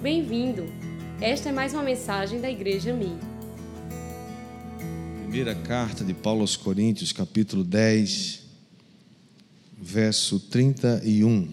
Bem-vindo! 0.00 0.64
Esta 1.20 1.48
é 1.48 1.52
mais 1.52 1.74
uma 1.74 1.82
mensagem 1.82 2.40
da 2.40 2.48
Igreja 2.48 2.94
Mi. 2.94 3.18
Primeira 5.22 5.56
carta 5.56 6.04
de 6.04 6.14
Paulo 6.14 6.42
aos 6.42 6.56
Coríntios, 6.56 7.12
capítulo 7.12 7.64
10, 7.64 8.44
verso 9.76 10.38
31. 10.38 11.48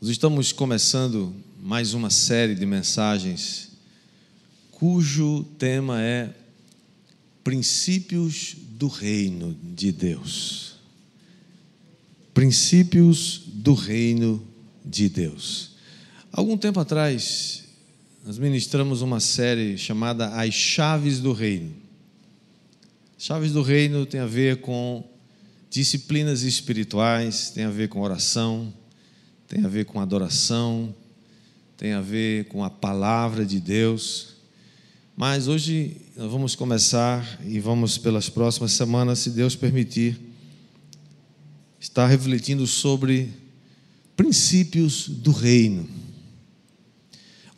Nós 0.00 0.10
estamos 0.10 0.50
começando 0.50 1.34
mais 1.60 1.92
uma 1.92 2.08
série 2.08 2.54
de 2.54 2.64
mensagens 2.64 3.72
cujo 4.70 5.44
tema 5.58 6.00
é 6.00 6.34
Princípios 7.44 8.56
do 8.70 8.88
Reino 8.88 9.54
de 9.62 9.92
Deus. 9.92 10.76
Princípios 12.32 13.42
do 13.44 13.74
Reino 13.74 14.42
de 14.82 15.10
Deus. 15.10 15.76
Algum 16.38 16.56
tempo 16.56 16.78
atrás, 16.78 17.64
nós 18.24 18.38
ministramos 18.38 19.02
uma 19.02 19.18
série 19.18 19.76
chamada 19.76 20.28
As 20.36 20.54
Chaves 20.54 21.18
do 21.18 21.32
Reino. 21.32 21.74
Chaves 23.18 23.50
do 23.50 23.60
Reino 23.60 24.06
tem 24.06 24.20
a 24.20 24.26
ver 24.26 24.60
com 24.60 25.02
disciplinas 25.68 26.42
espirituais, 26.42 27.50
tem 27.50 27.64
a 27.64 27.70
ver 27.70 27.88
com 27.88 28.00
oração, 28.00 28.72
tem 29.48 29.64
a 29.64 29.68
ver 29.68 29.86
com 29.86 29.98
adoração, 29.98 30.94
tem 31.76 31.92
a 31.92 32.00
ver 32.00 32.44
com 32.44 32.62
a 32.62 32.70
palavra 32.70 33.44
de 33.44 33.58
Deus. 33.58 34.36
Mas 35.16 35.48
hoje 35.48 35.96
nós 36.16 36.30
vamos 36.30 36.54
começar 36.54 37.40
e 37.44 37.58
vamos 37.58 37.98
pelas 37.98 38.28
próximas 38.28 38.70
semanas, 38.70 39.18
se 39.18 39.30
Deus 39.30 39.56
permitir, 39.56 40.16
estar 41.80 42.06
refletindo 42.06 42.64
sobre 42.64 43.28
princípios 44.16 45.08
do 45.08 45.32
reino. 45.32 45.97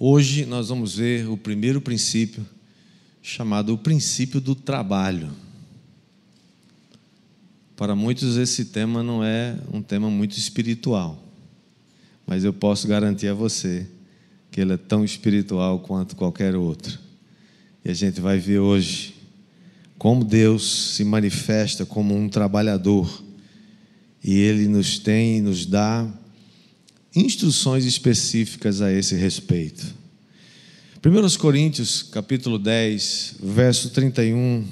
Hoje 0.03 0.47
nós 0.47 0.71
vamos 0.71 0.97
ver 0.97 1.29
o 1.29 1.37
primeiro 1.37 1.79
princípio, 1.79 2.47
chamado 3.21 3.75
o 3.75 3.77
princípio 3.77 4.41
do 4.41 4.55
trabalho. 4.55 5.31
Para 7.77 7.95
muitos, 7.95 8.39
esse 8.39 8.65
tema 8.65 9.03
não 9.03 9.23
é 9.23 9.59
um 9.71 9.83
tema 9.83 10.09
muito 10.09 10.39
espiritual, 10.39 11.23
mas 12.27 12.45
eu 12.45 12.53
posso 12.55 12.89
garantir 12.89 13.29
a 13.29 13.35
você 13.35 13.87
que 14.51 14.63
ele 14.63 14.73
é 14.73 14.79
tão 14.79 15.05
espiritual 15.05 15.81
quanto 15.81 16.17
qualquer 16.17 16.57
outro. 16.57 16.99
E 17.85 17.91
a 17.91 17.95
gente 17.95 18.23
vai 18.23 18.39
ver 18.39 18.61
hoje 18.61 19.15
como 19.99 20.25
Deus 20.25 20.95
se 20.95 21.05
manifesta 21.05 21.85
como 21.85 22.17
um 22.17 22.27
trabalhador 22.27 23.23
e 24.25 24.33
ele 24.33 24.67
nos 24.67 24.99
tem 24.99 25.37
e 25.37 25.41
nos 25.43 25.67
dá 25.67 26.11
instruções 27.15 27.85
específicas 27.85 28.81
a 28.81 28.93
esse 28.93 29.15
respeito. 29.15 29.95
1 31.05 31.39
Coríntios, 31.39 32.03
capítulo 32.03 32.59
10, 32.59 33.37
verso 33.43 33.91
31, 33.91 34.67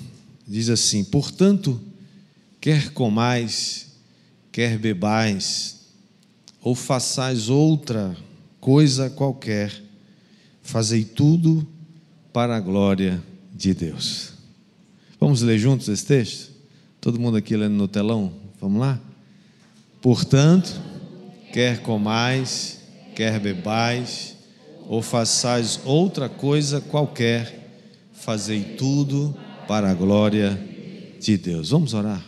diz 0.47 0.69
assim: 0.69 1.03
Portanto, 1.03 1.80
quer 2.61 2.91
comais, 2.91 3.86
quer 4.53 4.78
bebais, 4.78 5.86
ou 6.61 6.75
façais 6.75 7.48
outra 7.48 8.17
coisa 8.61 9.08
qualquer, 9.08 9.73
fazei 10.62 11.05
tudo 11.05 11.67
para 12.33 12.56
a 12.56 12.61
glória 12.61 13.23
de 13.55 13.73
Deus. 13.73 14.33
Vamos 15.19 15.42
ler 15.42 15.58
juntos 15.58 15.89
esse 15.89 16.05
texto? 16.05 16.52
Todo 17.00 17.19
mundo 17.19 17.36
aqui 17.36 17.56
lendo 17.56 17.75
no 17.75 17.89
telão? 17.89 18.33
Vamos 18.61 18.80
lá? 18.80 19.00
Portanto, 20.00 20.80
quer 21.53 21.83
comais, 21.83 22.81
quer 23.15 23.39
bebais, 23.41 24.37
ou 24.87 25.03
façais 25.03 25.81
outra 25.85 26.29
coisa 26.29 26.81
qualquer, 26.81 27.71
fazei 28.13 28.63
tudo 28.77 29.37
para 29.67 29.91
a 29.91 29.95
glória 29.95 30.58
de 31.20 31.37
Deus. 31.37 31.70
Vamos 31.70 31.95
orar. 31.95 32.25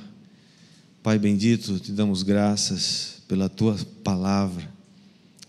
Pai 1.03 1.19
bendito, 1.19 1.78
te 1.78 1.92
damos 1.92 2.22
graças 2.22 3.22
pela 3.26 3.48
tua 3.48 3.78
palavra, 4.04 4.69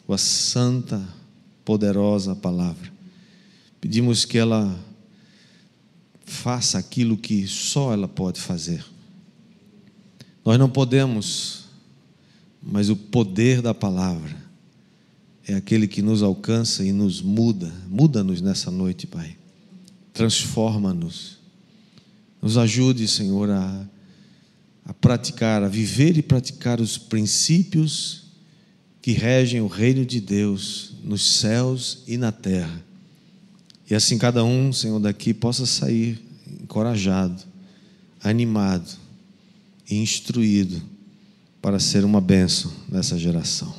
tua 0.05 0.17
santa, 0.17 1.01
poderosa 1.65 2.35
palavra. 2.35 2.91
Pedimos 3.81 4.23
que 4.23 4.37
ela 4.37 4.79
faça 6.23 6.77
aquilo 6.77 7.17
que 7.17 7.45
só 7.47 7.91
ela 7.91 8.07
pode 8.07 8.39
fazer. 8.39 8.85
Nós 10.45 10.57
não 10.57 10.69
podemos 10.69 11.60
mas 12.61 12.89
o 12.89 12.95
poder 12.95 13.61
da 13.61 13.73
palavra 13.73 14.35
é 15.47 15.55
aquele 15.55 15.87
que 15.87 16.01
nos 16.01 16.21
alcança 16.21 16.85
e 16.85 16.91
nos 16.91 17.21
muda. 17.21 17.73
Muda-nos 17.87 18.41
nessa 18.41 18.69
noite, 18.69 19.07
Pai. 19.07 19.35
Transforma-nos. 20.13 21.39
Nos 22.41 22.57
ajude, 22.57 23.07
Senhor, 23.07 23.49
a, 23.49 23.85
a 24.85 24.93
praticar, 24.93 25.63
a 25.63 25.67
viver 25.67 26.17
e 26.17 26.21
praticar 26.21 26.79
os 26.79 26.97
princípios 26.97 28.23
que 29.01 29.13
regem 29.13 29.61
o 29.61 29.67
reino 29.67 30.05
de 30.05 30.21
Deus 30.21 30.93
nos 31.03 31.37
céus 31.37 32.03
e 32.07 32.17
na 32.17 32.31
terra. 32.31 32.83
E 33.89 33.95
assim 33.95 34.17
cada 34.17 34.43
um, 34.43 34.71
Senhor, 34.71 34.99
daqui 34.99 35.33
possa 35.33 35.65
sair 35.65 36.21
encorajado, 36.61 37.41
animado 38.23 38.89
e 39.89 39.95
instruído 39.95 40.90
para 41.61 41.79
ser 41.79 42.03
uma 42.03 42.19
benção 42.19 42.71
nessa 42.89 43.17
geração. 43.17 43.73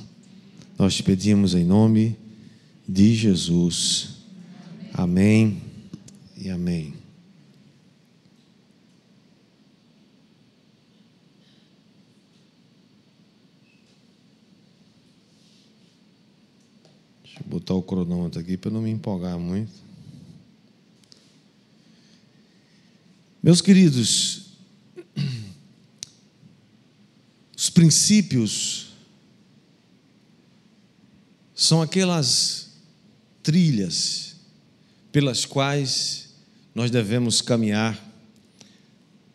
Nós 0.78 0.94
te 0.94 1.02
pedimos 1.02 1.54
em 1.54 1.64
nome 1.64 2.16
de 2.88 3.14
Jesus. 3.14 4.18
Amém 4.94 5.60
e 6.36 6.48
amém. 6.48 6.94
Deixa 17.24 17.40
eu 17.40 17.46
botar 17.46 17.74
o 17.74 17.82
cronômetro 17.82 18.40
aqui 18.40 18.56
para 18.56 18.70
não 18.70 18.82
me 18.82 18.90
empolgar 18.90 19.38
muito. 19.38 19.72
Meus 23.42 23.60
queridos, 23.60 24.42
Os 27.61 27.61
princípios 27.72 28.92
são 31.54 31.82
aquelas 31.82 32.70
trilhas 33.42 34.36
pelas 35.10 35.44
quais 35.44 36.28
nós 36.74 36.90
devemos 36.90 37.40
caminhar. 37.40 38.00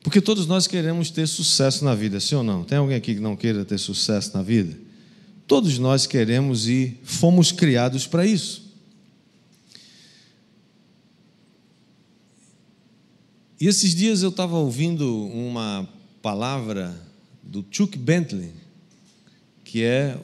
Porque 0.02 0.22
todos 0.22 0.48
nós 0.48 0.68
queremos 0.68 1.10
ter 1.10 1.28
sucesso 1.28 1.84
na 1.84 1.94
vida, 1.94 2.20
sim 2.20 2.36
ou 2.36 2.44
não? 2.44 2.64
Tem 2.64 2.78
alguém 2.78 2.96
aqui 2.96 3.16
que 3.16 3.20
não 3.20 3.36
queira 3.36 3.66
ter 3.66 3.78
sucesso 3.78 4.32
na 4.36 4.42
vida? 4.42 4.78
Todos 5.46 5.78
nós 5.78 6.06
queremos 6.06 6.68
e 6.68 6.98
fomos 7.04 7.52
criados 7.52 8.08
para 8.08 8.26
isso. 8.26 8.68
E 13.60 13.68
esses 13.68 13.96
dias 13.96 14.22
eu 14.22 14.30
estava 14.30 14.56
ouvindo 14.58 15.26
uma 15.28 15.88
palavra 16.22 17.07
do 17.50 17.66
Chuck 17.72 17.98
Bentley, 17.98 18.52
que 19.64 19.84
é 19.84 20.20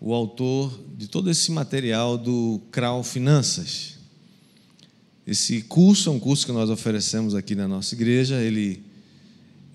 o 0.00 0.14
autor 0.14 0.80
de 0.96 1.08
todo 1.08 1.30
esse 1.30 1.50
material 1.50 2.16
do 2.16 2.60
Crau 2.70 3.02
Finanças. 3.02 3.98
Esse 5.26 5.62
curso 5.62 6.08
é 6.08 6.12
um 6.12 6.20
curso 6.20 6.46
que 6.46 6.52
nós 6.52 6.70
oferecemos 6.70 7.34
aqui 7.34 7.54
na 7.54 7.66
nossa 7.66 7.94
igreja, 7.94 8.40
ele, 8.40 8.82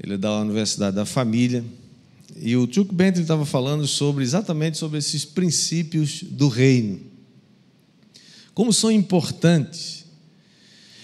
ele 0.02 0.14
é 0.14 0.18
da 0.18 0.40
Universidade 0.40 0.96
da 0.96 1.06
Família, 1.06 1.64
e 2.40 2.56
o 2.56 2.72
Chuck 2.72 2.94
Bentley 2.94 3.24
estava 3.24 3.46
falando 3.46 3.88
sobre 3.88 4.24
exatamente 4.24 4.78
sobre 4.78 5.00
esses 5.00 5.26
princípios 5.26 6.24
do 6.24 6.48
reino. 6.48 7.00
Como 8.54 8.72
são 8.72 8.92
importantes. 8.92 10.06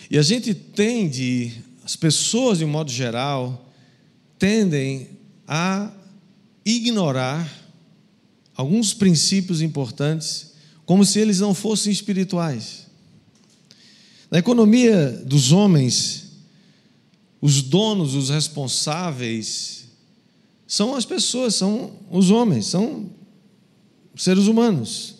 E 0.10 0.18
a 0.18 0.22
gente 0.22 0.54
tende, 0.54 1.52
as 1.84 1.96
pessoas 1.96 2.60
de 2.60 2.66
um 2.66 2.70
modo 2.70 2.92
geral, 2.92 3.72
tendem 4.38 5.23
a 5.48 5.92
ignorar 6.66 7.50
alguns 8.56 8.94
princípios 8.94 9.62
importantes, 9.62 10.54
como 10.86 11.06
se 11.06 11.20
eles 11.20 11.40
não 11.40 11.54
fossem 11.54 11.92
espirituais. 11.92 12.88
Na 14.30 14.40
economia 14.40 15.10
dos 15.26 15.52
homens, 15.52 16.32
os 17.42 17.62
donos, 17.62 18.16
os 18.16 18.30
responsáveis, 18.30 19.86
são 20.68 20.96
as 20.96 21.06
pessoas, 21.06 21.56
são 21.56 21.94
os 22.10 22.32
homens, 22.32 22.68
são 22.68 23.10
seres 24.16 24.48
humanos. 24.48 25.16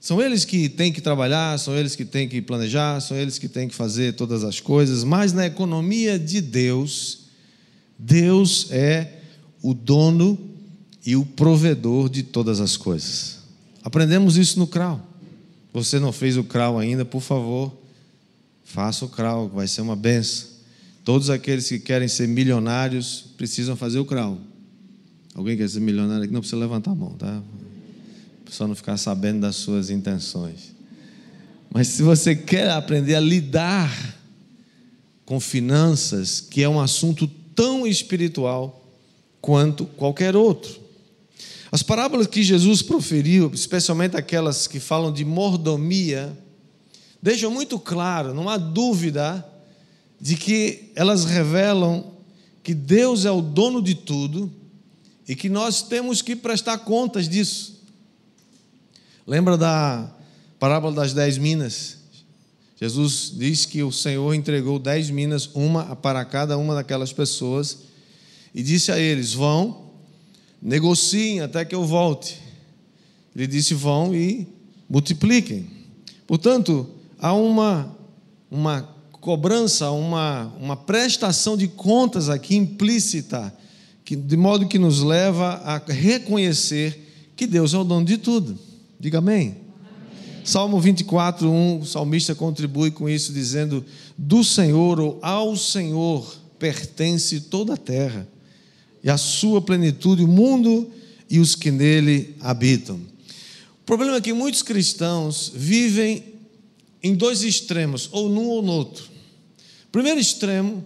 São 0.00 0.22
eles 0.22 0.44
que 0.44 0.68
têm 0.68 0.92
que 0.92 1.00
trabalhar, 1.00 1.58
são 1.58 1.76
eles 1.76 1.96
que 1.96 2.04
têm 2.04 2.28
que 2.28 2.40
planejar, 2.40 3.00
são 3.00 3.16
eles 3.16 3.38
que 3.38 3.48
têm 3.48 3.68
que 3.68 3.74
fazer 3.74 4.14
todas 4.14 4.44
as 4.44 4.60
coisas, 4.60 5.02
mas 5.02 5.32
na 5.32 5.44
economia 5.44 6.18
de 6.18 6.40
Deus, 6.40 7.24
Deus 7.98 8.68
é 8.70 9.17
o 9.62 9.74
dono 9.74 10.38
e 11.04 11.16
o 11.16 11.24
provedor 11.24 12.08
de 12.08 12.22
todas 12.22 12.60
as 12.60 12.76
coisas. 12.76 13.38
Aprendemos 13.82 14.36
isso 14.36 14.58
no 14.58 14.66
CRAU. 14.66 15.00
você 15.72 15.98
não 15.98 16.12
fez 16.12 16.36
o 16.36 16.44
crawl 16.44 16.78
ainda, 16.78 17.04
por 17.04 17.20
favor, 17.20 17.72
faça 18.64 19.04
o 19.04 19.08
crawl, 19.08 19.48
vai 19.48 19.66
ser 19.66 19.80
uma 19.80 19.96
benção. 19.96 20.48
Todos 21.04 21.30
aqueles 21.30 21.68
que 21.68 21.78
querem 21.78 22.08
ser 22.08 22.28
milionários 22.28 23.24
precisam 23.36 23.76
fazer 23.76 23.98
o 23.98 24.04
crawl. 24.04 24.38
Alguém 25.34 25.56
quer 25.56 25.68
ser 25.68 25.80
milionário 25.80 26.24
aqui? 26.24 26.32
Não 26.32 26.40
precisa 26.40 26.60
levantar 26.60 26.90
a 26.90 26.94
mão, 26.94 27.12
tá? 27.12 27.42
Só 28.50 28.66
não 28.66 28.74
ficar 28.74 28.96
sabendo 28.96 29.40
das 29.40 29.56
suas 29.56 29.88
intenções. 29.88 30.74
Mas 31.70 31.88
se 31.88 32.02
você 32.02 32.34
quer 32.34 32.70
aprender 32.70 33.14
a 33.14 33.20
lidar 33.20 34.18
com 35.24 35.38
finanças, 35.38 36.40
que 36.40 36.62
é 36.62 36.68
um 36.68 36.80
assunto 36.80 37.26
tão 37.54 37.86
espiritual 37.86 38.87
quanto 39.40 39.84
qualquer 39.84 40.36
outro. 40.36 40.80
As 41.70 41.82
parábolas 41.82 42.26
que 42.26 42.42
Jesus 42.42 42.82
proferiu, 42.82 43.50
especialmente 43.52 44.16
aquelas 44.16 44.66
que 44.66 44.80
falam 44.80 45.12
de 45.12 45.24
mordomia, 45.24 46.36
deixam 47.22 47.50
muito 47.50 47.78
claro, 47.78 48.32
não 48.32 48.48
há 48.48 48.56
dúvida, 48.56 49.44
de 50.20 50.36
que 50.36 50.90
elas 50.94 51.24
revelam 51.24 52.12
que 52.62 52.74
Deus 52.74 53.24
é 53.24 53.30
o 53.30 53.40
dono 53.40 53.82
de 53.82 53.94
tudo 53.94 54.50
e 55.28 55.36
que 55.36 55.48
nós 55.48 55.82
temos 55.82 56.22
que 56.22 56.34
prestar 56.34 56.78
contas 56.78 57.28
disso. 57.28 57.82
Lembra 59.26 59.56
da 59.56 60.10
parábola 60.58 60.94
das 60.94 61.12
dez 61.12 61.36
minas? 61.36 61.98
Jesus 62.80 63.32
diz 63.36 63.66
que 63.66 63.82
o 63.82 63.92
Senhor 63.92 64.32
entregou 64.34 64.78
dez 64.78 65.10
minas, 65.10 65.50
uma 65.52 65.96
para 65.96 66.24
cada 66.24 66.56
uma 66.56 66.74
daquelas 66.74 67.12
pessoas, 67.12 67.87
e 68.58 68.62
disse 68.64 68.90
a 68.90 68.98
eles: 68.98 69.32
Vão 69.32 69.88
negociem 70.60 71.40
até 71.40 71.64
que 71.64 71.76
eu 71.76 71.84
volte. 71.84 72.40
Ele 73.34 73.46
disse: 73.46 73.72
vão 73.72 74.12
e 74.12 74.48
multipliquem. 74.90 75.70
Portanto, 76.26 76.88
há 77.20 77.32
uma, 77.32 77.96
uma 78.50 78.82
cobrança, 79.12 79.92
uma, 79.92 80.52
uma 80.60 80.76
prestação 80.76 81.56
de 81.56 81.68
contas 81.68 82.28
aqui 82.28 82.56
implícita, 82.56 83.54
que, 84.04 84.16
de 84.16 84.36
modo 84.36 84.66
que 84.66 84.76
nos 84.76 85.04
leva 85.04 85.62
a 85.64 85.78
reconhecer 85.78 87.32
que 87.36 87.46
Deus 87.46 87.72
é 87.74 87.78
o 87.78 87.84
dono 87.84 88.04
de 88.04 88.18
tudo. 88.18 88.58
Diga 88.98 89.18
amém. 89.18 89.38
amém. 89.40 90.44
Salmo 90.44 90.80
24, 90.80 91.48
1, 91.48 91.78
o 91.78 91.86
salmista 91.86 92.34
contribui 92.34 92.90
com 92.90 93.08
isso, 93.08 93.32
dizendo: 93.32 93.84
Do 94.16 94.42
Senhor 94.42 94.98
ou 94.98 95.20
ao 95.22 95.56
Senhor 95.56 96.36
pertence 96.58 97.42
toda 97.42 97.74
a 97.74 97.76
terra 97.76 98.26
e 99.08 99.10
a 99.10 99.16
sua 99.16 99.62
plenitude, 99.62 100.22
o 100.22 100.28
mundo 100.28 100.92
e 101.30 101.38
os 101.38 101.54
que 101.54 101.70
nele 101.70 102.36
habitam. 102.40 102.96
O 102.96 103.84
problema 103.86 104.16
é 104.18 104.20
que 104.20 104.34
muitos 104.34 104.62
cristãos 104.62 105.50
vivem 105.54 106.22
em 107.02 107.14
dois 107.14 107.42
extremos, 107.42 108.10
ou 108.12 108.28
num 108.28 108.44
ou 108.48 108.60
no 108.60 108.70
outro. 108.70 109.04
O 109.86 109.90
primeiro 109.90 110.20
extremo 110.20 110.84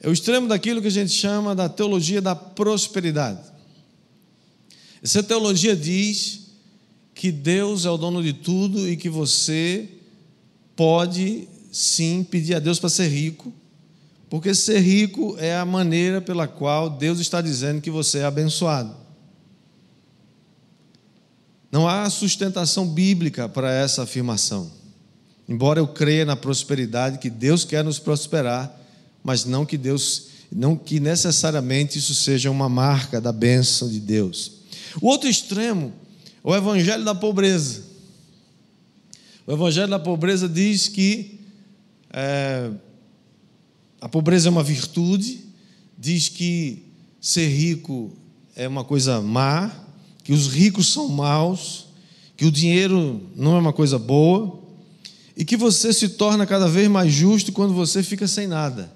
é 0.00 0.06
o 0.06 0.12
extremo 0.12 0.46
daquilo 0.46 0.82
que 0.82 0.88
a 0.88 0.90
gente 0.90 1.10
chama 1.10 1.54
da 1.54 1.66
teologia 1.66 2.20
da 2.20 2.36
prosperidade. 2.36 3.40
Essa 5.02 5.22
teologia 5.22 5.74
diz 5.74 6.48
que 7.14 7.32
Deus 7.32 7.86
é 7.86 7.90
o 7.90 7.96
dono 7.96 8.22
de 8.22 8.34
tudo 8.34 8.86
e 8.86 8.98
que 8.98 9.08
você 9.08 9.88
pode 10.76 11.48
sim 11.72 12.22
pedir 12.22 12.54
a 12.54 12.58
Deus 12.58 12.78
para 12.78 12.90
ser 12.90 13.08
rico 13.08 13.50
porque 14.28 14.54
ser 14.54 14.80
rico 14.80 15.36
é 15.38 15.56
a 15.56 15.64
maneira 15.64 16.20
pela 16.20 16.48
qual 16.48 16.90
Deus 16.90 17.20
está 17.20 17.40
dizendo 17.40 17.80
que 17.80 17.90
você 17.90 18.18
é 18.18 18.24
abençoado. 18.24 18.94
Não 21.70 21.86
há 21.86 22.08
sustentação 22.10 22.88
bíblica 22.88 23.48
para 23.48 23.72
essa 23.72 24.02
afirmação. 24.02 24.70
Embora 25.48 25.78
eu 25.78 25.86
creia 25.86 26.24
na 26.24 26.34
prosperidade, 26.34 27.18
que 27.18 27.30
Deus 27.30 27.64
quer 27.64 27.84
nos 27.84 27.98
prosperar, 27.98 28.74
mas 29.22 29.44
não 29.44 29.64
que 29.64 29.76
Deus, 29.76 30.28
não 30.50 30.76
que 30.76 30.98
necessariamente 30.98 31.98
isso 31.98 32.14
seja 32.14 32.50
uma 32.50 32.68
marca 32.68 33.20
da 33.20 33.30
bênção 33.30 33.88
de 33.88 34.00
Deus. 34.00 34.52
O 35.00 35.06
outro 35.06 35.28
extremo, 35.28 35.92
o 36.42 36.54
evangelho 36.54 37.04
da 37.04 37.14
pobreza. 37.14 37.84
O 39.46 39.52
evangelho 39.52 39.88
da 39.88 39.98
pobreza 39.98 40.48
diz 40.48 40.88
que 40.88 41.38
é, 42.10 42.70
a 44.00 44.08
pobreza 44.08 44.48
é 44.48 44.50
uma 44.50 44.62
virtude, 44.62 45.40
diz 45.98 46.28
que 46.28 46.82
ser 47.20 47.48
rico 47.48 48.12
é 48.54 48.68
uma 48.68 48.84
coisa 48.84 49.20
má, 49.20 49.70
que 50.22 50.32
os 50.32 50.48
ricos 50.48 50.92
são 50.92 51.08
maus, 51.08 51.86
que 52.36 52.44
o 52.44 52.50
dinheiro 52.50 53.20
não 53.34 53.56
é 53.56 53.58
uma 53.58 53.72
coisa 53.72 53.98
boa, 53.98 54.60
e 55.36 55.44
que 55.44 55.56
você 55.56 55.92
se 55.92 56.10
torna 56.10 56.46
cada 56.46 56.68
vez 56.68 56.88
mais 56.88 57.12
justo 57.12 57.52
quando 57.52 57.74
você 57.74 58.02
fica 58.02 58.26
sem 58.26 58.46
nada. 58.46 58.92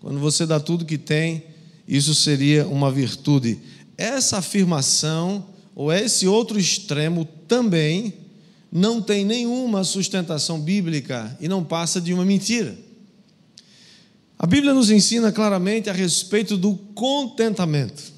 Quando 0.00 0.18
você 0.18 0.46
dá 0.46 0.58
tudo 0.58 0.84
que 0.84 0.98
tem, 0.98 1.44
isso 1.86 2.14
seria 2.14 2.66
uma 2.66 2.90
virtude. 2.90 3.58
Essa 3.96 4.38
afirmação, 4.38 5.46
ou 5.74 5.92
esse 5.92 6.26
outro 6.26 6.58
extremo, 6.58 7.24
também 7.46 8.14
não 8.70 9.02
tem 9.02 9.24
nenhuma 9.24 9.84
sustentação 9.84 10.60
bíblica 10.60 11.36
e 11.40 11.48
não 11.48 11.62
passa 11.62 12.00
de 12.00 12.14
uma 12.14 12.24
mentira. 12.24 12.76
A 14.42 14.46
Bíblia 14.46 14.74
nos 14.74 14.90
ensina 14.90 15.30
claramente 15.30 15.88
a 15.88 15.92
respeito 15.92 16.56
do 16.56 16.74
contentamento. 16.96 18.12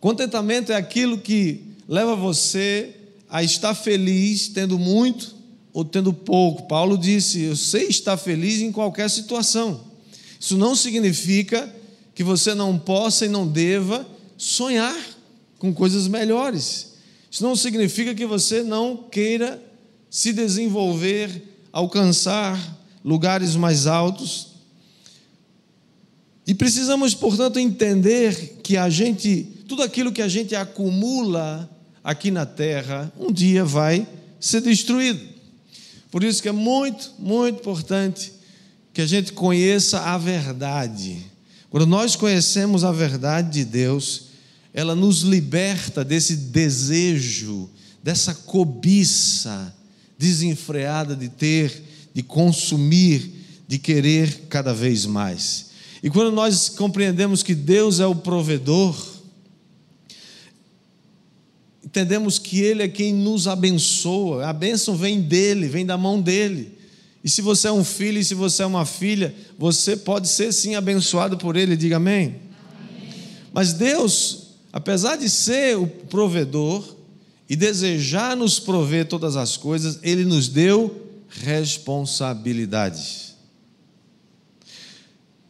Contentamento 0.00 0.72
é 0.72 0.74
aquilo 0.74 1.16
que 1.16 1.62
leva 1.88 2.16
você 2.16 2.92
a 3.30 3.40
estar 3.40 3.72
feliz 3.72 4.48
tendo 4.48 4.76
muito 4.80 5.36
ou 5.72 5.84
tendo 5.84 6.12
pouco. 6.12 6.66
Paulo 6.66 6.98
disse: 6.98 7.42
Eu 7.42 7.54
sei 7.54 7.86
estar 7.86 8.16
feliz 8.16 8.60
em 8.60 8.72
qualquer 8.72 9.08
situação. 9.08 9.80
Isso 10.40 10.58
não 10.58 10.74
significa 10.74 11.72
que 12.16 12.24
você 12.24 12.52
não 12.52 12.76
possa 12.76 13.24
e 13.24 13.28
não 13.28 13.46
deva 13.46 14.04
sonhar 14.36 14.96
com 15.56 15.72
coisas 15.72 16.08
melhores. 16.08 16.94
Isso 17.30 17.44
não 17.44 17.54
significa 17.54 18.12
que 18.12 18.26
você 18.26 18.64
não 18.64 19.04
queira 19.08 19.62
se 20.10 20.32
desenvolver, 20.32 21.44
alcançar 21.72 22.76
lugares 23.04 23.54
mais 23.54 23.86
altos. 23.86 24.47
E 26.48 26.54
precisamos, 26.54 27.14
portanto, 27.14 27.58
entender 27.58 28.60
que 28.62 28.78
a 28.78 28.88
gente, 28.88 29.46
tudo 29.68 29.82
aquilo 29.82 30.10
que 30.10 30.22
a 30.22 30.28
gente 30.28 30.56
acumula 30.56 31.68
aqui 32.02 32.30
na 32.30 32.46
terra, 32.46 33.12
um 33.20 33.30
dia 33.30 33.66
vai 33.66 34.08
ser 34.40 34.62
destruído. 34.62 35.20
Por 36.10 36.24
isso 36.24 36.40
que 36.40 36.48
é 36.48 36.52
muito, 36.52 37.12
muito 37.18 37.60
importante 37.60 38.32
que 38.94 39.02
a 39.02 39.06
gente 39.06 39.34
conheça 39.34 40.00
a 40.00 40.16
verdade. 40.16 41.18
Quando 41.68 41.86
nós 41.86 42.16
conhecemos 42.16 42.82
a 42.82 42.92
verdade 42.92 43.50
de 43.50 43.64
Deus, 43.66 44.28
ela 44.72 44.94
nos 44.94 45.20
liberta 45.20 46.02
desse 46.02 46.34
desejo, 46.34 47.68
dessa 48.02 48.34
cobiça 48.34 49.74
desenfreada 50.18 51.14
de 51.14 51.28
ter, 51.28 51.82
de 52.14 52.22
consumir, 52.22 53.34
de 53.68 53.76
querer 53.76 54.46
cada 54.48 54.72
vez 54.72 55.04
mais. 55.04 55.67
E 56.02 56.10
quando 56.10 56.32
nós 56.32 56.68
compreendemos 56.68 57.42
que 57.42 57.54
Deus 57.54 58.00
é 58.00 58.06
o 58.06 58.14
provedor, 58.14 58.94
entendemos 61.84 62.38
que 62.38 62.60
Ele 62.60 62.82
é 62.82 62.88
quem 62.88 63.12
nos 63.12 63.46
abençoa, 63.48 64.46
a 64.46 64.52
bênção 64.52 64.96
vem 64.96 65.20
dele, 65.20 65.66
vem 65.66 65.84
da 65.84 65.98
mão 65.98 66.20
dele. 66.20 66.78
E 67.24 67.28
se 67.28 67.42
você 67.42 67.66
é 67.66 67.72
um 67.72 67.82
filho 67.82 68.18
e 68.18 68.24
se 68.24 68.34
você 68.34 68.62
é 68.62 68.66
uma 68.66 68.86
filha, 68.86 69.34
você 69.58 69.96
pode 69.96 70.28
ser 70.28 70.52
sim 70.52 70.76
abençoado 70.76 71.36
por 71.36 71.56
Ele, 71.56 71.76
diga 71.76 71.96
amém. 71.96 72.26
amém. 72.26 72.40
Mas 73.52 73.72
Deus, 73.72 74.50
apesar 74.72 75.16
de 75.16 75.28
ser 75.28 75.76
o 75.76 75.88
provedor 75.88 76.96
e 77.50 77.56
desejar 77.56 78.36
nos 78.36 78.60
prover 78.60 79.08
todas 79.08 79.34
as 79.34 79.56
coisas, 79.56 79.98
Ele 80.02 80.24
nos 80.24 80.48
deu 80.48 81.08
responsabilidades 81.28 83.27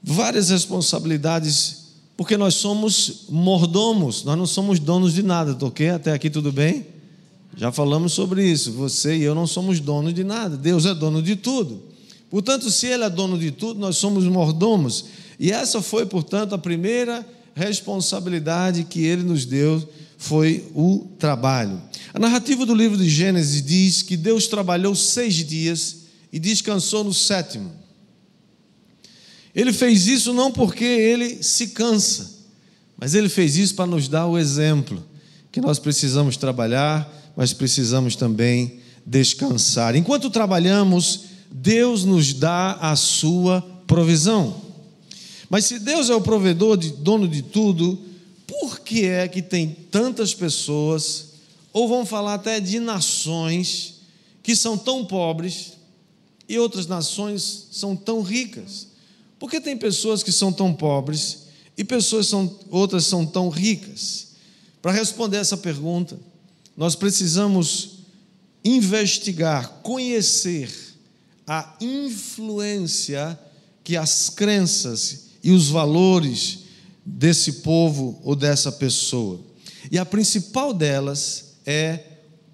várias 0.09 0.49
responsabilidades, 0.49 1.89
porque 2.17 2.37
nós 2.39 2.55
somos 2.55 3.27
mordomos, 3.29 4.25
nós 4.25 4.39
não 4.39 4.47
somos 4.47 4.79
donos 4.81 5.13
de 5.13 5.23
nada, 5.23 5.55
tá 5.55 5.67
ok? 5.67 5.91
Até 5.91 6.13
aqui 6.13 6.31
tudo 6.31 6.51
bem? 6.51 6.87
Já 7.55 7.71
falamos 7.71 8.15
sobre 8.15 8.43
isso. 8.43 8.73
Você 8.73 9.19
e 9.19 9.23
eu 9.23 9.35
não 9.35 9.47
somos 9.47 9.81
donos 9.81 10.15
de 10.15 10.25
nada, 10.25 10.57
Deus 10.57 10.87
é 10.87 10.95
dono 10.95 11.23
de 11.23 11.37
tudo. 11.37 11.83
Portanto, 12.31 12.71
se 12.71 12.87
Ele 12.87 13.05
é 13.05 13.11
dono 13.11 13.39
de 13.39 13.51
tudo, 13.51 13.79
nós 13.79 13.99
somos 13.99 14.25
mordomos. 14.25 15.05
E 15.39 15.53
essa 15.53 15.83
foi, 15.83 16.07
portanto, 16.07 16.55
a 16.55 16.59
primeira 16.59 17.27
responsabilidade 17.55 18.85
que 18.85 19.05
Ele 19.05 19.23
nos 19.23 19.45
deu 19.45 19.87
foi 20.17 20.65
o 20.75 21.07
trabalho. 21.19 21.83
A 22.15 22.19
narrativa 22.19 22.65
do 22.65 22.75
livro 22.75 22.97
de 22.97 23.09
Gênesis 23.09 23.63
diz 23.63 24.03
que 24.03 24.17
Deus 24.17 24.47
trabalhou 24.47 24.95
seis 24.95 25.35
dias 25.35 25.99
e 26.33 26.39
descansou 26.39 27.05
no 27.05 27.13
sétimo. 27.13 27.78
Ele 29.59 29.73
fez 29.73 30.07
isso 30.07 30.33
não 30.33 30.53
porque 30.53 30.85
ele 30.85 31.43
se 31.43 31.71
cansa, 31.71 32.31
mas 32.97 33.17
ele 33.17 33.29
fez 33.29 33.57
isso 33.57 33.75
para 33.75 33.89
nos 33.89 34.07
dar 34.07 34.29
o 34.29 34.39
exemplo 34.39 35.05
que 35.51 35.61
nós 35.61 35.81
precisamos 35.81 36.37
trabalhar, 36.37 37.13
mas 37.37 37.53
precisamos 37.53 38.15
também 38.15 38.79
descansar. 39.05 39.97
Enquanto 39.97 40.31
trabalhamos, 40.31 41.23
Deus 41.51 42.05
nos 42.05 42.33
dá 42.33 42.75
a 42.75 42.95
sua 42.95 43.61
provisão. 43.85 44.63
Mas 45.51 45.65
se 45.65 45.81
Deus 45.81 46.09
é 46.09 46.15
o 46.15 46.21
provedor, 46.21 46.77
de, 46.77 46.91
dono 46.91 47.27
de 47.27 47.43
tudo, 47.43 47.99
por 48.47 48.79
que 48.79 49.07
é 49.07 49.27
que 49.27 49.43
tem 49.43 49.77
tantas 49.91 50.33
pessoas, 50.33 51.31
ou 51.73 51.89
vamos 51.89 52.09
falar 52.09 52.35
até 52.35 52.61
de 52.61 52.79
nações, 52.79 54.03
que 54.41 54.55
são 54.55 54.79
tão 54.79 55.05
pobres 55.05 55.73
e 56.49 56.57
outras 56.61 56.87
nações 56.87 57.67
são 57.73 57.97
tão 57.97 58.23
ricas? 58.23 58.88
Por 59.39 59.51
que 59.51 59.61
tem 59.61 59.77
pessoas 59.77 60.23
que 60.23 60.33
são 60.33 60.53
tão 60.53 60.75
pobres 60.75 61.45
e 61.77 61.85
pessoas 61.85 62.27
são, 62.27 62.59
outras 62.71 63.05
são 63.07 63.25
tão 63.25 63.49
ricas? 63.49 64.29
Para 64.83 64.93
responder 64.93 65.39
essa 65.39 65.57
pergunta, 65.57 66.19
nós 66.77 66.95
precisamos 66.95 67.99
investigar, 68.65 69.81
conhecer 69.83 70.71
a 71.47 71.77
influência 71.81 73.39
que 73.83 73.97
as 73.97 74.29
crenças 74.29 75.29
e 75.43 75.51
os 75.51 75.69
valores 75.69 76.61
desse 77.05 77.55
povo 77.55 78.21
ou 78.23 78.37
dessa 78.37 78.71
pessoa. 78.71 79.41
E 79.91 79.99
a 79.99 80.05
principal 80.05 80.75
delas 80.75 81.55
é 81.65 82.01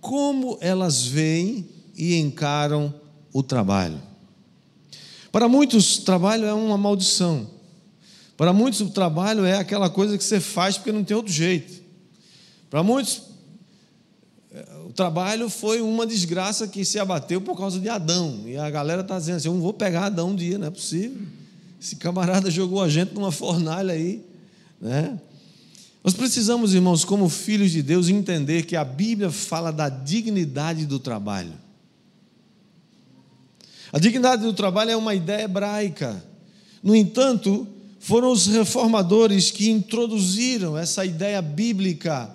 como 0.00 0.58
elas 0.60 1.06
veem 1.06 1.68
e 1.96 2.16
encaram 2.16 2.94
o 3.32 3.42
trabalho. 3.42 4.00
Para 5.34 5.48
muitos, 5.48 5.98
trabalho 5.98 6.44
é 6.44 6.54
uma 6.54 6.78
maldição. 6.78 7.48
Para 8.36 8.52
muitos, 8.52 8.80
o 8.80 8.90
trabalho 8.90 9.44
é 9.44 9.58
aquela 9.58 9.90
coisa 9.90 10.16
que 10.16 10.22
você 10.22 10.38
faz 10.38 10.76
porque 10.78 10.92
não 10.92 11.02
tem 11.02 11.16
outro 11.16 11.32
jeito. 11.32 11.82
Para 12.70 12.84
muitos, 12.84 13.22
o 14.86 14.92
trabalho 14.92 15.50
foi 15.50 15.80
uma 15.80 16.06
desgraça 16.06 16.68
que 16.68 16.84
se 16.84 17.00
abateu 17.00 17.40
por 17.40 17.58
causa 17.58 17.80
de 17.80 17.88
Adão. 17.88 18.44
E 18.46 18.56
a 18.56 18.70
galera 18.70 19.00
está 19.00 19.18
dizendo 19.18 19.38
assim: 19.38 19.48
eu 19.48 19.54
não 19.54 19.60
vou 19.60 19.72
pegar 19.72 20.04
Adão 20.04 20.30
um 20.30 20.36
dia, 20.36 20.56
não 20.56 20.68
é 20.68 20.70
possível. 20.70 21.26
Esse 21.82 21.96
camarada 21.96 22.48
jogou 22.48 22.80
a 22.80 22.88
gente 22.88 23.12
numa 23.12 23.32
fornalha 23.32 23.92
aí. 23.92 24.24
Né? 24.80 25.18
Nós 26.04 26.14
precisamos, 26.14 26.74
irmãos, 26.74 27.04
como 27.04 27.28
filhos 27.28 27.72
de 27.72 27.82
Deus, 27.82 28.08
entender 28.08 28.66
que 28.66 28.76
a 28.76 28.84
Bíblia 28.84 29.32
fala 29.32 29.72
da 29.72 29.88
dignidade 29.88 30.86
do 30.86 31.00
trabalho. 31.00 31.63
A 33.94 33.98
dignidade 34.00 34.42
do 34.42 34.52
trabalho 34.52 34.90
é 34.90 34.96
uma 34.96 35.14
ideia 35.14 35.44
hebraica. 35.44 36.20
No 36.82 36.96
entanto, 36.96 37.64
foram 38.00 38.32
os 38.32 38.48
reformadores 38.48 39.52
que 39.52 39.70
introduziram 39.70 40.76
essa 40.76 41.06
ideia 41.06 41.40
bíblica 41.40 42.28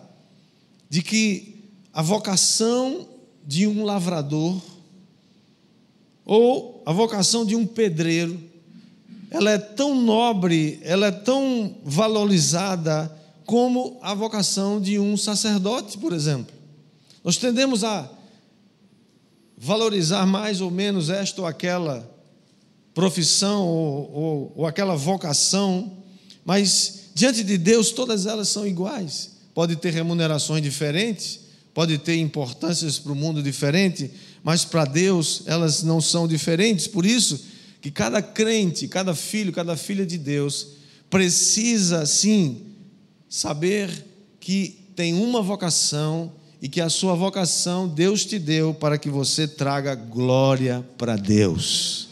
de 0.90 1.02
que 1.02 1.66
a 1.92 2.02
vocação 2.02 3.10
de 3.46 3.68
um 3.68 3.84
lavrador 3.84 4.58
ou 6.24 6.82
a 6.86 6.94
vocação 6.94 7.46
de 7.46 7.58
um 7.58 7.66
pedreiro 7.66 8.40
ela 9.30 9.52
é 9.52 9.58
tão 9.58 10.02
nobre, 10.02 10.80
ela 10.82 11.08
é 11.08 11.12
tão 11.12 11.76
valorizada 11.84 13.14
como 13.46 14.00
a 14.02 14.14
vocação 14.14 14.80
de 14.80 14.98
um 14.98 15.18
sacerdote, 15.18 15.98
por 15.98 16.14
exemplo. 16.14 16.56
Nós 17.22 17.36
tendemos 17.36 17.84
a 17.84 18.10
valorizar 19.60 20.26
mais 20.26 20.62
ou 20.62 20.72
menos 20.72 21.10
esta 21.10 21.42
ou 21.42 21.48
aquela 21.48 22.10
profissão 22.94 23.68
ou, 23.68 24.12
ou, 24.12 24.54
ou 24.56 24.66
aquela 24.66 24.96
vocação, 24.96 25.98
mas 26.46 27.10
diante 27.14 27.44
de 27.44 27.58
Deus 27.58 27.92
todas 27.92 28.26
elas 28.26 28.48
são 28.48 28.66
iguais. 28.66 29.38
Pode 29.54 29.76
ter 29.76 29.92
remunerações 29.92 30.64
diferentes, 30.64 31.42
pode 31.74 31.98
ter 31.98 32.16
importâncias 32.16 32.98
para 32.98 33.12
o 33.12 33.16
mundo 33.16 33.44
diferente, 33.44 34.10
mas 34.42 34.64
para 34.64 34.86
Deus 34.86 35.44
elas 35.46 35.84
não 35.84 36.00
são 36.00 36.26
diferentes. 36.26 36.88
Por 36.88 37.06
isso, 37.06 37.42
que 37.82 37.92
cada 37.92 38.22
crente, 38.22 38.88
cada 38.88 39.14
filho, 39.14 39.52
cada 39.52 39.76
filha 39.76 40.06
de 40.06 40.18
Deus 40.18 40.68
precisa 41.10 42.06
sim 42.06 42.62
saber 43.28 44.06
que 44.40 44.88
tem 44.96 45.14
uma 45.14 45.42
vocação 45.42 46.32
e 46.62 46.68
que 46.68 46.82
a 46.82 46.90
sua 46.90 47.16
vocação 47.16 47.88
Deus 47.88 48.26
te 48.26 48.38
deu 48.38 48.74
para 48.74 48.98
que 48.98 49.10
você 49.10 49.48
traga 49.48 49.96
glória 49.96 50.86
para 50.98 51.16
Deus. 51.16 52.10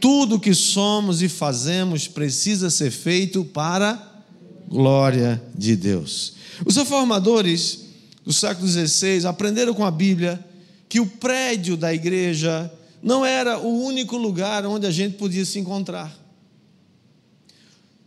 Tudo 0.00 0.40
que 0.40 0.54
somos 0.54 1.22
e 1.22 1.28
fazemos 1.28 2.08
precisa 2.08 2.70
ser 2.70 2.90
feito 2.90 3.44
para 3.44 4.24
glória 4.68 5.42
de 5.54 5.76
Deus. 5.76 6.34
Os 6.64 6.76
reformadores 6.76 7.84
do 8.24 8.32
século 8.32 8.66
XVI 8.66 9.26
aprenderam 9.26 9.72
com 9.72 9.84
a 9.84 9.90
Bíblia 9.90 10.44
que 10.88 11.00
o 11.00 11.06
prédio 11.06 11.76
da 11.76 11.94
igreja 11.94 12.72
não 13.02 13.24
era 13.24 13.58
o 13.58 13.84
único 13.84 14.16
lugar 14.16 14.66
onde 14.66 14.86
a 14.86 14.90
gente 14.90 15.16
podia 15.16 15.44
se 15.44 15.58
encontrar. 15.58 16.12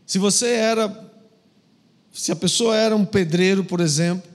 Se 0.05 0.17
você 0.17 0.47
era, 0.47 1.11
se 2.11 2.31
a 2.31 2.35
pessoa 2.35 2.75
era 2.75 2.95
um 2.95 3.05
pedreiro, 3.05 3.63
por 3.63 3.79
exemplo, 3.79 4.29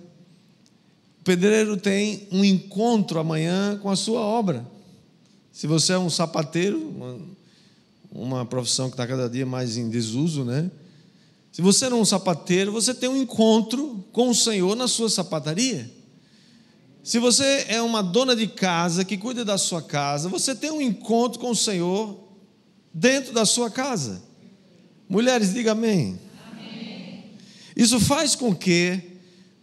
pedreiro 1.25 1.77
tem 1.77 2.29
um 2.31 2.45
encontro 2.45 3.19
amanhã 3.19 3.79
com 3.83 3.91
a 3.91 3.97
sua 3.97 4.21
obra. 4.21 4.65
Se 5.51 5.67
você 5.67 5.95
é 5.95 5.99
um 5.99 6.11
sapateiro, 6.11 6.79
uma, 6.79 7.19
uma 8.13 8.47
profissão 8.47 8.89
que 8.89 8.95
está 8.95 9.07
cada 9.07 9.29
dia 9.29 9.47
mais 9.47 9.77
em 9.77 9.89
desuso, 9.89 10.45
né? 10.45 10.71
Se 11.51 11.63
você 11.63 11.89
não 11.89 11.99
é 11.99 12.01
um 12.03 12.05
sapateiro, 12.05 12.73
você 12.73 12.93
tem 12.93 13.09
um 13.09 13.17
encontro 13.17 14.05
com 14.13 14.29
o 14.29 14.35
Senhor 14.35 14.77
na 14.77 14.87
sua 14.87 15.09
sapataria. 15.09 15.91
Se 17.03 17.19
você 17.19 17.67
é 17.69 17.81
uma 17.81 18.03
dona 18.03 18.35
de 18.35 18.47
casa 18.47 19.05
que 19.05 19.17
cuida 19.17 19.45
da 19.45 19.57
sua 19.57 19.81
casa, 19.81 20.29
você 20.29 20.55
tem 20.55 20.71
um 20.71 20.81
encontro 20.81 21.39
com 21.41 21.51
o 21.51 21.57
Senhor 21.57 22.19
dentro 22.93 23.33
da 23.33 23.47
sua 23.47 23.71
casa. 23.71 24.23
Mulheres, 25.09 25.55
diga 25.55 25.73
amém. 25.73 26.19
amém. 26.51 27.25
Isso 27.77 28.01
faz 28.01 28.35
com 28.35 28.55
que 28.55 29.14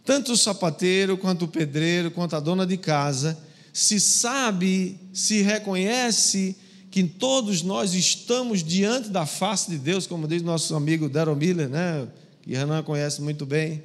tanto 0.04 0.32
o 0.32 0.36
sapateiro, 0.36 1.16
quanto 1.16 1.44
o 1.44 1.48
pedreiro, 1.48 2.10
quanto 2.10 2.34
a 2.34 2.40
dona 2.40 2.66
de 2.66 2.76
casa, 2.76 3.38
se 3.72 4.00
sabe, 4.00 4.98
se 5.12 5.42
reconhece 5.42 6.56
que 6.90 7.04
todos 7.04 7.62
nós 7.62 7.94
estamos 7.94 8.62
diante 8.62 9.08
da 9.08 9.24
face 9.24 9.70
de 9.70 9.78
Deus, 9.78 10.06
como 10.06 10.28
diz 10.28 10.42
nosso 10.42 10.74
amigo 10.74 11.08
Daryl 11.08 11.34
Miller, 11.34 11.68
né? 11.68 12.06
que 12.42 12.54
Renan 12.54 12.82
conhece 12.82 13.22
muito 13.22 13.46
bem. 13.46 13.82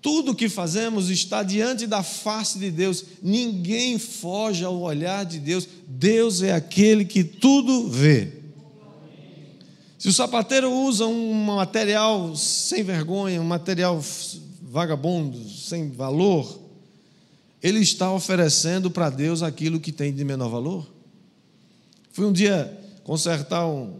Tudo 0.00 0.34
que 0.34 0.48
fazemos 0.48 1.10
está 1.10 1.42
diante 1.42 1.84
da 1.84 2.02
face 2.02 2.60
de 2.60 2.70
Deus. 2.70 3.04
Ninguém 3.20 3.98
foge 3.98 4.64
ao 4.64 4.80
olhar 4.80 5.24
de 5.24 5.40
Deus. 5.40 5.66
Deus 5.88 6.42
é 6.42 6.52
aquele 6.52 7.04
que 7.04 7.24
tudo 7.24 7.88
vê. 7.88 8.32
Se 9.98 10.08
o 10.08 10.12
sapateiro 10.12 10.70
usa 10.70 11.06
um 11.06 11.32
material 11.32 12.36
sem 12.36 12.84
vergonha, 12.84 13.40
um 13.40 13.44
material 13.44 14.00
vagabundo, 14.76 15.42
sem 15.48 15.88
valor, 15.90 16.60
ele 17.62 17.80
está 17.80 18.12
oferecendo 18.12 18.90
para 18.90 19.08
Deus 19.08 19.42
aquilo 19.42 19.80
que 19.80 19.90
tem 19.90 20.12
de 20.12 20.22
menor 20.22 20.50
valor. 20.50 20.86
Fui 22.12 22.26
um 22.26 22.32
dia 22.32 22.78
consertar 23.02 23.66
um, 23.66 23.94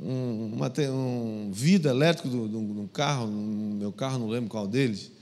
um, 0.00 0.58
um 0.88 1.50
vidro 1.52 1.90
elétrico 1.90 2.30
de 2.30 2.36
um 2.56 2.88
carro, 2.90 3.26
no 3.26 3.76
meu 3.76 3.92
carro, 3.92 4.20
não 4.20 4.28
lembro 4.28 4.48
qual 4.48 4.66
deles. 4.66 5.12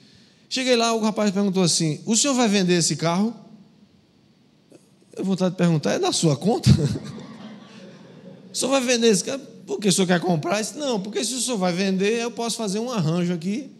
Cheguei 0.48 0.76
lá, 0.76 0.94
o 0.94 1.00
rapaz 1.00 1.32
perguntou 1.32 1.64
assim: 1.64 2.00
O 2.06 2.14
senhor 2.14 2.34
vai 2.34 2.48
vender 2.48 2.74
esse 2.74 2.94
carro? 2.94 3.34
Eu 5.16 5.24
vontade 5.24 5.50
de 5.50 5.58
perguntar: 5.58 5.94
É 5.94 5.98
da 5.98 6.12
sua 6.12 6.36
conta? 6.36 6.70
o 8.52 8.56
senhor 8.56 8.70
vai 8.70 8.80
vender 8.80 9.08
esse 9.08 9.24
carro? 9.24 9.42
Porque 9.66 9.88
o 9.88 9.92
senhor 9.92 10.06
quer 10.06 10.20
comprar? 10.20 10.60
Disse, 10.60 10.78
Não, 10.78 11.00
porque 11.00 11.24
se 11.24 11.34
o 11.34 11.40
senhor 11.40 11.58
vai 11.58 11.72
vender, 11.72 12.22
eu 12.22 12.30
posso 12.30 12.56
fazer 12.56 12.78
um 12.78 12.92
arranjo 12.92 13.32
aqui 13.34 13.76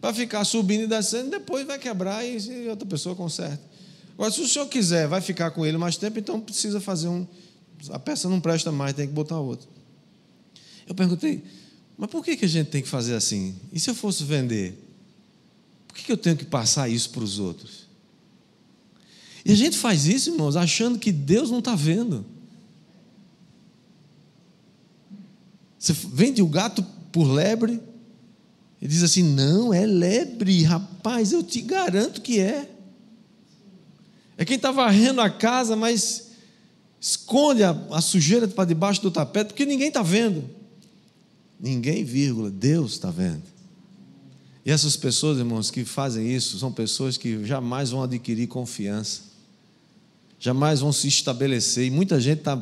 para 0.00 0.14
ficar 0.14 0.44
subindo 0.44 0.84
e 0.84 0.86
descendo, 0.86 1.30
depois 1.30 1.66
vai 1.66 1.78
quebrar 1.78 2.24
e 2.24 2.68
outra 2.68 2.86
pessoa 2.86 3.14
conserta. 3.14 3.62
Agora, 4.14 4.30
se 4.30 4.40
o 4.40 4.48
senhor 4.48 4.66
quiser, 4.66 5.06
vai 5.06 5.20
ficar 5.20 5.50
com 5.50 5.64
ele 5.64 5.76
mais 5.76 5.96
tempo, 5.96 6.18
então 6.18 6.40
precisa 6.40 6.80
fazer 6.80 7.08
um. 7.08 7.26
A 7.90 7.98
peça 7.98 8.28
não 8.28 8.40
presta 8.40 8.72
mais, 8.72 8.94
tem 8.94 9.06
que 9.06 9.12
botar 9.12 9.38
outra. 9.38 9.68
Eu 10.86 10.94
perguntei, 10.94 11.42
mas 11.96 12.10
por 12.10 12.24
que, 12.24 12.36
que 12.36 12.44
a 12.44 12.48
gente 12.48 12.68
tem 12.68 12.82
que 12.82 12.88
fazer 12.88 13.14
assim? 13.14 13.54
E 13.72 13.78
se 13.78 13.90
eu 13.90 13.94
fosse 13.94 14.24
vender? 14.24 14.78
Por 15.86 15.96
que 15.96 16.10
eu 16.10 16.16
tenho 16.16 16.36
que 16.36 16.44
passar 16.44 16.88
isso 16.88 17.10
para 17.10 17.22
os 17.22 17.38
outros? 17.38 17.86
E 19.44 19.52
a 19.52 19.56
gente 19.56 19.76
faz 19.76 20.06
isso, 20.06 20.30
irmãos, 20.30 20.56
achando 20.56 20.98
que 20.98 21.12
Deus 21.12 21.50
não 21.50 21.58
está 21.60 21.74
vendo. 21.74 22.24
Você 25.78 25.92
vende 25.92 26.42
o 26.42 26.46
gato 26.46 26.82
por 27.10 27.24
lebre 27.24 27.80
e 28.80 28.88
diz 28.88 29.02
assim: 29.02 29.22
não, 29.22 29.72
é 29.74 29.84
lebre, 29.84 30.62
rapaz, 30.62 31.32
eu 31.32 31.42
te 31.42 31.60
garanto 31.60 32.20
que 32.22 32.40
é. 32.40 32.70
É 34.36 34.44
quem 34.44 34.56
está 34.56 34.70
varrendo 34.70 35.20
a 35.20 35.28
casa, 35.28 35.76
mas 35.76 36.30
esconde 36.98 37.62
a, 37.62 37.70
a 37.90 38.00
sujeira 38.00 38.48
para 38.48 38.64
debaixo 38.64 39.02
do 39.02 39.10
tapete, 39.10 39.48
porque 39.48 39.66
ninguém 39.66 39.88
está 39.88 40.02
vendo. 40.02 40.48
Ninguém, 41.58 42.04
vírgula, 42.04 42.50
Deus 42.50 42.92
está 42.92 43.10
vendo. 43.10 43.42
E 44.64 44.70
essas 44.70 44.96
pessoas, 44.96 45.38
irmãos, 45.38 45.70
que 45.70 45.84
fazem 45.84 46.34
isso, 46.34 46.58
são 46.58 46.72
pessoas 46.72 47.18
que 47.18 47.44
jamais 47.44 47.90
vão 47.90 48.02
adquirir 48.02 48.46
confiança. 48.46 49.22
jamais 50.38 50.80
vão 50.80 50.90
se 50.90 51.06
estabelecer. 51.06 51.86
E 51.86 51.90
muita 51.90 52.18
gente 52.18 52.38
está 52.38 52.56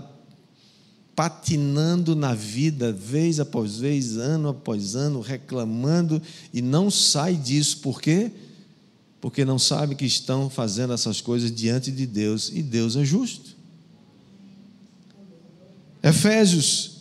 patinando 1.18 2.14
na 2.14 2.32
vida, 2.32 2.92
vez 2.92 3.40
após 3.40 3.78
vez, 3.78 4.16
ano 4.16 4.50
após 4.50 4.94
ano, 4.94 5.20
reclamando 5.20 6.22
e 6.54 6.62
não 6.62 6.92
sai 6.92 7.34
disso. 7.34 7.78
Por 7.78 8.00
quê? 8.00 8.30
Porque 9.20 9.44
não 9.44 9.58
sabe 9.58 9.96
que 9.96 10.04
estão 10.06 10.48
fazendo 10.48 10.92
essas 10.92 11.20
coisas 11.20 11.50
diante 11.50 11.90
de 11.90 12.06
Deus 12.06 12.52
e 12.54 12.62
Deus 12.62 12.94
é 12.94 13.04
justo. 13.04 13.56
Efésios, 16.04 16.98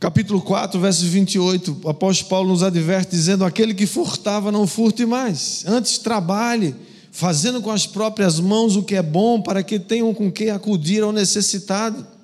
capítulo 0.00 0.42
4, 0.42 0.80
versos 0.80 1.04
28, 1.04 1.82
o 1.84 1.88
apóstolo 1.90 2.28
Paulo 2.28 2.48
nos 2.48 2.64
adverte 2.64 3.12
dizendo: 3.12 3.44
Aquele 3.44 3.72
que 3.72 3.86
furtava, 3.86 4.50
não 4.50 4.66
furte 4.66 5.06
mais, 5.06 5.62
antes 5.64 5.96
trabalhe, 5.96 6.74
fazendo 7.12 7.62
com 7.62 7.70
as 7.70 7.86
próprias 7.86 8.40
mãos 8.40 8.74
o 8.74 8.82
que 8.82 8.96
é 8.96 9.02
bom, 9.02 9.40
para 9.40 9.62
que 9.62 9.78
tenham 9.78 10.12
com 10.12 10.28
que 10.28 10.50
acudir 10.50 11.04
ao 11.04 11.12
necessitado. 11.12 12.18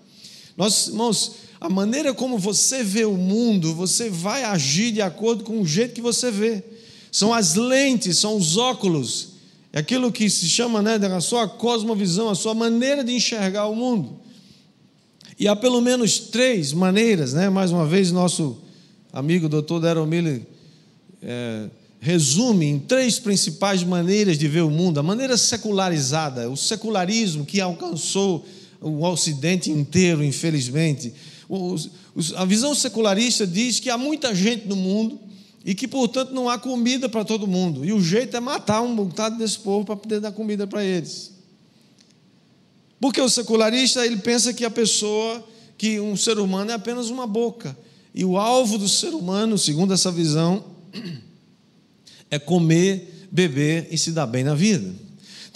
Nós, 0.57 0.89
irmãos, 0.89 1.33
a 1.61 1.69
maneira 1.69 2.15
como 2.15 2.39
você 2.39 2.83
vê 2.83 3.05
o 3.05 3.17
mundo, 3.17 3.75
você 3.75 4.09
vai 4.09 4.45
agir 4.45 4.93
de 4.93 5.03
acordo 5.03 5.45
com 5.45 5.61
o 5.61 5.67
jeito 5.67 5.95
que 5.95 6.01
você 6.01 6.31
vê. 6.31 6.63
São 7.11 7.33
as 7.33 7.55
lentes, 7.55 8.19
são 8.19 8.37
os 8.37 8.57
óculos, 8.57 9.29
é 9.73 9.79
aquilo 9.79 10.13
que 10.13 10.29
se 10.31 10.49
chama 10.49 10.81
né, 10.81 10.99
da 10.99 11.21
sua 11.21 11.47
cosmovisão, 11.47 12.29
a 12.29 12.35
sua 12.35 12.55
maneira 12.55 13.05
de 13.05 13.13
enxergar 13.13 13.67
o 13.67 13.75
mundo. 13.75 14.21
E 15.39 15.47
há 15.47 15.55
pelo 15.55 15.81
menos 15.81 16.19
três 16.19 16.73
maneiras, 16.73 17.35
né? 17.35 17.51
mais 17.51 17.71
uma 17.71 17.87
vez, 17.87 18.11
nosso 18.11 18.59
amigo 19.13 19.49
doutor 19.49 19.81
Daryl 19.81 20.07
Miller 20.07 20.43
é, 21.23 21.69
resume 22.01 22.67
em 22.67 22.79
três 22.79 23.19
principais 23.19 23.83
maneiras 23.83 24.39
de 24.39 24.49
ver 24.49 24.63
o 24.63 24.71
mundo: 24.71 24.99
a 24.99 25.03
maneira 25.03 25.37
secularizada, 25.37 26.49
o 26.49 26.57
secularismo 26.57 27.45
que 27.45 27.61
alcançou 27.61 28.47
o 28.89 29.03
Ocidente 29.03 29.71
inteiro, 29.71 30.23
infelizmente. 30.23 31.13
a 32.37 32.45
visão 32.45 32.75
secularista 32.75 33.47
diz 33.47 33.81
que 33.81 33.91
há 33.91 33.99
muita 33.99 34.35
gente 34.35 34.67
no 34.67 34.77
mundo 34.77 35.19
e 35.65 35.75
que, 35.75 35.89
portanto, 35.89 36.33
não 36.33 36.49
há 36.49 36.59
comida 36.59 37.09
para 37.09 37.25
todo 37.25 37.47
mundo. 37.47 37.85
E 37.85 37.93
o 37.93 38.01
jeito 38.01 38.37
é 38.37 38.41
matar 38.41 38.81
um 38.83 38.95
bocado 38.95 39.37
desse 39.37 39.59
povo 39.59 39.85
para 39.85 39.97
poder 39.97 40.21
dar 40.21 40.33
comida 40.33 40.67
para 40.67 40.85
eles. 40.85 41.33
Porque 43.01 43.21
o 43.21 43.29
secularista 43.29 44.07
ele 44.07 44.17
pensa 44.17 44.55
que 44.55 44.65
a 44.65 44.71
pessoa, 44.71 45.45
que 45.77 46.01
um 46.01 46.17
ser 46.17 46.39
humano 46.39 46.71
é 46.71 46.75
apenas 46.75 47.11
uma 47.11 47.27
boca. 47.27 47.77
E 48.15 48.25
o 48.25 48.39
alvo 48.39 48.79
do 48.79 48.89
ser 48.89 49.13
humano, 49.13 49.59
segundo 49.59 49.93
essa 49.93 50.11
visão, 50.11 50.65
é 52.31 52.39
comer, 52.39 53.27
beber 53.31 53.89
e 53.91 53.99
se 53.99 54.13
dar 54.13 54.27
bem 54.27 54.45
na 54.45 54.55
vida. 54.55 55.06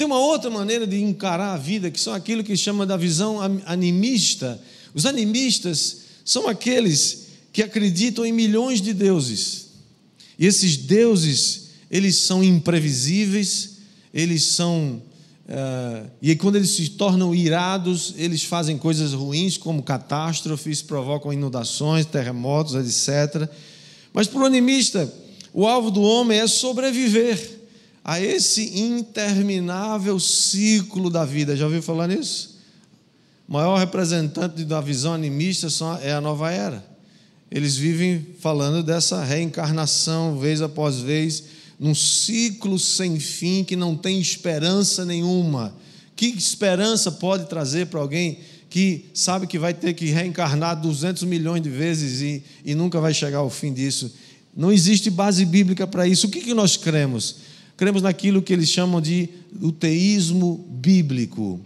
Tem 0.01 0.07
uma 0.07 0.19
outra 0.19 0.49
maneira 0.49 0.87
de 0.87 0.99
encarar 0.99 1.53
a 1.53 1.59
vida, 1.59 1.91
que 1.91 2.01
são 2.01 2.15
aquilo 2.15 2.43
que 2.43 2.57
chama 2.57 2.87
da 2.87 2.97
visão 2.97 3.39
animista. 3.67 4.59
Os 4.95 5.05
animistas 5.05 5.99
são 6.25 6.49
aqueles 6.49 7.27
que 7.53 7.63
acreditam 7.63 8.25
em 8.25 8.33
milhões 8.33 8.81
de 8.81 8.95
deuses. 8.95 9.67
E 10.39 10.47
esses 10.47 10.79
deuses, 10.79 11.65
eles 11.91 12.17
são 12.17 12.43
imprevisíveis, 12.43 13.73
eles 14.15 14.45
são. 14.45 15.03
Uh, 15.47 16.11
e 16.23 16.35
quando 16.35 16.57
eles 16.57 16.71
se 16.71 16.89
tornam 16.89 17.35
irados, 17.35 18.15
eles 18.17 18.43
fazem 18.43 18.79
coisas 18.79 19.13
ruins, 19.13 19.59
como 19.59 19.83
catástrofes, 19.83 20.81
provocam 20.81 21.31
inundações, 21.31 22.07
terremotos, 22.07 22.75
etc. 22.75 23.51
Mas 24.15 24.27
para 24.27 24.41
o 24.41 24.47
animista, 24.47 25.13
o 25.53 25.67
alvo 25.67 25.91
do 25.91 26.01
homem 26.01 26.39
é 26.39 26.47
sobreviver 26.47 27.60
a 28.05 28.21
esse 28.21 28.79
interminável 28.79 30.19
ciclo 30.19 31.11
da 31.11 31.25
vida. 31.25 31.57
Já 31.57 31.67
ouviu 31.67 31.83
falar 31.83 32.09
nisso? 32.09 32.59
O 33.49 33.53
maior 33.53 33.79
representante 33.79 34.65
da 34.65 34.81
visão 34.81 35.13
animista 35.13 35.69
é 36.03 36.13
a 36.13 36.21
nova 36.21 36.51
era. 36.51 36.89
Eles 37.51 37.77
vivem 37.77 38.25
falando 38.39 38.83
dessa 38.83 39.25
reencarnação, 39.25 40.39
vez 40.39 40.63
após 40.63 41.01
vez, 41.01 41.45
num 41.79 41.95
ciclo 41.95 42.79
sem 42.79 43.19
fim 43.19 43.65
que 43.65 43.75
não 43.75 43.97
tem 43.97 44.21
esperança 44.21 45.05
nenhuma. 45.05 45.75
Que 46.15 46.27
esperança 46.27 47.11
pode 47.11 47.47
trazer 47.47 47.87
para 47.87 47.99
alguém 47.99 48.39
que 48.69 49.07
sabe 49.13 49.49
que 49.49 49.59
vai 49.59 49.75
ter 49.75 49.95
que 49.95 50.07
reencarnar 50.07 50.81
200 50.81 51.25
milhões 51.25 51.61
de 51.61 51.71
vezes 51.71 52.21
e, 52.21 52.45
e 52.65 52.75
nunca 52.75 53.01
vai 53.01 53.13
chegar 53.13 53.39
ao 53.39 53.51
fim 53.51 53.73
disso? 53.73 54.15
Não 54.57 54.71
existe 54.71 55.11
base 55.11 55.45
bíblica 55.45 55.87
para 55.87 56.07
isso. 56.07 56.29
O 56.29 56.31
que, 56.31 56.41
que 56.41 56.55
nós 56.55 56.77
cremos? 56.77 57.50
Cremos 57.81 58.03
naquilo 58.03 58.43
que 58.43 58.53
eles 58.53 58.69
chamam 58.69 59.01
de 59.01 59.31
o 59.59 59.73
teísmo 59.73 60.67
bíblico, 60.69 61.59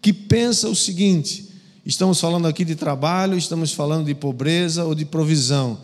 que 0.00 0.12
pensa 0.12 0.68
o 0.68 0.74
seguinte: 0.74 1.50
estamos 1.86 2.18
falando 2.18 2.48
aqui 2.48 2.64
de 2.64 2.74
trabalho, 2.74 3.38
estamos 3.38 3.72
falando 3.72 4.06
de 4.06 4.12
pobreza 4.12 4.84
ou 4.84 4.92
de 4.92 5.04
provisão. 5.04 5.78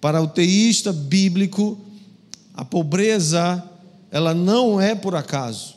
Para 0.00 0.20
o 0.20 0.26
teísta 0.26 0.92
bíblico, 0.92 1.80
a 2.52 2.64
pobreza 2.64 3.62
ela 4.10 4.34
não 4.34 4.80
é 4.80 4.96
por 4.96 5.14
acaso. 5.14 5.76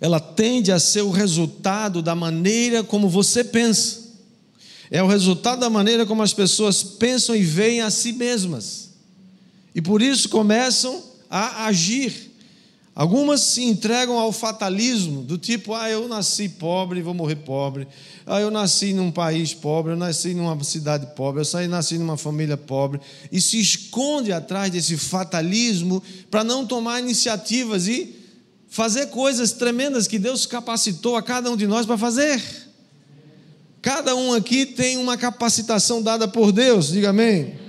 Ela 0.00 0.18
tende 0.18 0.72
a 0.72 0.80
ser 0.80 1.02
o 1.02 1.10
resultado 1.10 2.02
da 2.02 2.16
maneira 2.16 2.82
como 2.82 3.08
você 3.08 3.44
pensa. 3.44 4.00
É 4.90 5.00
o 5.00 5.06
resultado 5.06 5.60
da 5.60 5.70
maneira 5.70 6.04
como 6.04 6.20
as 6.20 6.34
pessoas 6.34 6.82
pensam 6.82 7.36
e 7.36 7.44
veem 7.44 7.80
a 7.80 7.90
si 7.90 8.12
mesmas. 8.12 8.90
E 9.72 9.80
por 9.80 10.02
isso 10.02 10.28
começam 10.28 11.11
a 11.32 11.64
agir. 11.64 12.30
Algumas 12.94 13.40
se 13.40 13.62
entregam 13.62 14.18
ao 14.18 14.30
fatalismo, 14.32 15.22
do 15.22 15.38
tipo, 15.38 15.72
ah, 15.72 15.88
eu 15.88 16.06
nasci 16.06 16.46
pobre 16.46 17.00
vou 17.00 17.14
morrer 17.14 17.36
pobre. 17.36 17.88
Ah, 18.26 18.38
eu 18.38 18.50
nasci 18.50 18.92
num 18.92 19.10
país 19.10 19.54
pobre, 19.54 19.92
eu 19.92 19.96
nasci 19.96 20.34
numa 20.34 20.62
cidade 20.62 21.06
pobre, 21.16 21.42
eu 21.42 21.68
nasci 21.68 21.96
numa 21.96 22.18
família 22.18 22.58
pobre. 22.58 23.00
E 23.32 23.40
se 23.40 23.58
esconde 23.58 24.30
atrás 24.30 24.70
desse 24.70 24.98
fatalismo 24.98 26.02
para 26.30 26.44
não 26.44 26.66
tomar 26.66 27.00
iniciativas 27.00 27.88
e 27.88 28.14
fazer 28.68 29.06
coisas 29.06 29.52
tremendas 29.52 30.06
que 30.06 30.18
Deus 30.18 30.44
capacitou 30.44 31.16
a 31.16 31.22
cada 31.22 31.50
um 31.50 31.56
de 31.56 31.66
nós 31.66 31.86
para 31.86 31.96
fazer. 31.96 32.42
Cada 33.80 34.14
um 34.14 34.34
aqui 34.34 34.66
tem 34.66 34.98
uma 34.98 35.16
capacitação 35.16 36.02
dada 36.02 36.28
por 36.28 36.52
Deus, 36.52 36.88
diga 36.88 37.08
amém. 37.08 37.61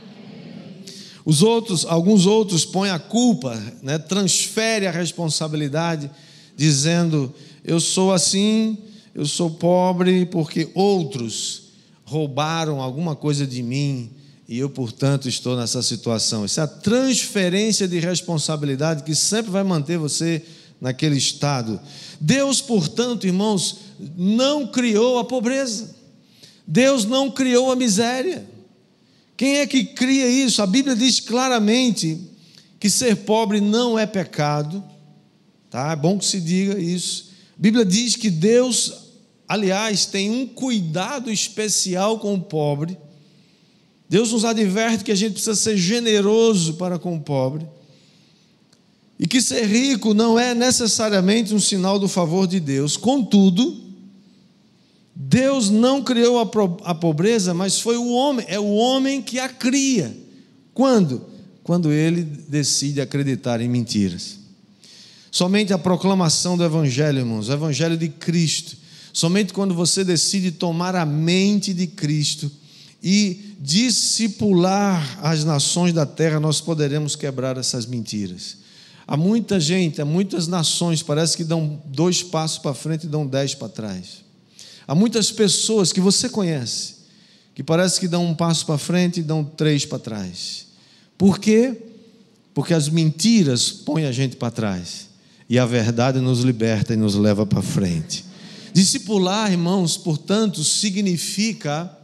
Os 1.25 1.41
outros, 1.41 1.85
alguns 1.85 2.25
outros 2.25 2.65
põem 2.65 2.89
a 2.89 2.99
culpa, 2.99 3.61
né, 3.81 3.97
transfere 3.97 4.87
a 4.87 4.91
responsabilidade, 4.91 6.09
dizendo: 6.55 7.33
eu 7.63 7.79
sou 7.79 8.11
assim, 8.11 8.77
eu 9.15 9.25
sou 9.25 9.49
pobre 9.49 10.25
porque 10.25 10.69
outros 10.73 11.63
roubaram 12.03 12.81
alguma 12.81 13.15
coisa 13.15 13.47
de 13.47 13.63
mim 13.63 14.11
e 14.47 14.59
eu, 14.59 14.69
portanto, 14.69 15.29
estou 15.29 15.55
nessa 15.55 15.81
situação. 15.81 16.43
Essa 16.43 16.61
é 16.61 16.63
a 16.65 16.67
transferência 16.67 17.87
de 17.87 17.99
responsabilidade 17.99 19.03
que 19.03 19.15
sempre 19.15 19.51
vai 19.51 19.63
manter 19.63 19.97
você 19.97 20.41
naquele 20.81 21.17
estado. 21.17 21.79
Deus, 22.19 22.59
portanto, 22.59 23.25
irmãos, 23.25 23.77
não 24.17 24.67
criou 24.67 25.17
a 25.17 25.23
pobreza. 25.23 25.95
Deus 26.67 27.05
não 27.05 27.31
criou 27.31 27.71
a 27.71 27.75
miséria. 27.75 28.45
Quem 29.43 29.57
é 29.57 29.67
que 29.67 29.83
cria 29.83 30.25
isso? 30.25 30.61
A 30.61 30.65
Bíblia 30.65 30.95
diz 30.95 31.19
claramente 31.19 32.17
que 32.79 32.89
ser 32.89 33.13
pobre 33.25 33.59
não 33.59 33.99
é 33.99 34.05
pecado, 34.05 34.81
tá? 35.69 35.91
É 35.91 35.97
bom 35.97 36.17
que 36.17 36.23
se 36.23 36.39
diga 36.39 36.79
isso. 36.79 37.31
A 37.59 37.61
Bíblia 37.61 37.83
diz 37.83 38.15
que 38.15 38.29
Deus, 38.29 38.93
aliás, 39.45 40.05
tem 40.05 40.31
um 40.31 40.47
cuidado 40.47 41.29
especial 41.29 42.19
com 42.19 42.35
o 42.35 42.41
pobre. 42.41 42.97
Deus 44.07 44.31
nos 44.31 44.45
adverte 44.45 45.03
que 45.03 45.11
a 45.11 45.15
gente 45.15 45.33
precisa 45.33 45.55
ser 45.55 45.75
generoso 45.75 46.75
para 46.75 46.97
com 46.97 47.13
o 47.13 47.19
pobre. 47.19 47.67
E 49.19 49.27
que 49.27 49.41
ser 49.41 49.65
rico 49.65 50.13
não 50.13 50.39
é 50.39 50.55
necessariamente 50.55 51.53
um 51.53 51.59
sinal 51.59 51.99
do 51.99 52.07
favor 52.07 52.47
de 52.47 52.61
Deus. 52.61 52.95
Contudo, 52.95 53.82
Deus 55.15 55.69
não 55.69 56.01
criou 56.01 56.39
a 56.39 56.95
pobreza, 56.95 57.53
mas 57.53 57.79
foi 57.79 57.97
o 57.97 58.09
homem, 58.09 58.45
é 58.49 58.59
o 58.59 58.73
homem 58.73 59.21
que 59.21 59.39
a 59.39 59.47
cria. 59.47 60.15
Quando? 60.73 61.25
Quando 61.63 61.91
ele 61.91 62.23
decide 62.23 62.99
acreditar 62.99 63.61
em 63.61 63.69
mentiras. 63.69 64.39
Somente 65.31 65.73
a 65.73 65.77
proclamação 65.77 66.57
do 66.57 66.63
Evangelho, 66.63 67.19
irmãos, 67.19 67.47
o 67.47 67.53
Evangelho 67.53 67.97
de 67.97 68.09
Cristo. 68.09 68.75
Somente 69.11 69.53
quando 69.53 69.75
você 69.75 70.03
decide 70.03 70.51
tomar 70.51 70.95
a 70.95 71.05
mente 71.05 71.73
de 71.73 71.85
Cristo 71.85 72.51
e 73.01 73.55
discipular 73.59 75.19
as 75.21 75.43
nações 75.43 75.93
da 75.93 76.05
terra, 76.05 76.39
nós 76.39 76.59
poderemos 76.59 77.15
quebrar 77.15 77.57
essas 77.57 77.85
mentiras. 77.85 78.57
Há 79.05 79.15
muita 79.15 79.59
gente, 79.59 80.01
há 80.01 80.05
muitas 80.05 80.47
nações, 80.47 81.03
parece 81.03 81.37
que 81.37 81.43
dão 81.43 81.81
dois 81.85 82.23
passos 82.23 82.57
para 82.57 82.73
frente 82.73 83.05
e 83.05 83.09
dão 83.09 83.27
dez 83.27 83.53
para 83.53 83.69
trás. 83.69 84.22
Há 84.87 84.93
muitas 84.93 85.31
pessoas 85.31 85.93
que 85.93 86.01
você 86.01 86.27
conhece 86.29 87.03
que 87.55 87.63
parece 87.63 87.99
que 87.99 88.07
dão 88.07 88.25
um 88.25 88.33
passo 88.33 88.65
para 88.65 88.77
frente 88.77 89.19
e 89.19 89.23
dão 89.23 89.43
três 89.43 89.85
para 89.85 89.99
trás. 89.99 90.67
Por 91.17 91.39
quê? 91.39 91.77
Porque 92.53 92.73
as 92.73 92.89
mentiras 92.89 93.71
põem 93.71 94.05
a 94.05 94.11
gente 94.11 94.35
para 94.35 94.51
trás. 94.51 95.11
e 95.49 95.59
a 95.59 95.65
verdade 95.65 96.19
nos 96.19 96.39
liberta 96.39 96.93
e 96.93 96.97
nos 96.97 97.15
leva 97.15 97.45
para 97.45 97.61
frente. 97.61 98.25
Discipular, 98.73 99.51
irmãos, 99.51 99.97
portanto, 99.97 100.63
significa 100.63 101.95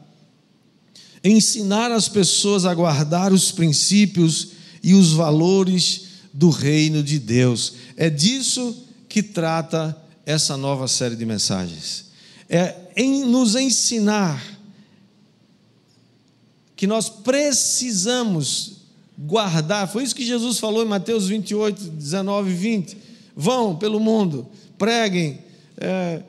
ensinar 1.24 1.90
as 1.92 2.08
pessoas 2.08 2.66
a 2.66 2.74
guardar 2.76 3.34
os 3.34 3.52
princípios 3.52 4.50
e 4.84 4.94
os 4.94 5.14
valores 5.14 6.02
do 6.32 6.50
reino 6.50 7.02
de 7.02 7.18
Deus. 7.18 7.74
É 7.98 8.10
disso 8.10 8.86
que 9.08 9.24
trata 9.24 9.98
essa 10.26 10.56
nova 10.56 10.88
série 10.88 11.16
de 11.16 11.26
mensagens. 11.26 12.09
É 12.50 12.76
em 12.96 13.24
nos 13.26 13.56
ensinar 13.56 14.44
que 16.76 16.88
nós 16.88 17.10
precisamos 17.10 18.80
guardar. 19.18 19.88
Foi 19.88 20.04
isso 20.04 20.16
que 20.16 20.26
Jesus 20.26 20.60
falou 20.60 20.84
em 20.84 20.88
Mateus 20.88 21.28
28, 21.28 21.90
19 21.92 22.50
e 22.50 22.54
20. 22.54 22.98
Vão 23.36 23.76
pelo 23.76 24.00
mundo, 24.00 24.48
preguem, 24.78 25.40
é, 25.78 26.24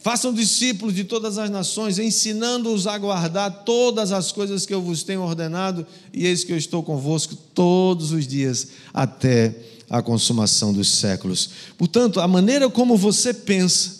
façam 0.00 0.32
discípulos 0.32 0.94
de 0.94 1.04
todas 1.04 1.38
as 1.38 1.50
nações, 1.50 1.98
ensinando-os 1.98 2.86
a 2.86 2.96
guardar 2.98 3.64
todas 3.64 4.12
as 4.12 4.32
coisas 4.32 4.66
que 4.66 4.74
eu 4.74 4.82
vos 4.82 5.02
tenho 5.02 5.22
ordenado, 5.22 5.86
e 6.12 6.26
eis 6.26 6.42
que 6.42 6.52
eu 6.52 6.56
estou 6.56 6.82
convosco 6.82 7.36
todos 7.54 8.12
os 8.12 8.26
dias 8.26 8.68
até 8.92 9.54
a 9.88 10.00
consumação 10.02 10.72
dos 10.72 10.88
séculos. 10.88 11.50
Portanto, 11.76 12.20
a 12.20 12.26
maneira 12.26 12.70
como 12.70 12.96
você 12.96 13.34
pensa, 13.34 13.99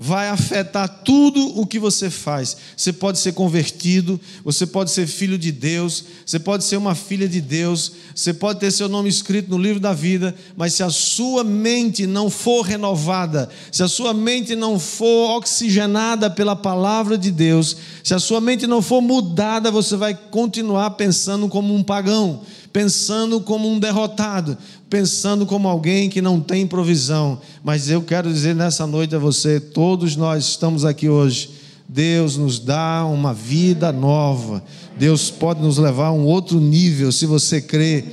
vai 0.00 0.28
afetar 0.28 0.88
tudo 1.04 1.58
o 1.58 1.66
que 1.66 1.76
você 1.76 2.08
faz. 2.08 2.56
Você 2.76 2.92
pode 2.92 3.18
ser 3.18 3.32
convertido, 3.32 4.20
você 4.44 4.64
pode 4.64 4.92
ser 4.92 5.08
filho 5.08 5.36
de 5.36 5.50
Deus, 5.50 6.04
você 6.24 6.38
pode 6.38 6.62
ser 6.62 6.76
uma 6.76 6.94
filha 6.94 7.28
de 7.28 7.40
Deus, 7.40 7.90
você 8.14 8.32
pode 8.32 8.60
ter 8.60 8.70
seu 8.70 8.88
nome 8.88 9.08
escrito 9.08 9.50
no 9.50 9.58
livro 9.58 9.80
da 9.80 9.92
vida, 9.92 10.32
mas 10.56 10.74
se 10.74 10.84
a 10.84 10.90
sua 10.90 11.42
mente 11.42 12.06
não 12.06 12.30
for 12.30 12.62
renovada, 12.62 13.48
se 13.72 13.82
a 13.82 13.88
sua 13.88 14.14
mente 14.14 14.54
não 14.54 14.78
for 14.78 15.36
oxigenada 15.36 16.30
pela 16.30 16.54
palavra 16.54 17.18
de 17.18 17.32
Deus, 17.32 17.76
se 18.04 18.14
a 18.14 18.20
sua 18.20 18.40
mente 18.40 18.68
não 18.68 18.80
for 18.80 19.00
mudada, 19.00 19.68
você 19.68 19.96
vai 19.96 20.14
continuar 20.14 20.90
pensando 20.90 21.48
como 21.48 21.74
um 21.74 21.82
pagão 21.82 22.42
pensando 22.72 23.40
como 23.40 23.68
um 23.68 23.78
derrotado, 23.78 24.56
pensando 24.88 25.44
como 25.44 25.68
alguém 25.68 26.08
que 26.08 26.22
não 26.22 26.40
tem 26.40 26.66
provisão. 26.66 27.40
Mas 27.62 27.90
eu 27.90 28.02
quero 28.02 28.32
dizer 28.32 28.54
nessa 28.54 28.86
noite 28.86 29.14
a 29.14 29.18
você, 29.18 29.60
todos 29.60 30.16
nós 30.16 30.44
estamos 30.44 30.84
aqui 30.84 31.08
hoje. 31.08 31.50
Deus 31.88 32.36
nos 32.36 32.58
dá 32.58 33.04
uma 33.06 33.32
vida 33.32 33.92
nova. 33.92 34.62
Deus 34.98 35.30
pode 35.30 35.60
nos 35.60 35.78
levar 35.78 36.08
a 36.08 36.12
um 36.12 36.24
outro 36.24 36.60
nível. 36.60 37.10
Se 37.12 37.26
você 37.26 37.60
crê, 37.60 38.04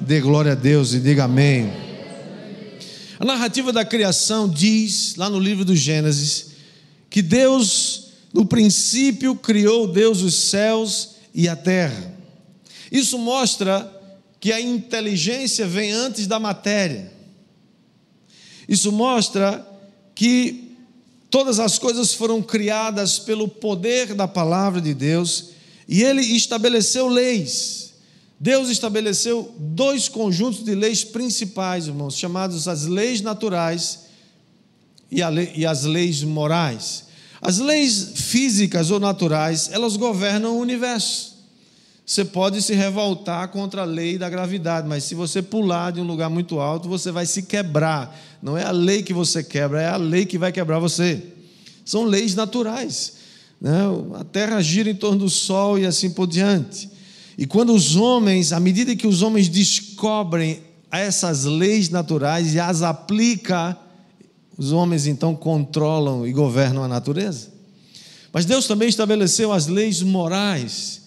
dê 0.00 0.20
glória 0.20 0.52
a 0.52 0.56
Deus 0.56 0.92
e 0.92 1.00
diga 1.00 1.24
amém. 1.24 1.72
A 3.18 3.24
narrativa 3.24 3.72
da 3.72 3.84
criação 3.84 4.48
diz, 4.48 5.14
lá 5.16 5.30
no 5.30 5.38
livro 5.38 5.64
do 5.64 5.74
Gênesis, 5.74 6.48
que 7.08 7.22
Deus, 7.22 8.08
no 8.32 8.44
princípio, 8.44 9.36
criou 9.36 9.86
Deus 9.86 10.20
os 10.20 10.34
céus 10.34 11.10
e 11.32 11.48
a 11.48 11.56
terra. 11.56 12.12
Isso 12.90 13.18
mostra 13.18 13.93
que 14.44 14.52
a 14.52 14.60
inteligência 14.60 15.66
vem 15.66 15.90
antes 15.90 16.26
da 16.26 16.38
matéria. 16.38 17.10
Isso 18.68 18.92
mostra 18.92 19.66
que 20.14 20.76
todas 21.30 21.58
as 21.58 21.78
coisas 21.78 22.12
foram 22.12 22.42
criadas 22.42 23.18
pelo 23.18 23.48
poder 23.48 24.12
da 24.12 24.28
palavra 24.28 24.82
de 24.82 24.92
Deus 24.92 25.52
e 25.88 26.02
ele 26.02 26.20
estabeleceu 26.20 27.08
leis. 27.08 27.94
Deus 28.38 28.68
estabeleceu 28.68 29.50
dois 29.58 30.10
conjuntos 30.10 30.62
de 30.62 30.74
leis 30.74 31.02
principais, 31.02 31.86
irmãos, 31.86 32.14
chamados 32.14 32.68
as 32.68 32.84
leis 32.84 33.22
naturais 33.22 34.00
e, 35.10 35.24
lei, 35.24 35.52
e 35.56 35.64
as 35.64 35.84
leis 35.84 36.22
morais. 36.22 37.04
As 37.40 37.56
leis 37.56 38.10
físicas 38.14 38.90
ou 38.90 39.00
naturais, 39.00 39.70
elas 39.72 39.96
governam 39.96 40.58
o 40.58 40.60
universo. 40.60 41.33
Você 42.06 42.22
pode 42.22 42.60
se 42.60 42.74
revoltar 42.74 43.48
contra 43.48 43.82
a 43.82 43.84
lei 43.84 44.18
da 44.18 44.28
gravidade, 44.28 44.86
mas 44.86 45.04
se 45.04 45.14
você 45.14 45.40
pular 45.40 45.90
de 45.90 46.00
um 46.00 46.04
lugar 46.04 46.28
muito 46.28 46.60
alto, 46.60 46.86
você 46.86 47.10
vai 47.10 47.24
se 47.24 47.44
quebrar. 47.44 48.14
Não 48.42 48.58
é 48.58 48.62
a 48.62 48.70
lei 48.70 49.02
que 49.02 49.14
você 49.14 49.42
quebra, 49.42 49.80
é 49.80 49.88
a 49.88 49.96
lei 49.96 50.26
que 50.26 50.36
vai 50.36 50.52
quebrar 50.52 50.78
você. 50.78 51.22
São 51.82 52.04
leis 52.04 52.34
naturais. 52.34 53.14
Né? 53.58 53.80
A 54.20 54.24
terra 54.24 54.60
gira 54.60 54.90
em 54.90 54.94
torno 54.94 55.20
do 55.20 55.30
sol 55.30 55.78
e 55.78 55.86
assim 55.86 56.10
por 56.10 56.26
diante. 56.26 56.90
E 57.38 57.46
quando 57.46 57.74
os 57.74 57.96
homens, 57.96 58.52
à 58.52 58.60
medida 58.60 58.94
que 58.94 59.06
os 59.06 59.22
homens 59.22 59.48
descobrem 59.48 60.60
essas 60.90 61.44
leis 61.44 61.88
naturais 61.88 62.54
e 62.54 62.60
as 62.60 62.82
aplicam, 62.82 63.74
os 64.58 64.72
homens 64.72 65.06
então 65.06 65.34
controlam 65.34 66.26
e 66.26 66.32
governam 66.32 66.84
a 66.84 66.88
natureza. 66.88 67.48
Mas 68.30 68.44
Deus 68.44 68.66
também 68.66 68.88
estabeleceu 68.88 69.52
as 69.52 69.68
leis 69.68 70.02
morais 70.02 71.03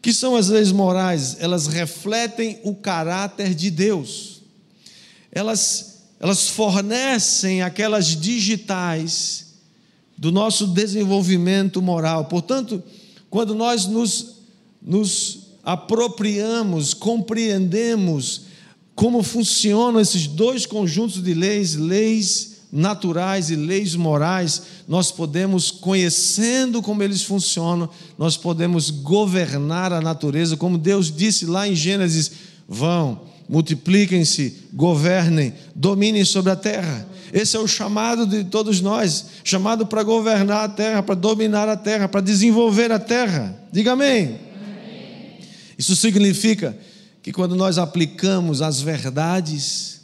que 0.00 0.12
são 0.12 0.36
as 0.36 0.48
leis 0.48 0.72
morais? 0.72 1.36
Elas 1.40 1.66
refletem 1.66 2.60
o 2.62 2.74
caráter 2.74 3.54
de 3.54 3.70
Deus. 3.70 4.40
Elas, 5.30 6.02
elas 6.20 6.48
fornecem 6.48 7.62
aquelas 7.62 8.16
digitais 8.16 9.46
do 10.16 10.32
nosso 10.32 10.66
desenvolvimento 10.66 11.80
moral. 11.80 12.24
Portanto, 12.24 12.82
quando 13.30 13.54
nós 13.54 13.86
nos, 13.86 14.36
nos 14.82 15.48
apropriamos, 15.62 16.94
compreendemos 16.94 18.42
como 18.94 19.22
funcionam 19.22 20.00
esses 20.00 20.26
dois 20.26 20.66
conjuntos 20.66 21.22
de 21.22 21.34
leis, 21.34 21.76
leis 21.76 22.58
naturais 22.72 23.50
e 23.50 23.54
leis 23.54 23.94
morais, 23.94 24.62
nós 24.88 25.12
podemos, 25.12 25.70
conhecendo 25.70 26.80
como 26.80 27.02
eles 27.02 27.22
funcionam, 27.22 27.90
nós 28.16 28.38
podemos 28.38 28.88
governar 28.88 29.92
a 29.92 30.00
natureza, 30.00 30.56
como 30.56 30.78
Deus 30.78 31.14
disse 31.14 31.44
lá 31.44 31.68
em 31.68 31.76
Gênesis: 31.76 32.32
vão, 32.66 33.20
multipliquem-se, 33.46 34.68
governem, 34.72 35.52
dominem 35.74 36.24
sobre 36.24 36.52
a 36.52 36.56
terra. 36.56 37.06
Esse 37.30 37.54
é 37.54 37.60
o 37.60 37.68
chamado 37.68 38.26
de 38.26 38.44
todos 38.44 38.80
nós 38.80 39.26
chamado 39.44 39.86
para 39.86 40.02
governar 40.02 40.64
a 40.64 40.68
terra, 40.68 41.02
para 41.02 41.14
dominar 41.14 41.68
a 41.68 41.76
terra, 41.76 42.08
para 42.08 42.22
desenvolver 42.22 42.90
a 42.90 42.98
terra. 42.98 43.62
Diga 43.70 43.92
amém. 43.92 44.40
Isso 45.76 45.94
significa 45.94 46.74
que 47.22 47.30
quando 47.30 47.54
nós 47.54 47.76
aplicamos 47.76 48.62
as 48.62 48.80
verdades 48.80 50.00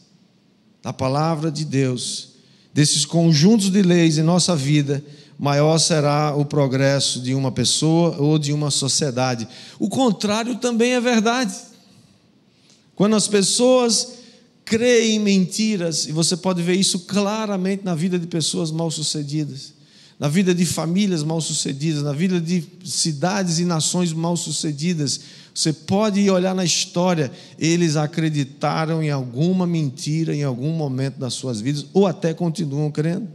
da 0.82 0.92
palavra 0.92 1.50
de 1.50 1.64
Deus, 1.64 2.33
desses 2.74 3.04
conjuntos 3.04 3.70
de 3.70 3.80
leis 3.82 4.18
em 4.18 4.22
nossa 4.22 4.56
vida, 4.56 5.02
maior 5.38 5.78
será 5.78 6.34
o 6.36 6.44
progresso 6.44 7.20
de 7.20 7.32
uma 7.32 7.52
pessoa 7.52 8.16
ou 8.18 8.36
de 8.36 8.52
uma 8.52 8.70
sociedade. 8.70 9.46
O 9.78 9.88
contrário 9.88 10.56
também 10.56 10.92
é 10.94 11.00
verdade. 11.00 11.54
Quando 12.96 13.14
as 13.14 13.28
pessoas 13.28 14.14
creem 14.64 15.16
em 15.16 15.20
mentiras, 15.20 16.06
e 16.06 16.12
você 16.12 16.36
pode 16.36 16.62
ver 16.62 16.74
isso 16.74 17.00
claramente 17.00 17.84
na 17.84 17.94
vida 17.94 18.18
de 18.18 18.26
pessoas 18.26 18.70
mal-sucedidas, 18.72 19.74
na 20.18 20.28
vida 20.28 20.54
de 20.54 20.64
famílias 20.64 21.22
mal-sucedidas, 21.22 22.02
na 22.02 22.12
vida 22.12 22.40
de 22.40 22.64
cidades 22.84 23.58
e 23.58 23.64
nações 23.64 24.12
mal-sucedidas, 24.12 25.20
você 25.54 25.72
pode 25.72 26.28
olhar 26.28 26.52
na 26.52 26.64
história, 26.64 27.30
eles 27.56 27.94
acreditaram 27.94 29.00
em 29.00 29.10
alguma 29.10 29.64
mentira 29.64 30.34
em 30.34 30.42
algum 30.42 30.72
momento 30.72 31.18
das 31.18 31.34
suas 31.34 31.60
vidas, 31.60 31.86
ou 31.92 32.08
até 32.08 32.34
continuam 32.34 32.90
crendo. 32.90 33.28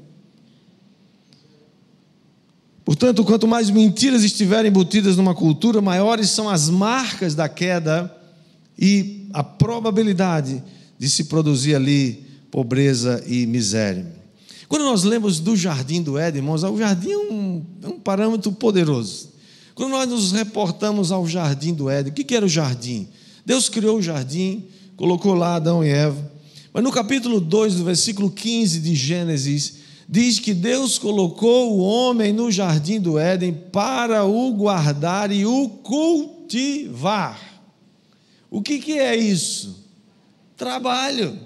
Portanto, 2.83 3.23
quanto 3.23 3.47
mais 3.47 3.69
mentiras 3.69 4.23
estiverem 4.23 4.69
embutidas 4.69 5.15
numa 5.15 5.33
cultura, 5.33 5.79
maiores 5.79 6.29
são 6.31 6.49
as 6.49 6.69
marcas 6.69 7.35
da 7.35 7.47
queda 7.47 8.13
e 8.77 9.27
a 9.31 9.43
probabilidade 9.43 10.61
de 10.97 11.09
se 11.09 11.25
produzir 11.25 11.75
ali 11.75 12.25
pobreza 12.51 13.23
e 13.27 13.45
miséria. 13.45 14.11
Quando 14.67 14.83
nós 14.83 15.03
lemos 15.03 15.39
do 15.39 15.55
jardim 15.55 16.01
do 16.01 16.17
Éden, 16.17 16.41
irmãos, 16.41 16.63
o 16.63 16.77
jardim 16.77 17.11
é 17.11 17.17
um, 17.17 17.65
é 17.83 17.87
um 17.87 17.99
parâmetro 17.99 18.51
poderoso. 18.51 19.29
Quando 19.79 19.91
nós 19.91 20.09
nos 20.09 20.33
reportamos 20.33 21.09
ao 21.09 21.25
jardim 21.25 21.73
do 21.73 21.89
Éden, 21.89 22.11
o 22.11 22.13
que 22.13 22.35
era 22.35 22.45
o 22.45 22.49
jardim? 22.49 23.07
Deus 23.45 23.69
criou 23.69 23.99
o 23.99 24.01
jardim, 24.01 24.65
colocou 24.97 25.33
lá 25.33 25.55
Adão 25.55 25.81
e 25.81 25.87
Eva. 25.87 26.29
Mas 26.73 26.83
no 26.83 26.91
capítulo 26.91 27.39
2, 27.39 27.75
do 27.75 27.85
versículo 27.85 28.29
15 28.29 28.81
de 28.81 28.93
Gênesis, 28.93 29.75
diz 30.05 30.37
que 30.37 30.53
Deus 30.53 30.99
colocou 30.99 31.77
o 31.77 31.79
homem 31.79 32.33
no 32.33 32.51
jardim 32.51 32.99
do 32.99 33.17
Éden 33.17 33.53
para 33.53 34.25
o 34.25 34.51
guardar 34.51 35.31
e 35.31 35.45
o 35.45 35.69
cultivar. 35.69 37.39
O 38.51 38.61
que, 38.61 38.79
que 38.79 38.99
é 38.99 39.15
isso? 39.15 39.87
Trabalho. 40.57 41.39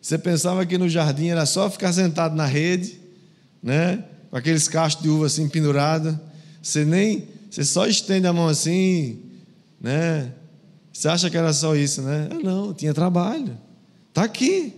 Você 0.00 0.16
pensava 0.16 0.64
que 0.64 0.78
no 0.78 0.88
jardim 0.88 1.26
era 1.26 1.44
só 1.44 1.68
ficar 1.68 1.92
sentado 1.92 2.34
na 2.34 2.46
rede, 2.46 2.98
né? 3.62 4.02
Com 4.34 4.38
aqueles 4.38 4.66
cachos 4.66 5.00
de 5.00 5.08
uva 5.08 5.26
assim 5.26 5.48
pendurado. 5.48 6.18
Você 6.60 6.84
nem, 6.84 7.28
você 7.48 7.64
só 7.64 7.86
estende 7.86 8.26
a 8.26 8.32
mão 8.32 8.48
assim, 8.48 9.20
né? 9.80 10.32
Você 10.92 11.06
acha 11.06 11.30
que 11.30 11.36
era 11.36 11.52
só 11.52 11.76
isso, 11.76 12.02
né? 12.02 12.26
Ah, 12.32 12.40
não, 12.42 12.74
tinha 12.74 12.92
trabalho. 12.92 13.56
Está 14.08 14.24
aqui. 14.24 14.74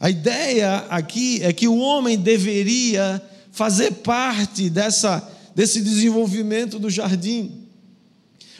A 0.00 0.10
ideia 0.10 0.78
aqui 0.90 1.38
é 1.44 1.52
que 1.52 1.68
o 1.68 1.78
homem 1.78 2.18
deveria 2.18 3.22
fazer 3.52 3.92
parte 3.92 4.68
dessa, 4.68 5.30
desse 5.54 5.80
desenvolvimento 5.80 6.80
do 6.80 6.90
jardim. 6.90 7.52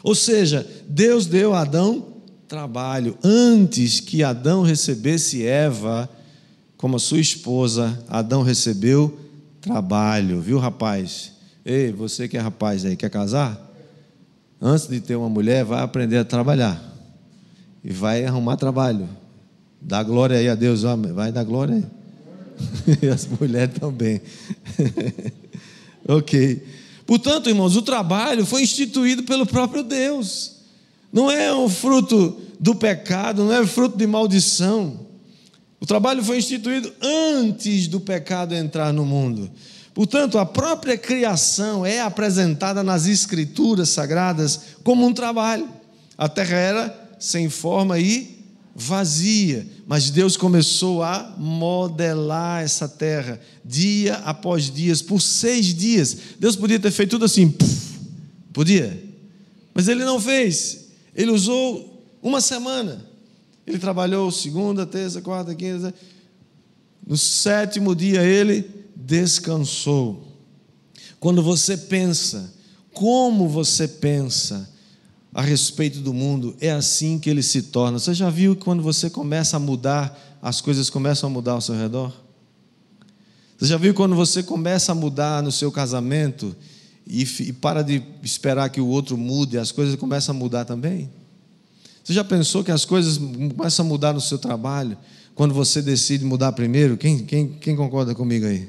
Ou 0.04 0.14
seja, 0.14 0.64
Deus 0.88 1.26
deu 1.26 1.52
a 1.52 1.62
Adão 1.62 2.14
trabalho. 2.46 3.18
Antes 3.24 3.98
que 3.98 4.22
Adão 4.22 4.62
recebesse 4.62 5.44
Eva 5.44 6.08
como 6.76 6.96
sua 7.00 7.18
esposa, 7.18 7.98
Adão 8.08 8.44
recebeu 8.44 9.26
trabalho, 9.60 10.40
viu, 10.40 10.58
rapaz? 10.58 11.32
Ei, 11.64 11.92
você 11.92 12.28
que 12.28 12.36
é 12.36 12.40
rapaz 12.40 12.84
aí, 12.84 12.96
quer 12.96 13.10
casar? 13.10 13.66
Antes 14.60 14.88
de 14.88 15.00
ter 15.00 15.16
uma 15.16 15.28
mulher, 15.28 15.64
vai 15.64 15.82
aprender 15.82 16.18
a 16.18 16.24
trabalhar. 16.24 16.82
E 17.84 17.92
vai 17.92 18.24
arrumar 18.24 18.56
trabalho. 18.56 19.08
Dá 19.80 20.02
glória 20.02 20.36
aí 20.36 20.48
a 20.48 20.54
Deus, 20.54 20.82
homem. 20.84 21.12
Vai 21.12 21.30
dar 21.30 21.44
glória 21.44 21.76
aí. 21.76 21.84
e 23.02 23.08
as 23.08 23.26
mulheres 23.26 23.78
também. 23.78 24.20
ok. 26.08 26.62
Portanto, 27.06 27.48
irmãos, 27.48 27.76
o 27.76 27.82
trabalho 27.82 28.44
foi 28.44 28.62
instituído 28.62 29.22
pelo 29.22 29.46
próprio 29.46 29.82
Deus. 29.82 30.56
Não 31.12 31.30
é 31.30 31.54
um 31.54 31.68
fruto 31.68 32.36
do 32.60 32.74
pecado, 32.74 33.44
não 33.44 33.52
é 33.52 33.66
fruto 33.66 33.96
de 33.96 34.06
maldição. 34.06 35.07
O 35.80 35.86
trabalho 35.86 36.22
foi 36.24 36.38
instituído 36.38 36.92
antes 37.00 37.86
do 37.86 38.00
pecado 38.00 38.54
entrar 38.54 38.92
no 38.92 39.04
mundo. 39.04 39.50
Portanto, 39.94 40.38
a 40.38 40.46
própria 40.46 40.96
criação 40.96 41.84
é 41.84 42.00
apresentada 42.00 42.82
nas 42.82 43.06
escrituras 43.06 43.88
sagradas 43.88 44.60
como 44.84 45.06
um 45.06 45.12
trabalho. 45.12 45.68
A 46.16 46.28
terra 46.28 46.56
era 46.56 47.08
sem 47.18 47.48
forma 47.48 47.98
e 47.98 48.38
vazia, 48.74 49.66
mas 49.88 50.08
Deus 50.08 50.36
começou 50.36 51.02
a 51.02 51.34
modelar 51.36 52.62
essa 52.62 52.88
terra 52.88 53.40
dia 53.64 54.14
após 54.24 54.72
dia, 54.72 54.94
por 54.98 55.20
seis 55.20 55.74
dias. 55.74 56.16
Deus 56.38 56.54
podia 56.54 56.78
ter 56.78 56.92
feito 56.92 57.10
tudo 57.10 57.24
assim, 57.24 57.52
podia, 58.52 59.02
mas 59.74 59.88
Ele 59.88 60.04
não 60.04 60.20
fez. 60.20 60.90
Ele 61.12 61.32
usou 61.32 62.06
uma 62.22 62.40
semana. 62.40 63.07
Ele 63.68 63.78
trabalhou 63.78 64.32
segunda, 64.32 64.86
terça, 64.86 65.20
quarta, 65.20 65.54
quinta. 65.54 65.94
No 67.06 67.18
sétimo 67.18 67.94
dia 67.94 68.22
ele 68.22 68.64
descansou. 68.96 70.26
Quando 71.20 71.42
você 71.42 71.76
pensa, 71.76 72.50
como 72.94 73.46
você 73.46 73.86
pensa 73.86 74.70
a 75.34 75.42
respeito 75.42 76.00
do 76.00 76.14
mundo, 76.14 76.56
é 76.62 76.70
assim 76.70 77.18
que 77.18 77.28
ele 77.28 77.42
se 77.42 77.60
torna. 77.64 77.98
Você 77.98 78.14
já 78.14 78.30
viu 78.30 78.56
que 78.56 78.64
quando 78.64 78.82
você 78.82 79.10
começa 79.10 79.58
a 79.58 79.60
mudar, 79.60 80.38
as 80.40 80.62
coisas 80.62 80.88
começam 80.88 81.28
a 81.28 81.32
mudar 81.32 81.52
ao 81.52 81.60
seu 81.60 81.74
redor? 81.74 82.10
Você 83.58 83.66
já 83.66 83.76
viu 83.76 83.92
quando 83.92 84.16
você 84.16 84.42
começa 84.42 84.92
a 84.92 84.94
mudar 84.94 85.42
no 85.42 85.52
seu 85.52 85.70
casamento 85.70 86.56
e, 87.06 87.22
e 87.22 87.52
para 87.52 87.82
de 87.82 88.02
esperar 88.22 88.70
que 88.70 88.80
o 88.80 88.86
outro 88.86 89.18
mude, 89.18 89.58
as 89.58 89.70
coisas 89.70 89.94
começam 89.96 90.34
a 90.34 90.38
mudar 90.38 90.64
também? 90.64 91.10
Você 92.08 92.14
já 92.14 92.24
pensou 92.24 92.64
que 92.64 92.72
as 92.72 92.86
coisas 92.86 93.18
começam 93.18 93.84
a 93.84 93.88
mudar 93.88 94.14
no 94.14 94.20
seu 94.22 94.38
trabalho 94.38 94.96
quando 95.34 95.52
você 95.52 95.82
decide 95.82 96.24
mudar 96.24 96.52
primeiro? 96.52 96.96
Quem, 96.96 97.18
quem, 97.18 97.48
quem 97.60 97.76
concorda 97.76 98.14
comigo 98.14 98.46
aí? 98.46 98.66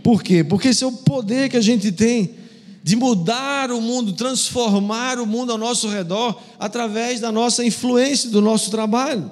Por 0.00 0.22
quê? 0.22 0.44
Porque 0.44 0.68
esse 0.68 0.84
é 0.84 0.86
o 0.86 0.92
poder 0.92 1.50
que 1.50 1.56
a 1.56 1.60
gente 1.60 1.90
tem 1.90 2.36
de 2.80 2.94
mudar 2.94 3.72
o 3.72 3.80
mundo, 3.80 4.12
transformar 4.12 5.18
o 5.18 5.26
mundo 5.26 5.50
ao 5.50 5.58
nosso 5.58 5.88
redor 5.88 6.40
através 6.56 7.18
da 7.18 7.32
nossa 7.32 7.64
influência, 7.64 8.30
do 8.30 8.40
nosso 8.40 8.70
trabalho. 8.70 9.28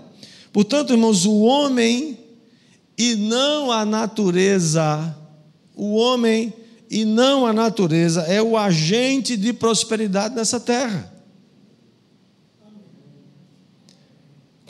Portanto, 0.52 0.92
irmãos, 0.92 1.24
o 1.24 1.38
homem 1.42 2.18
e 2.98 3.14
não 3.14 3.70
a 3.70 3.84
natureza, 3.84 5.16
o 5.76 5.94
homem 5.94 6.52
e 6.90 7.04
não 7.04 7.46
a 7.46 7.52
natureza 7.52 8.22
é 8.22 8.42
o 8.42 8.56
agente 8.56 9.36
de 9.36 9.52
prosperidade 9.52 10.34
nessa 10.34 10.58
terra. 10.58 11.09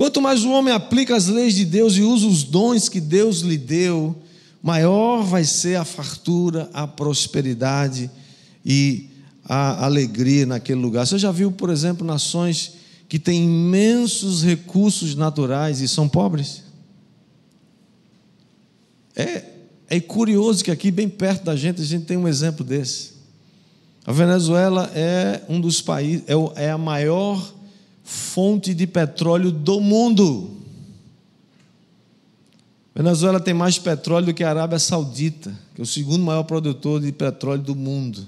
Quanto 0.00 0.18
mais 0.18 0.44
o 0.44 0.50
homem 0.52 0.72
aplica 0.72 1.14
as 1.14 1.26
leis 1.26 1.54
de 1.54 1.66
Deus 1.66 1.94
e 1.98 2.00
usa 2.00 2.26
os 2.26 2.42
dons 2.42 2.88
que 2.88 3.02
Deus 3.02 3.40
lhe 3.40 3.58
deu, 3.58 4.16
maior 4.62 5.22
vai 5.22 5.44
ser 5.44 5.76
a 5.76 5.84
fartura, 5.84 6.70
a 6.72 6.86
prosperidade 6.86 8.10
e 8.64 9.10
a 9.44 9.84
alegria 9.84 10.46
naquele 10.46 10.80
lugar. 10.80 11.06
Você 11.06 11.18
já 11.18 11.30
viu, 11.30 11.52
por 11.52 11.68
exemplo, 11.68 12.02
nações 12.02 12.76
que 13.10 13.18
têm 13.18 13.44
imensos 13.44 14.42
recursos 14.42 15.14
naturais 15.14 15.82
e 15.82 15.86
são 15.86 16.08
pobres? 16.08 16.62
É, 19.14 19.44
é 19.86 20.00
curioso 20.00 20.64
que 20.64 20.70
aqui, 20.70 20.90
bem 20.90 21.10
perto 21.10 21.44
da 21.44 21.54
gente, 21.54 21.82
a 21.82 21.84
gente 21.84 22.06
tem 22.06 22.16
um 22.16 22.26
exemplo 22.26 22.64
desse. 22.64 23.10
A 24.06 24.12
Venezuela 24.12 24.90
é 24.94 25.42
um 25.46 25.60
dos 25.60 25.82
países, 25.82 26.24
é, 26.26 26.64
é 26.64 26.70
a 26.70 26.78
maior 26.78 27.59
fonte 28.10 28.74
de 28.74 28.88
petróleo 28.88 29.52
do 29.52 29.80
mundo. 29.80 30.50
Venezuela 32.92 33.38
tem 33.38 33.54
mais 33.54 33.78
petróleo 33.78 34.26
do 34.26 34.34
que 34.34 34.42
a 34.42 34.50
Arábia 34.50 34.80
Saudita, 34.80 35.56
que 35.74 35.80
é 35.80 35.84
o 35.84 35.86
segundo 35.86 36.24
maior 36.24 36.42
produtor 36.42 37.00
de 37.00 37.12
petróleo 37.12 37.62
do 37.62 37.76
mundo. 37.76 38.26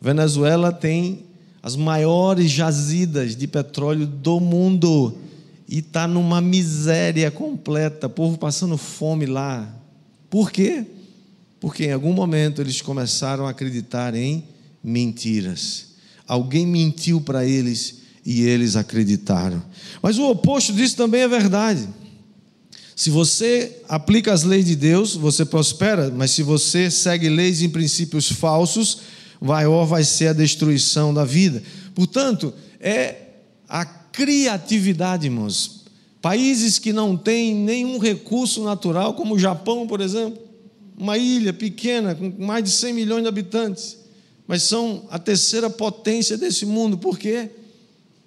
Venezuela 0.00 0.72
tem 0.72 1.26
as 1.62 1.76
maiores 1.76 2.50
jazidas 2.50 3.36
de 3.36 3.46
petróleo 3.46 4.06
do 4.06 4.40
mundo 4.40 5.18
e 5.68 5.80
está 5.80 6.08
numa 6.08 6.40
miséria 6.40 7.30
completa, 7.30 8.08
povo 8.08 8.38
passando 8.38 8.78
fome 8.78 9.26
lá. 9.26 9.70
Por 10.30 10.50
quê? 10.50 10.86
Porque 11.60 11.84
em 11.84 11.92
algum 11.92 12.14
momento 12.14 12.62
eles 12.62 12.80
começaram 12.80 13.46
a 13.46 13.50
acreditar 13.50 14.14
em 14.14 14.44
mentiras. 14.82 15.88
Alguém 16.26 16.66
mentiu 16.66 17.20
para 17.20 17.44
eles 17.44 17.97
e 18.30 18.42
eles 18.42 18.76
acreditaram. 18.76 19.62
Mas 20.02 20.18
o 20.18 20.28
oposto 20.28 20.70
disso 20.74 20.94
também 20.94 21.22
é 21.22 21.28
verdade. 21.28 21.88
Se 22.94 23.08
você 23.08 23.80
aplica 23.88 24.30
as 24.34 24.42
leis 24.42 24.66
de 24.66 24.76
Deus, 24.76 25.16
você 25.16 25.46
prospera, 25.46 26.12
mas 26.14 26.32
se 26.32 26.42
você 26.42 26.90
segue 26.90 27.26
leis 27.30 27.62
e 27.62 27.70
princípios 27.70 28.30
falsos, 28.30 28.98
maior 29.40 29.86
vai 29.86 30.04
ser 30.04 30.28
a 30.28 30.32
destruição 30.34 31.14
da 31.14 31.24
vida. 31.24 31.62
Portanto, 31.94 32.52
é 32.78 33.16
a 33.66 33.86
criatividade, 33.86 35.24
irmãos. 35.24 35.86
Países 36.20 36.78
que 36.78 36.92
não 36.92 37.16
têm 37.16 37.54
nenhum 37.54 37.96
recurso 37.96 38.62
natural, 38.62 39.14
como 39.14 39.36
o 39.36 39.38
Japão, 39.38 39.86
por 39.86 40.02
exemplo, 40.02 40.38
uma 40.98 41.16
ilha 41.16 41.54
pequena 41.54 42.14
com 42.14 42.30
mais 42.44 42.62
de 42.62 42.70
100 42.72 42.92
milhões 42.92 43.22
de 43.22 43.28
habitantes, 43.28 43.96
mas 44.46 44.64
são 44.64 45.06
a 45.08 45.18
terceira 45.18 45.70
potência 45.70 46.36
desse 46.36 46.66
mundo. 46.66 46.98
Por 46.98 47.18
quê? 47.18 47.52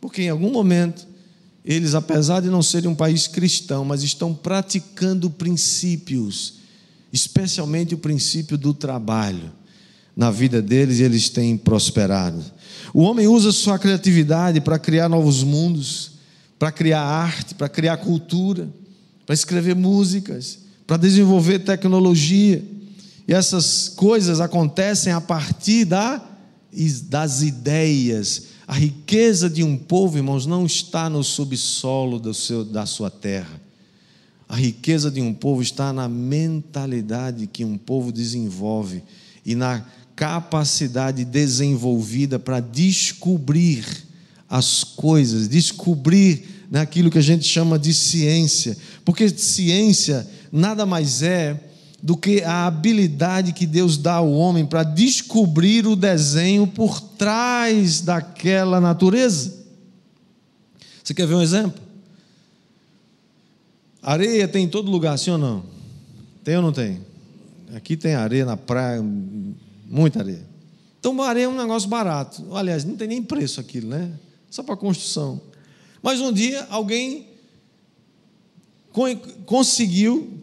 Porque 0.01 0.23
em 0.23 0.29
algum 0.29 0.51
momento, 0.51 1.07
eles, 1.63 1.93
apesar 1.93 2.41
de 2.41 2.49
não 2.49 2.63
serem 2.63 2.89
um 2.89 2.95
país 2.95 3.27
cristão, 3.27 3.85
mas 3.85 4.01
estão 4.01 4.33
praticando 4.33 5.29
princípios, 5.29 6.55
especialmente 7.13 7.93
o 7.93 7.99
princípio 7.99 8.57
do 8.57 8.73
trabalho. 8.73 9.51
Na 10.17 10.31
vida 10.31 10.59
deles, 10.59 10.99
eles 10.99 11.29
têm 11.29 11.55
prosperado. 11.55 12.43
O 12.93 13.03
homem 13.03 13.27
usa 13.27 13.51
sua 13.51 13.77
criatividade 13.77 14.59
para 14.59 14.79
criar 14.79 15.07
novos 15.07 15.43
mundos, 15.43 16.13
para 16.57 16.71
criar 16.71 17.01
arte, 17.01 17.53
para 17.53 17.69
criar 17.69 17.97
cultura, 17.97 18.67
para 19.25 19.35
escrever 19.35 19.75
músicas, 19.75 20.59
para 20.87 20.97
desenvolver 20.97 21.59
tecnologia. 21.59 22.63
E 23.27 23.33
essas 23.33 23.87
coisas 23.87 24.41
acontecem 24.41 25.13
a 25.13 25.21
partir 25.21 25.85
da, 25.85 26.21
das 27.07 27.43
ideias 27.43 28.50
a 28.71 28.75
riqueza 28.75 29.49
de 29.49 29.65
um 29.65 29.75
povo, 29.75 30.15
irmãos, 30.15 30.45
não 30.45 30.65
está 30.65 31.09
no 31.09 31.25
subsolo 31.25 32.33
seu, 32.33 32.63
da 32.63 32.85
sua 32.85 33.09
terra. 33.09 33.59
A 34.47 34.55
riqueza 34.55 35.11
de 35.11 35.19
um 35.19 35.33
povo 35.33 35.61
está 35.61 35.91
na 35.91 36.07
mentalidade 36.07 37.47
que 37.47 37.65
um 37.65 37.77
povo 37.77 38.13
desenvolve 38.13 39.03
e 39.45 39.55
na 39.55 39.85
capacidade 40.15 41.25
desenvolvida 41.25 42.39
para 42.39 42.61
descobrir 42.61 43.85
as 44.49 44.85
coisas, 44.85 45.49
descobrir 45.49 46.65
naquilo 46.71 47.11
que 47.11 47.17
a 47.17 47.21
gente 47.21 47.43
chama 47.43 47.77
de 47.77 47.93
ciência. 47.93 48.77
Porque 49.03 49.27
ciência 49.27 50.25
nada 50.49 50.85
mais 50.85 51.21
é 51.21 51.59
do 52.01 52.17
que 52.17 52.41
a 52.41 52.65
habilidade 52.65 53.53
que 53.53 53.65
Deus 53.67 53.97
dá 53.97 54.15
ao 54.15 54.31
homem 54.31 54.65
para 54.65 54.83
descobrir 54.83 55.85
o 55.85 55.95
desenho 55.95 56.65
por 56.65 56.99
trás 56.99 58.01
daquela 58.01 58.81
natureza. 58.81 59.61
Você 61.03 61.13
quer 61.13 61.27
ver 61.27 61.35
um 61.35 61.41
exemplo? 61.41 61.81
Areia 64.01 64.47
tem 64.47 64.65
em 64.65 64.69
todo 64.69 64.89
lugar, 64.89 65.17
sim 65.17 65.31
ou 65.31 65.37
não? 65.37 65.63
Tem 66.43 66.55
ou 66.55 66.61
não 66.61 66.71
tem? 66.71 66.99
Aqui 67.75 67.95
tem 67.95 68.15
areia 68.15 68.45
na 68.45 68.57
praia, 68.57 69.03
muita 69.85 70.19
areia. 70.19 70.49
Então, 70.99 71.19
areia 71.21 71.45
é 71.45 71.47
um 71.47 71.57
negócio 71.57 71.87
barato. 71.87 72.55
Aliás, 72.55 72.83
não 72.83 72.95
tem 72.95 73.07
nem 73.07 73.23
preço 73.23 73.59
aquilo, 73.59 73.89
né? 73.89 74.11
Só 74.49 74.63
para 74.63 74.75
construção. 74.75 75.41
Mas 76.01 76.19
um 76.19 76.31
dia 76.33 76.67
alguém 76.69 77.27
conseguiu 79.45 80.40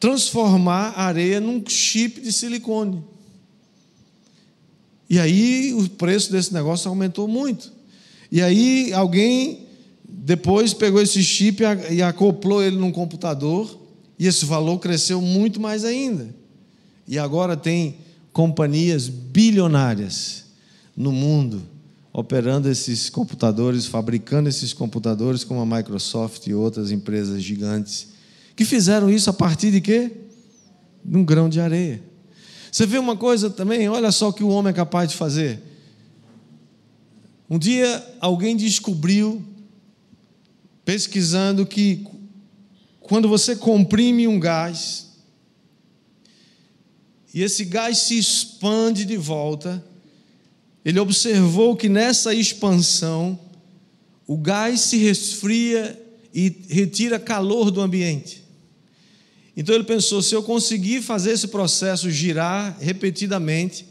transformar 0.00 0.94
a 0.96 1.04
areia 1.04 1.38
num 1.38 1.62
chip 1.64 2.20
de 2.20 2.32
silicone. 2.32 3.04
E 5.08 5.18
aí 5.18 5.74
o 5.74 5.88
preço 5.90 6.32
desse 6.32 6.52
negócio 6.54 6.88
aumentou 6.88 7.28
muito. 7.28 7.70
E 8.32 8.40
aí 8.40 8.92
alguém 8.92 9.66
depois 10.08 10.72
pegou 10.72 11.02
esse 11.02 11.22
chip 11.22 11.62
e 11.90 12.02
acoplou 12.02 12.62
ele 12.62 12.76
num 12.76 12.90
computador, 12.90 13.78
e 14.18 14.26
esse 14.26 14.44
valor 14.44 14.78
cresceu 14.78 15.20
muito 15.20 15.60
mais 15.60 15.84
ainda. 15.84 16.34
E 17.06 17.18
agora 17.18 17.56
tem 17.56 17.96
companhias 18.32 19.08
bilionárias 19.08 20.44
no 20.96 21.12
mundo 21.12 21.62
operando 22.12 22.68
esses 22.68 23.08
computadores, 23.08 23.86
fabricando 23.86 24.48
esses 24.48 24.72
computadores, 24.72 25.44
como 25.44 25.60
a 25.60 25.76
Microsoft 25.76 26.46
e 26.46 26.54
outras 26.54 26.90
empresas 26.90 27.42
gigantes, 27.42 28.08
que 28.56 28.64
fizeram 28.64 29.10
isso 29.10 29.30
a 29.30 29.32
partir 29.32 29.70
de 29.70 29.80
quê? 29.80 30.10
De 31.04 31.16
um 31.16 31.24
grão 31.24 31.48
de 31.48 31.60
areia. 31.60 32.02
Você 32.70 32.86
vê 32.86 32.98
uma 32.98 33.16
coisa 33.16 33.50
também, 33.50 33.88
olha 33.88 34.12
só 34.12 34.28
o 34.28 34.32
que 34.32 34.44
o 34.44 34.48
homem 34.48 34.70
é 34.70 34.74
capaz 34.74 35.10
de 35.10 35.16
fazer. 35.16 35.60
Um 37.48 37.58
dia 37.58 38.16
alguém 38.20 38.56
descobriu, 38.56 39.42
pesquisando, 40.84 41.66
que 41.66 42.06
quando 43.00 43.28
você 43.28 43.56
comprime 43.56 44.28
um 44.28 44.38
gás, 44.38 45.08
e 47.34 47.42
esse 47.42 47.64
gás 47.64 47.98
se 47.98 48.16
expande 48.16 49.04
de 49.04 49.16
volta, 49.16 49.84
ele 50.84 51.00
observou 51.00 51.76
que 51.76 51.88
nessa 51.88 52.32
expansão, 52.32 53.38
o 54.26 54.36
gás 54.36 54.80
se 54.80 54.96
resfria 54.96 56.00
e 56.32 56.56
retira 56.68 57.18
calor 57.18 57.70
do 57.70 57.80
ambiente. 57.80 58.39
Então 59.60 59.74
ele 59.74 59.84
pensou: 59.84 60.22
se 60.22 60.34
eu 60.34 60.42
conseguir 60.42 61.02
fazer 61.02 61.32
esse 61.32 61.48
processo 61.48 62.10
girar 62.10 62.78
repetidamente, 62.80 63.86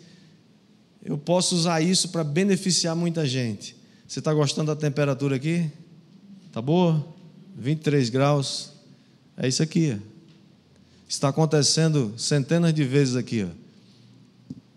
eu 1.05 1.15
posso 1.15 1.55
usar 1.55 1.79
isso 1.79 2.09
para 2.09 2.23
beneficiar 2.23 2.95
muita 2.95 3.23
gente. 3.23 3.75
Você 4.07 4.17
está 4.17 4.33
gostando 4.33 4.73
da 4.73 4.75
temperatura 4.75 5.35
aqui? 5.35 5.69
Tá 6.51 6.59
boa? 6.59 7.05
23 7.55 8.09
graus. 8.09 8.71
É 9.37 9.47
isso 9.47 9.61
aqui. 9.61 9.95
Está 11.07 11.27
acontecendo 11.29 12.15
centenas 12.17 12.73
de 12.73 12.83
vezes 12.83 13.15
aqui. 13.15 13.45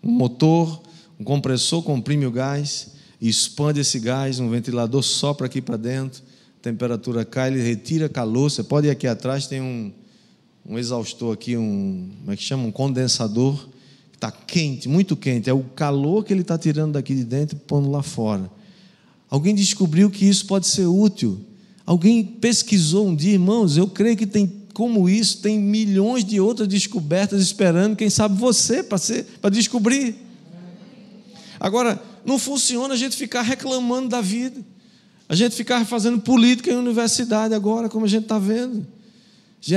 Um 0.03 0.11
motor 0.11 0.83
um 1.19 1.25
compressor 1.25 1.83
comprime 1.83 2.27
o 2.27 2.31
gás, 2.31 2.89
expande 3.19 3.81
esse 3.81 3.99
gás, 3.99 4.41
um 4.41 4.51
ventilador 4.51 5.03
sopra 5.03 5.47
aqui 5.47 5.63
para 5.63 5.79
dentro, 5.79 6.23
temperatura 6.61 7.25
cai, 7.25 7.49
ele 7.49 7.63
retira 7.63 8.11
calor. 8.11 8.51
Você 8.51 8.63
pode 8.63 8.89
ir 8.89 8.91
aqui 8.91 9.07
atrás, 9.07 9.47
tem 9.47 9.63
um, 9.63 9.91
um 10.65 10.79
exaustor 10.79 11.35
aqui, 11.35 11.57
um, 11.57 12.11
como 12.21 12.33
é 12.33 12.37
que 12.37 12.43
chama? 12.43 12.65
Um 12.65 12.73
condensador, 12.73 13.69
que 14.11 14.17
está 14.17 14.31
quente, 14.31 14.89
muito 14.89 15.17
quente. 15.17 15.51
É 15.51 15.53
o 15.53 15.63
calor 15.63 16.25
que 16.25 16.33
ele 16.33 16.43
está 16.43 16.57
tirando 16.57 16.93
daqui 16.93 17.15
de 17.15 17.25
dentro 17.25 17.57
e 17.57 17.61
pondo 17.61 17.91
lá 17.91 18.03
fora. 18.03 18.51
Alguém 19.29 19.55
descobriu 19.55 20.11
que 20.11 20.25
isso 20.25 20.47
pode 20.47 20.67
ser 20.67 20.87
útil. 20.87 21.41
Alguém 21.85 22.23
pesquisou 22.23 23.09
um 23.09 23.15
dia, 23.15 23.33
irmãos, 23.33 23.77
eu 23.77 23.89
creio 23.89 24.17
que 24.17 24.27
tem 24.27 24.61
como 24.73 25.09
isso, 25.09 25.43
tem 25.43 25.59
milhões 25.59 26.25
de 26.25 26.41
outras 26.41 26.69
descobertas 26.69 27.43
esperando, 27.43 27.97
quem 27.97 28.09
sabe 28.09 28.39
você, 28.39 28.83
para 28.83 29.51
descobrir. 29.51 30.17
Agora, 31.59 32.01
não 32.25 32.39
funciona 32.39 32.95
a 32.95 32.97
gente 32.97 33.17
ficar 33.17 33.43
reclamando 33.43 34.09
da 34.09 34.21
vida, 34.21 34.61
a 35.29 35.35
gente 35.35 35.55
ficar 35.55 35.85
fazendo 35.85 36.21
política 36.21 36.71
em 36.71 36.77
universidade 36.77 37.53
agora, 37.53 37.89
como 37.89 38.05
a 38.05 38.09
gente 38.09 38.25
está 38.25 38.39
vendo. 38.39 38.87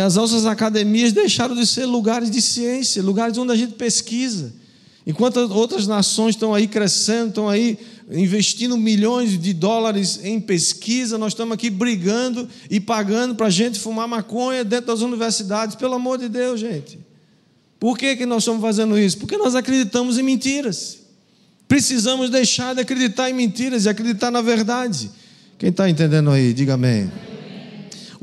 As 0.03 0.15
nossas 0.15 0.45
academias 0.45 1.13
deixaram 1.13 1.55
de 1.55 1.65
ser 1.65 1.85
lugares 1.85 2.31
de 2.31 2.41
ciência, 2.41 3.03
lugares 3.03 3.37
onde 3.37 3.51
a 3.51 3.55
gente 3.55 3.73
pesquisa. 3.73 4.51
Enquanto 5.05 5.37
outras 5.37 5.85
nações 5.85 6.33
estão 6.33 6.53
aí 6.53 6.67
crescendo, 6.67 7.29
estão 7.29 7.47
aí 7.47 7.77
investindo 8.09 8.75
milhões 8.75 9.39
de 9.39 9.53
dólares 9.53 10.19
em 10.23 10.39
pesquisa, 10.39 11.17
nós 11.17 11.33
estamos 11.33 11.53
aqui 11.53 11.69
brigando 11.69 12.49
e 12.69 12.79
pagando 12.79 13.35
para 13.35 13.47
a 13.47 13.51
gente 13.51 13.79
fumar 13.79 14.07
maconha 14.07 14.63
dentro 14.63 14.87
das 14.87 15.01
universidades. 15.01 15.75
Pelo 15.75 15.93
amor 15.93 16.17
de 16.17 16.29
Deus, 16.29 16.59
gente. 16.59 16.97
Por 17.79 17.97
que, 17.97 18.15
que 18.15 18.25
nós 18.25 18.41
estamos 18.41 18.61
fazendo 18.61 18.97
isso? 18.97 19.19
Porque 19.19 19.37
nós 19.37 19.53
acreditamos 19.53 20.17
em 20.17 20.23
mentiras. 20.23 20.99
Precisamos 21.67 22.31
deixar 22.31 22.73
de 22.73 22.81
acreditar 22.81 23.29
em 23.29 23.33
mentiras 23.33 23.85
e 23.85 23.89
acreditar 23.89 24.31
na 24.31 24.41
verdade. 24.41 25.11
Quem 25.59 25.69
está 25.69 25.87
entendendo 25.87 26.31
aí, 26.31 26.53
diga 26.53 26.73
amém. 26.73 27.11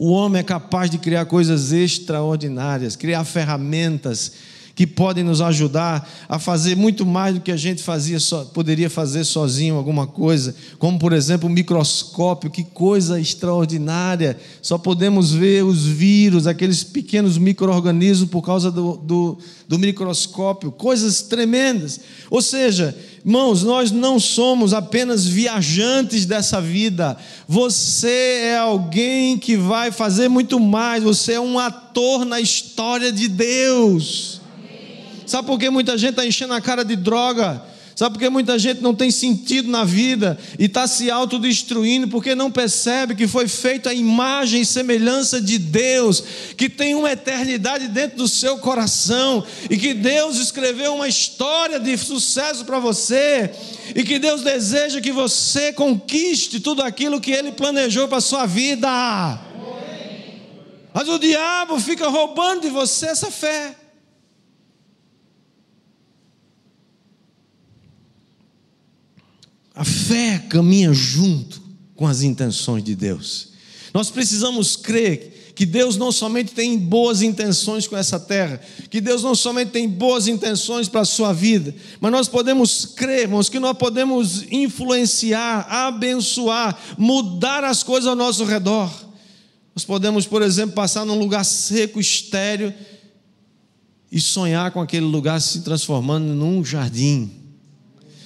O 0.04 0.10
homem 0.10 0.40
é 0.40 0.42
capaz 0.42 0.90
de 0.90 0.98
criar 0.98 1.26
coisas 1.26 1.70
extraordinárias, 1.70 2.96
criar 2.96 3.22
ferramentas 3.22 4.32
que 4.74 4.86
podem 4.86 5.22
nos 5.22 5.40
ajudar 5.40 6.08
a 6.28 6.38
fazer 6.38 6.76
muito 6.76 7.04
mais 7.04 7.34
do 7.34 7.40
que 7.40 7.52
a 7.52 7.56
gente 7.56 7.82
fazia 7.82 8.18
so, 8.18 8.46
poderia 8.46 8.88
fazer 8.88 9.24
sozinho 9.24 9.76
alguma 9.76 10.06
coisa, 10.06 10.54
como 10.78 10.98
por 10.98 11.12
exemplo 11.12 11.48
o 11.48 11.52
microscópio, 11.52 12.50
que 12.50 12.64
coisa 12.64 13.20
extraordinária. 13.20 14.38
Só 14.60 14.78
podemos 14.78 15.32
ver 15.32 15.64
os 15.64 15.84
vírus, 15.84 16.46
aqueles 16.46 16.82
pequenos 16.82 17.36
micro-organismos 17.36 18.30
por 18.30 18.42
causa 18.42 18.70
do, 18.70 18.96
do, 18.96 19.38
do 19.68 19.78
microscópio, 19.78 20.72
coisas 20.72 21.22
tremendas. 21.22 22.00
Ou 22.30 22.40
seja, 22.40 22.96
irmãos, 23.24 23.62
nós 23.62 23.90
não 23.90 24.18
somos 24.18 24.72
apenas 24.72 25.26
viajantes 25.26 26.24
dessa 26.24 26.60
vida, 26.60 27.16
você 27.46 28.40
é 28.44 28.58
alguém 28.58 29.38
que 29.38 29.56
vai 29.56 29.92
fazer 29.92 30.28
muito 30.28 30.58
mais, 30.58 31.02
você 31.02 31.34
é 31.34 31.40
um 31.40 31.58
ator 31.58 32.24
na 32.24 32.40
história 32.40 33.12
de 33.12 33.28
Deus. 33.28 34.41
Sabe 35.32 35.46
por 35.46 35.58
que 35.58 35.70
muita 35.70 35.96
gente 35.96 36.10
está 36.10 36.26
enchendo 36.26 36.52
a 36.52 36.60
cara 36.60 36.84
de 36.84 36.94
droga? 36.94 37.62
Sabe 37.96 38.12
por 38.12 38.20
que 38.20 38.28
muita 38.28 38.58
gente 38.58 38.82
não 38.82 38.94
tem 38.94 39.10
sentido 39.10 39.70
na 39.70 39.82
vida 39.82 40.38
e 40.58 40.66
está 40.66 40.86
se 40.86 41.10
autodestruindo 41.10 42.06
porque 42.06 42.34
não 42.34 42.50
percebe 42.50 43.14
que 43.14 43.26
foi 43.26 43.48
feita 43.48 43.88
a 43.88 43.94
imagem 43.94 44.60
e 44.60 44.66
semelhança 44.66 45.40
de 45.40 45.56
Deus, 45.56 46.22
que 46.54 46.68
tem 46.68 46.94
uma 46.94 47.10
eternidade 47.10 47.88
dentro 47.88 48.18
do 48.18 48.28
seu 48.28 48.58
coração 48.58 49.42
e 49.70 49.78
que 49.78 49.94
Deus 49.94 50.36
escreveu 50.36 50.96
uma 50.96 51.08
história 51.08 51.80
de 51.80 51.96
sucesso 51.96 52.66
para 52.66 52.78
você 52.78 53.50
e 53.96 54.04
que 54.04 54.18
Deus 54.18 54.42
deseja 54.42 55.00
que 55.00 55.12
você 55.12 55.72
conquiste 55.72 56.60
tudo 56.60 56.82
aquilo 56.82 57.18
que 57.18 57.32
Ele 57.32 57.52
planejou 57.52 58.06
para 58.06 58.18
a 58.18 58.20
sua 58.20 58.44
vida. 58.44 59.40
Mas 60.92 61.08
o 61.08 61.18
diabo 61.18 61.80
fica 61.80 62.06
roubando 62.10 62.60
de 62.60 62.68
você 62.68 63.06
essa 63.06 63.30
fé. 63.30 63.76
A 69.74 69.84
fé 69.84 70.38
caminha 70.50 70.92
junto 70.92 71.62
com 71.94 72.06
as 72.06 72.22
intenções 72.22 72.84
de 72.84 72.94
Deus. 72.94 73.48
Nós 73.94 74.10
precisamos 74.10 74.76
crer 74.76 75.52
que 75.54 75.66
Deus 75.66 75.96
não 75.96 76.10
somente 76.10 76.52
tem 76.52 76.78
boas 76.78 77.20
intenções 77.20 77.86
com 77.86 77.96
essa 77.96 78.18
terra, 78.18 78.60
que 78.90 79.00
Deus 79.00 79.22
não 79.22 79.34
somente 79.34 79.70
tem 79.70 79.88
boas 79.88 80.26
intenções 80.26 80.88
para 80.88 81.02
a 81.02 81.04
sua 81.04 81.32
vida, 81.32 81.74
mas 82.00 82.10
nós 82.10 82.28
podemos 82.28 82.86
crer, 82.86 83.22
irmãos, 83.22 83.48
que 83.48 83.60
nós 83.60 83.76
podemos 83.76 84.44
influenciar, 84.50 85.66
abençoar, 85.68 86.78
mudar 86.96 87.64
as 87.64 87.82
coisas 87.82 88.08
ao 88.08 88.16
nosso 88.16 88.44
redor. 88.44 88.90
Nós 89.74 89.84
podemos, 89.84 90.26
por 90.26 90.42
exemplo, 90.42 90.74
passar 90.74 91.04
num 91.04 91.18
lugar 91.18 91.44
seco, 91.44 92.00
estéreo, 92.00 92.72
e 94.10 94.20
sonhar 94.20 94.70
com 94.72 94.80
aquele 94.80 95.06
lugar 95.06 95.40
se 95.40 95.62
transformando 95.62 96.34
num 96.34 96.62
jardim 96.62 97.41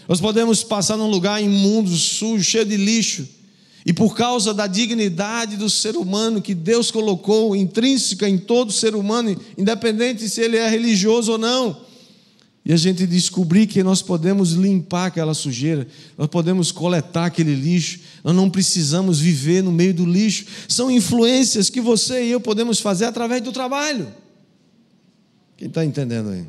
nós 0.08 0.20
podemos 0.20 0.62
passar 0.62 0.96
num 0.96 1.08
lugar 1.08 1.42
imundo, 1.42 1.90
sujo, 1.90 2.44
cheio 2.44 2.64
de 2.64 2.76
lixo, 2.76 3.28
e 3.84 3.92
por 3.92 4.16
causa 4.16 4.52
da 4.52 4.66
dignidade 4.66 5.56
do 5.56 5.70
ser 5.70 5.96
humano 5.96 6.42
que 6.42 6.54
Deus 6.54 6.90
colocou 6.90 7.54
intrínseca 7.54 8.28
em 8.28 8.36
todo 8.36 8.72
ser 8.72 8.94
humano, 8.94 9.40
independente 9.56 10.28
se 10.28 10.40
ele 10.40 10.56
é 10.56 10.68
religioso 10.68 11.32
ou 11.32 11.38
não, 11.38 11.86
e 12.66 12.72
a 12.72 12.76
gente 12.76 13.06
descobrir 13.06 13.68
que 13.68 13.80
nós 13.84 14.02
podemos 14.02 14.50
limpar 14.54 15.06
aquela 15.06 15.34
sujeira, 15.34 15.86
nós 16.18 16.26
podemos 16.26 16.72
coletar 16.72 17.26
aquele 17.26 17.54
lixo, 17.54 18.00
nós 18.24 18.34
não 18.34 18.50
precisamos 18.50 19.20
viver 19.20 19.62
no 19.62 19.70
meio 19.70 19.94
do 19.94 20.04
lixo. 20.04 20.46
São 20.68 20.90
influências 20.90 21.70
que 21.70 21.80
você 21.80 22.24
e 22.24 22.32
eu 22.32 22.40
podemos 22.40 22.80
fazer 22.80 23.04
através 23.04 23.40
do 23.40 23.52
trabalho. 23.52 24.12
Quem 25.56 25.68
está 25.68 25.84
entendendo 25.84 26.30
aí? 26.30 26.44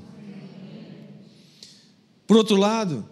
Por 2.25 2.35
outro 2.35 2.55
lado, 2.55 3.07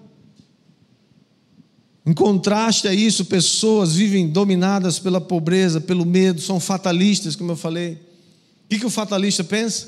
em 2.06 2.14
contraste 2.14 2.88
a 2.88 2.94
isso, 2.94 3.26
pessoas 3.26 3.94
vivem 3.94 4.30
dominadas 4.30 5.00
pela 5.00 5.20
pobreza, 5.20 5.82
pelo 5.82 6.06
medo, 6.06 6.40
são 6.40 6.60
fatalistas, 6.60 7.36
como 7.36 7.52
eu 7.52 7.56
falei. 7.56 7.94
O 7.94 8.70
que, 8.70 8.80
que 8.80 8.86
o 8.86 8.92
fatalista 8.92 9.44
pensa? 9.44 9.88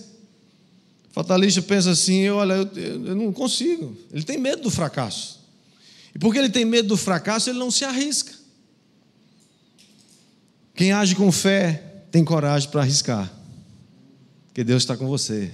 O 1.11 1.13
fatalista 1.13 1.61
pensa 1.61 1.91
assim: 1.91 2.27
olha, 2.29 2.53
eu, 2.75 3.05
eu 3.05 3.15
não 3.15 3.31
consigo. 3.31 3.95
Ele 4.11 4.23
tem 4.23 4.37
medo 4.37 4.63
do 4.63 4.71
fracasso. 4.71 5.39
E 6.13 6.17
porque 6.17 6.39
ele 6.39 6.49
tem 6.49 6.65
medo 6.65 6.87
do 6.87 6.97
fracasso, 6.97 7.51
ele 7.51 7.59
não 7.59 7.69
se 7.69 7.85
arrisca. 7.85 8.33
Quem 10.73 10.91
age 10.91 11.15
com 11.15 11.31
fé 11.31 12.03
tem 12.11 12.23
coragem 12.23 12.69
para 12.69 12.81
arriscar. 12.81 13.31
Porque 14.47 14.63
Deus 14.63 14.81
está 14.81 14.97
com 14.97 15.05
você. 15.05 15.51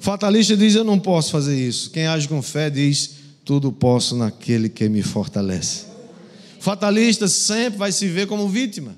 Fatalista 0.00 0.56
diz: 0.56 0.74
Eu 0.74 0.84
não 0.84 0.98
posso 0.98 1.30
fazer 1.30 1.58
isso. 1.68 1.90
Quem 1.90 2.06
age 2.06 2.28
com 2.28 2.40
fé 2.40 2.70
diz: 2.70 3.23
Tudo 3.44 3.70
posso 3.70 4.16
naquele 4.16 4.68
que 4.68 4.88
me 4.88 5.02
fortalece. 5.02 5.86
Fatalista 6.58 7.28
sempre 7.28 7.78
vai 7.78 7.92
se 7.92 8.08
ver 8.08 8.26
como 8.26 8.48
vítima. 8.48 8.96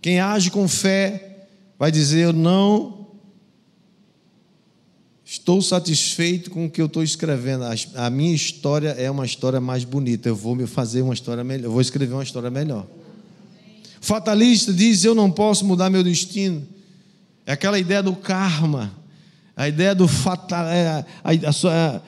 Quem 0.00 0.20
age 0.20 0.50
com 0.50 0.68
fé 0.68 1.46
vai 1.78 1.90
dizer: 1.90 2.26
Eu 2.26 2.32
não 2.32 3.08
estou 5.24 5.60
satisfeito 5.60 6.50
com 6.50 6.66
o 6.66 6.70
que 6.70 6.80
eu 6.80 6.86
estou 6.86 7.02
escrevendo. 7.02 7.64
A 7.96 8.08
minha 8.08 8.34
história 8.34 8.90
é 8.90 9.10
uma 9.10 9.26
história 9.26 9.60
mais 9.60 9.82
bonita. 9.84 10.28
Eu 10.28 10.36
vou 10.36 10.54
me 10.54 10.66
fazer 10.66 11.02
uma 11.02 11.14
história 11.14 11.42
melhor. 11.42 11.64
Eu 11.64 11.72
vou 11.72 11.80
escrever 11.80 12.14
uma 12.14 12.22
história 12.22 12.50
melhor. 12.50 12.86
Fatalista 14.00 14.72
diz: 14.72 15.04
Eu 15.04 15.14
não 15.14 15.30
posso 15.30 15.64
mudar 15.64 15.90
meu 15.90 16.04
destino. 16.04 16.66
É 17.44 17.52
aquela 17.52 17.78
ideia 17.78 18.02
do 18.02 18.14
karma. 18.14 18.92
A 19.58 19.68
ideia 19.68 19.92
do 19.92 20.06
fatal. 20.06 20.66
É, 20.68 21.04
a, 21.24 22.02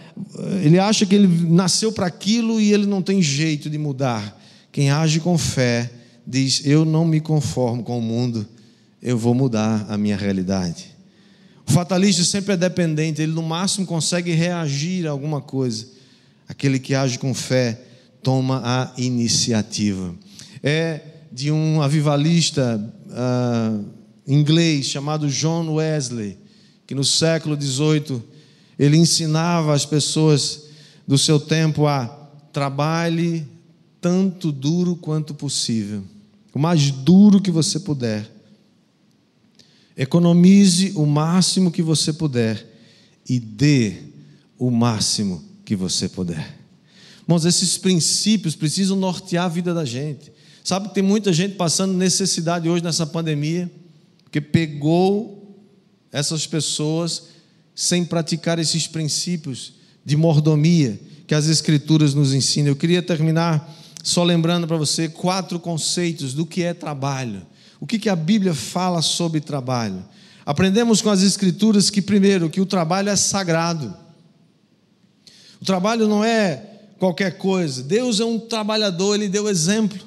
ele 0.62 0.78
acha 0.78 1.05
que 1.05 1.16
ele 1.16 1.26
nasceu 1.51 1.90
para 1.90 2.07
aquilo 2.07 2.61
e 2.61 2.72
ele 2.72 2.86
não 2.86 3.03
tem 3.03 3.20
jeito 3.20 3.68
de 3.68 3.76
mudar. 3.76 4.40
Quem 4.70 4.88
age 4.88 5.18
com 5.18 5.36
fé 5.36 5.90
diz: 6.24 6.64
Eu 6.64 6.84
não 6.84 7.05
me 7.05 7.20
conformo 7.20 7.82
com 7.82 7.98
o 7.98 8.01
mundo, 8.01 8.46
eu 9.03 9.18
vou 9.18 9.34
mudar 9.34 9.84
a 9.88 9.98
minha 9.98 10.16
realidade. 10.16 10.94
O 11.66 11.72
fatalista 11.72 12.22
sempre 12.22 12.55
é 12.55 12.57
dependente, 12.57 13.20
ele 13.20 13.32
no 13.32 13.42
máximo 13.42 13.84
consegue 13.84 14.30
reagir 14.30 15.09
a 15.09 15.11
alguma 15.11 15.40
coisa. 15.40 15.88
Aquele 16.48 16.78
que 16.78 16.94
age 16.94 17.18
com 17.18 17.34
fé 17.34 17.80
toma 18.22 18.62
a 18.64 18.92
iniciativa. 18.96 20.14
É 20.62 21.01
de 21.32 21.51
um 21.51 21.82
avivalista 21.82 22.80
uh, 23.09 23.84
inglês 24.24 24.86
chamado 24.86 25.26
John 25.26 25.74
Wesley, 25.74 26.38
que 26.91 26.95
no 26.97 27.05
século 27.05 27.55
XVIII 27.55 28.20
ele 28.76 28.97
ensinava 28.97 29.72
as 29.72 29.86
pessoas 29.86 30.64
do 31.07 31.16
seu 31.16 31.38
tempo 31.38 31.86
a 31.86 32.09
trabalhe 32.53 33.47
tanto 34.01 34.51
duro 34.51 34.97
quanto 34.97 35.32
possível, 35.32 36.03
o 36.53 36.59
mais 36.59 36.91
duro 36.91 37.41
que 37.41 37.53
você 37.53 37.78
puder. 37.78 38.28
Economize 39.97 40.91
o 40.97 41.07
máximo 41.07 41.70
que 41.70 41.80
você 41.80 42.12
puder 42.12 42.66
e 43.28 43.38
dê 43.38 43.95
o 44.59 44.68
máximo 44.68 45.45
que 45.64 45.76
você 45.76 46.09
puder. 46.09 46.59
Irmãos, 47.22 47.45
esses 47.45 47.78
princípios 47.78 48.57
precisam 48.57 48.97
nortear 48.97 49.45
a 49.45 49.49
vida 49.49 49.72
da 49.72 49.84
gente. 49.84 50.32
Sabe 50.64 50.88
que 50.88 50.95
tem 50.95 51.05
muita 51.05 51.32
gente 51.32 51.55
passando 51.55 51.95
necessidade 51.95 52.68
hoje 52.68 52.82
nessa 52.82 53.07
pandemia, 53.07 53.70
porque 54.24 54.41
pegou 54.41 55.39
essas 56.12 56.46
pessoas 56.46 57.24
sem 57.74 58.04
praticar 58.04 58.58
esses 58.58 58.86
princípios 58.86 59.74
de 60.04 60.16
mordomia 60.16 61.00
que 61.26 61.34
as 61.34 61.46
Escrituras 61.46 62.14
nos 62.14 62.34
ensinam. 62.34 62.68
Eu 62.68 62.76
queria 62.76 63.02
terminar 63.02 63.76
só 64.02 64.24
lembrando 64.24 64.66
para 64.66 64.76
você 64.76 65.08
quatro 65.08 65.61
conceitos 65.61 66.34
do 66.34 66.44
que 66.44 66.62
é 66.62 66.74
trabalho. 66.74 67.46
O 67.80 67.86
que, 67.86 67.98
que 67.98 68.08
a 68.08 68.16
Bíblia 68.16 68.54
fala 68.54 69.00
sobre 69.00 69.40
trabalho? 69.40 70.04
Aprendemos 70.44 71.00
com 71.00 71.11
as 71.11 71.22
Escrituras 71.22 71.90
que, 71.90 72.02
primeiro, 72.02 72.50
que 72.50 72.61
o 72.61 72.66
trabalho 72.66 73.08
é 73.08 73.16
sagrado. 73.16 73.94
O 75.61 75.64
trabalho 75.64 76.08
não 76.08 76.24
é 76.24 76.70
qualquer 76.98 77.38
coisa. 77.38 77.82
Deus 77.82 78.20
é 78.20 78.24
um 78.24 78.38
trabalhador, 78.38 79.14
ele 79.14 79.28
deu 79.28 79.48
exemplo. 79.48 79.98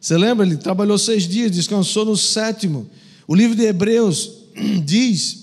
Você 0.00 0.16
lembra? 0.16 0.46
Ele 0.46 0.56
trabalhou 0.56 0.96
seis 0.96 1.28
dias, 1.28 1.50
descansou 1.50 2.04
no 2.04 2.16
sétimo. 2.16 2.88
O 3.28 3.34
livro 3.34 3.54
de 3.54 3.64
Hebreus 3.64 4.30
diz 4.84 5.39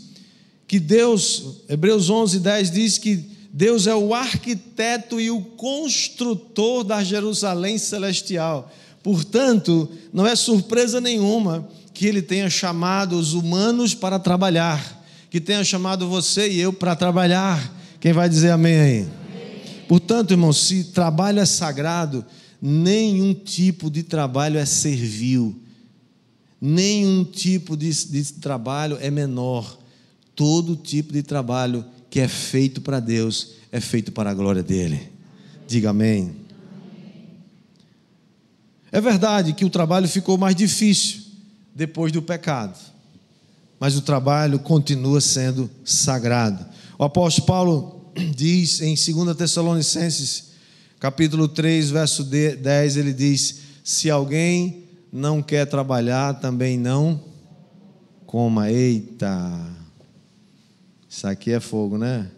que 0.67 0.79
Deus, 0.79 1.61
Hebreus 1.69 2.09
11, 2.09 2.39
10 2.39 2.71
diz 2.71 2.97
que 2.97 3.37
Deus 3.53 3.87
é 3.87 3.95
o 3.95 4.13
arquiteto 4.13 5.19
e 5.19 5.31
o 5.31 5.41
construtor 5.41 6.83
da 6.83 7.03
Jerusalém 7.03 7.77
celestial. 7.77 8.71
Portanto, 9.01 9.89
não 10.11 10.27
é 10.27 10.35
surpresa 10.35 10.99
nenhuma 10.99 11.67
que 11.93 12.05
ele 12.05 12.21
tenha 12.21 12.49
chamado 12.49 13.17
os 13.17 13.33
humanos 13.33 13.95
para 13.95 14.19
trabalhar, 14.19 15.03
que 15.31 15.39
tenha 15.39 15.63
chamado 15.63 16.07
você 16.07 16.49
e 16.49 16.59
eu 16.59 16.73
para 16.73 16.95
trabalhar. 16.95 17.73
Quem 17.99 18.13
vai 18.13 18.27
dizer 18.29 18.51
amém 18.51 18.79
aí? 18.79 18.99
Amém. 18.99 19.07
Portanto, 19.87 20.31
irmão, 20.31 20.51
se 20.51 20.83
trabalho 20.83 21.39
é 21.39 21.45
sagrado, 21.45 22.25
nenhum 22.61 23.33
tipo 23.33 23.89
de 23.89 24.03
trabalho 24.03 24.59
é 24.59 24.65
servil, 24.65 25.55
nenhum 26.59 27.23
tipo 27.23 27.77
de, 27.77 27.89
de 27.89 28.33
trabalho 28.33 28.97
é 28.99 29.09
menor. 29.09 29.77
Todo 30.37 30.75
tipo 30.75 31.11
de 31.11 31.23
trabalho 31.23 31.83
que 32.11 32.19
é 32.19 32.27
feito 32.27 32.79
para 32.79 32.99
Deus 32.99 33.53
é 33.71 33.81
feito 33.81 34.11
para 34.11 34.29
a 34.29 34.33
glória 34.35 34.61
dele. 34.61 35.11
Diga 35.67 35.89
amém. 35.89 36.35
É 38.91 39.01
verdade 39.01 39.53
que 39.53 39.65
o 39.65 39.69
trabalho 39.69 40.07
ficou 40.07 40.37
mais 40.37 40.55
difícil 40.55 41.23
depois 41.73 42.11
do 42.11 42.21
pecado, 42.21 42.77
mas 43.79 43.95
o 43.97 44.01
trabalho 44.01 44.59
continua 44.59 45.19
sendo 45.19 45.67
sagrado. 45.83 46.63
O 46.99 47.03
apóstolo 47.03 47.47
Paulo 47.47 48.11
diz 48.35 48.79
em 48.79 48.93
2 48.93 49.35
Tessalonicenses, 49.35 50.51
capítulo 50.99 51.47
3, 51.47 51.89
verso 51.89 52.23
10, 52.23 52.95
ele 52.95 53.11
diz: 53.11 53.59
Se 53.83 54.07
alguém 54.07 54.83
não 55.11 55.41
quer 55.41 55.65
trabalhar, 55.65 56.35
também 56.35 56.77
não 56.77 57.19
coma. 58.27 58.69
Eita! 58.71 59.76
Isso 61.09 61.25
aqui 61.27 61.51
é 61.51 61.59
fogo, 61.59 61.97
né? 61.97 62.29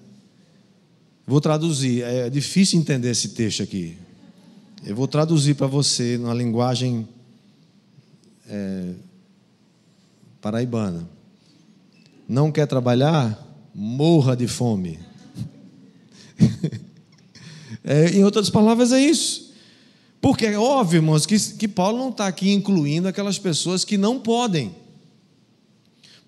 Vou 1.26 1.42
traduzir, 1.42 2.04
é 2.04 2.30
difícil 2.30 2.80
entender 2.80 3.12
esse 3.12 3.30
texto 3.30 3.64
aqui. 3.64 3.98
Eu 4.86 4.96
vou 4.96 5.08
traduzir 5.08 5.56
para 5.56 5.68
você 5.68 6.18
numa 6.18 6.34
linguagem 6.34 7.08
é, 8.48 8.94
paraibana. 10.42 11.08
Não 12.28 12.52
quer 12.52 12.66
trabalhar? 12.66 13.46
Morra 13.74 14.36
de 14.36 14.48
fome. 14.48 15.00
é, 17.84 18.10
em 18.12 18.24
outras 18.24 18.50
palavras, 18.50 18.92
é 18.92 19.00
isso. 19.00 19.54
Porque 20.22 20.46
é 20.46 20.58
óbvio, 20.58 20.98
irmãos, 20.98 21.26
que, 21.26 21.38
que 21.40 21.68
Paulo 21.68 21.98
não 21.98 22.10
está 22.10 22.28
aqui 22.28 22.52
incluindo 22.52 23.08
aquelas 23.08 23.38
pessoas 23.38 23.84
que 23.84 23.98
não 23.98 24.20
podem 24.20 24.76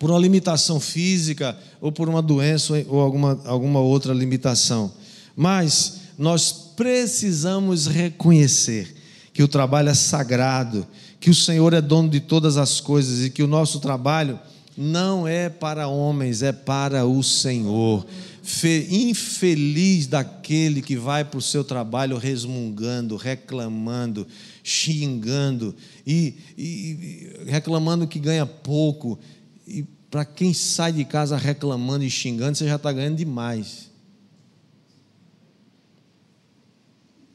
por 0.02 0.10
uma 0.10 0.18
limitação 0.18 0.80
física 0.80 1.56
ou 1.80 1.92
por 1.92 2.10
uma 2.10 2.24
doença 2.24 2.74
ou 2.88 3.00
alguma, 3.00 3.40
alguma 3.46 3.80
outra 3.80 4.16
limitação. 4.16 4.92
Mas 5.36 5.98
nós 6.18 6.52
precisamos 6.76 7.86
reconhecer 7.86 8.96
que 9.32 9.44
o 9.44 9.48
trabalho 9.48 9.90
é 9.90 9.94
sagrado, 9.94 10.88
que 11.20 11.30
o 11.30 11.36
Senhor 11.36 11.72
é 11.76 11.80
dono 11.80 12.10
de 12.10 12.20
todas 12.20 12.58
as 12.58 12.80
coisas 12.82 13.24
e 13.24 13.30
que 13.30 13.44
o 13.44 13.48
nosso 13.48 13.80
trabalho 13.80 14.40
não 14.76 15.28
é 15.28 15.50
para 15.50 15.88
homens, 15.88 16.42
é 16.42 16.52
para 16.52 17.06
o 17.06 17.22
Senhor. 17.22 18.04
Infeliz 18.90 20.08
daquele 20.08 20.82
que 20.82 20.96
vai 20.96 21.24
para 21.24 21.38
o 21.38 21.42
seu 21.44 21.64
trabalho 21.64 22.18
resmungando, 22.18 23.18
reclamando, 23.18 24.26
xingando 24.64 25.76
e, 26.08 26.34
e 26.58 27.46
reclamando 27.46 28.08
que 28.08 28.18
ganha 28.18 28.48
pouco 28.48 29.20
e 29.68 29.84
para 30.10 30.26
quem 30.26 30.54
sai 30.54 30.92
de 30.92 31.06
casa 31.06 31.38
reclamando 31.38 32.04
e 32.04 32.10
xingando, 32.10 32.58
você 32.58 32.68
já 32.68 32.76
está 32.76 32.92
ganhando 32.92 33.16
demais. 33.16 33.90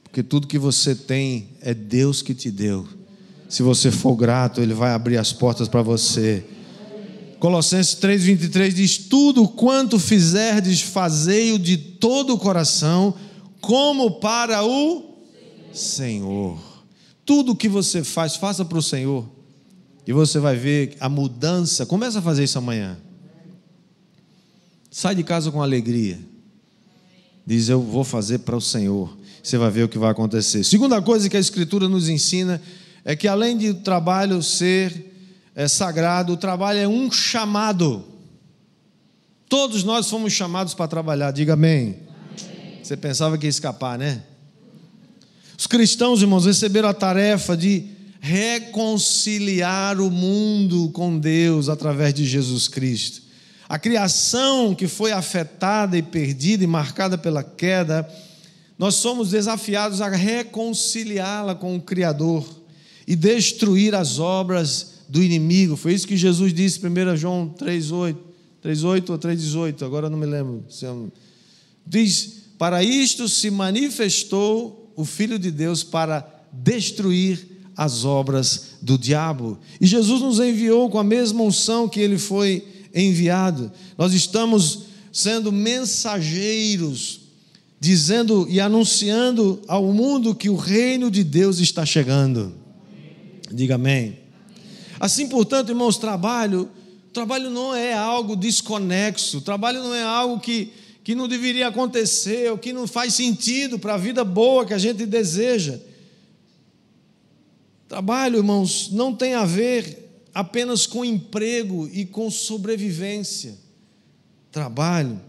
Porque 0.03 0.23
tudo 0.23 0.47
que 0.47 0.59
você 0.59 0.95
tem 0.95 1.51
é 1.61 1.73
Deus 1.73 2.23
que 2.23 2.35
te 2.35 2.51
deu. 2.51 2.87
Se 3.49 3.63
você 3.63 3.91
for 3.91 4.15
grato, 4.15 4.61
Ele 4.61 4.75
vai 4.75 4.93
abrir 4.93 5.17
as 5.17 5.33
portas 5.33 5.69
para 5.69 5.83
você. 5.83 6.45
Colossenses 7.39 7.95
3,23 7.97 8.73
diz: 8.73 8.99
Tudo 8.99 9.47
quanto 9.49 9.99
fizerdes, 9.99 10.81
fazei-o 10.81 11.59
de 11.59 11.77
todo 11.77 12.35
o 12.35 12.39
coração, 12.39 13.15
como 13.61 14.13
para 14.13 14.65
o 14.65 15.17
Senhor. 15.73 16.59
Tudo 17.25 17.57
que 17.57 17.69
você 17.69 18.03
faz, 18.03 18.37
faça 18.37 18.65
para 18.65 18.79
o 18.79 18.83
Senhor. 18.83 19.36
E 20.07 20.13
você 20.13 20.39
vai 20.39 20.55
ver 20.57 20.97
a 21.01 21.09
mudança. 21.09 21.85
Começa 21.85 22.21
a 22.21 22.23
fazer 22.23 22.45
isso 22.45 22.57
amanhã. 22.57 22.97
Sai 24.91 25.15
de 25.15 25.25
casa 25.25 25.51
com 25.51 25.61
alegria. 25.61 26.19
Diz: 27.45 27.69
Eu 27.69 27.83
vou 27.83 28.05
fazer 28.05 28.39
para 28.39 28.57
o 28.57 28.61
Senhor. 28.61 29.17
Você 29.43 29.59
vai 29.59 29.71
ver 29.71 29.83
o 29.83 29.89
que 29.89 29.99
vai 29.99 30.11
acontecer. 30.11 30.63
Segunda 30.65 31.03
coisa 31.03 31.29
que 31.29 31.37
a 31.37 31.41
Escritura 31.41 31.89
nos 31.89 32.09
ensina 32.09 32.63
é 33.05 33.15
que 33.17 33.29
além 33.29 33.57
de 33.57 33.71
o 33.71 33.75
trabalho 33.75 34.43
ser 34.43 35.13
é, 35.55 35.67
sagrado, 35.69 36.33
o 36.33 36.37
trabalho 36.37 36.79
é 36.79 36.89
um 36.89 37.11
chamado. 37.11 38.05
Todos 39.49 39.85
nós 39.85 40.09
fomos 40.09 40.33
chamados 40.33 40.75
para 40.75 40.89
trabalhar. 40.89 41.31
Diga 41.33 41.55
amém. 41.55 41.97
amém. 42.41 42.79
Você 42.83 42.97
pensava 42.97 43.37
que 43.39 43.47
ia 43.47 43.51
escapar, 43.51 43.99
né? 43.99 44.23
Os 45.59 45.67
cristãos, 45.67 46.21
irmãos, 46.21 46.45
receberam 46.45 46.89
a 46.89 46.95
tarefa 46.95 47.57
de 47.57 47.96
reconciliar 48.27 50.01
o 50.01 50.11
mundo 50.11 50.91
com 50.91 51.17
Deus 51.17 51.69
através 51.69 52.13
de 52.13 52.25
Jesus 52.25 52.67
Cristo. 52.67 53.23
A 53.69 53.79
criação 53.79 54.75
que 54.75 54.89
foi 54.89 55.13
afetada 55.13 55.97
e 55.97 56.03
perdida 56.03 56.65
e 56.65 56.67
marcada 56.67 57.17
pela 57.17 57.45
queda, 57.45 58.09
nós 58.77 58.97
somos 58.97 59.31
desafiados 59.31 60.01
a 60.01 60.09
reconciliá-la 60.09 61.55
com 61.55 61.77
o 61.77 61.81
Criador 61.81 62.45
e 63.07 63.15
destruir 63.15 63.95
as 63.95 64.19
obras 64.19 65.03
do 65.09 65.23
inimigo. 65.23 65.77
Foi 65.77 65.95
isso 65.95 66.09
que 66.09 66.17
Jesus 66.17 66.53
disse 66.53 66.85
em 66.85 66.89
1 66.89 67.17
João 67.17 67.55
3,8 67.57 68.17
3,8 68.65 69.11
ou 69.11 69.19
3,18, 69.19 69.83
agora 69.87 70.11
não 70.11 70.19
me 70.19 70.27
lembro. 70.27 70.65
Diz: 71.87 72.43
Para 72.59 72.83
isto 72.83 73.29
se 73.29 73.49
manifestou 73.49 74.93
o 74.97 75.05
Filho 75.05 75.39
de 75.39 75.53
Deus 75.53 75.85
para 75.85 76.29
destruir 76.53 77.56
as 77.77 78.05
obras 78.05 78.77
do 78.81 78.97
diabo. 78.97 79.59
E 79.81 79.87
Jesus 79.87 80.23
nos 80.23 80.41
enviou 80.41 80.89
com 80.89 80.99
a 80.99 81.05
mesma 81.05 81.43
unção 81.43 81.89
que 81.89 82.01
ele 82.01 82.17
foi 82.17 82.65
enviado. 82.95 83.71
Nós 83.99 84.15
estamos 84.15 84.87
sendo 85.13 85.53
mensageiros, 85.53 87.21
dizendo 87.79 88.47
e 88.49 88.61
anunciando 88.61 89.61
ao 89.69 89.93
mundo 89.93 90.35
que 90.35 90.49
o 90.49 90.57
reino 90.57 91.11
de 91.11 91.23
Deus 91.23 91.59
está 91.59 91.85
chegando. 91.85 92.55
Diga 93.53 93.75
amém. 93.75 94.19
Assim, 94.99 95.29
portanto, 95.29 95.69
irmãos, 95.69 95.99
trabalho, 95.99 96.71
trabalho 97.13 97.51
não 97.51 97.75
é 97.75 97.93
algo 97.93 98.35
desconexo, 98.35 99.43
trabalho 99.43 99.83
não 99.83 99.95
é 99.95 100.03
algo 100.03 100.41
que, 100.41 100.73
que 101.05 101.15
não 101.15 101.29
deveria 101.29 101.69
acontecer, 101.69 102.51
ou 102.51 102.57
que 102.57 102.73
não 102.73 102.87
faz 102.87 103.15
sentido 103.15 103.79
para 103.79 103.95
a 103.95 103.99
vida 103.99 104.25
boa 104.25 104.65
que 104.65 104.73
a 104.73 104.79
gente 104.79 105.05
deseja. 105.05 105.79
Trabalho, 107.89 108.39
irmãos, 108.39 108.91
não 108.91 109.15
tem 109.15 109.35
a 109.35 109.45
ver 109.45 110.27
apenas 110.35 110.87
com 110.87 111.05
emprego 111.05 111.89
e 111.93 112.05
com 112.05 112.31
sobrevivência. 112.31 113.57
Trabalho 114.51 115.21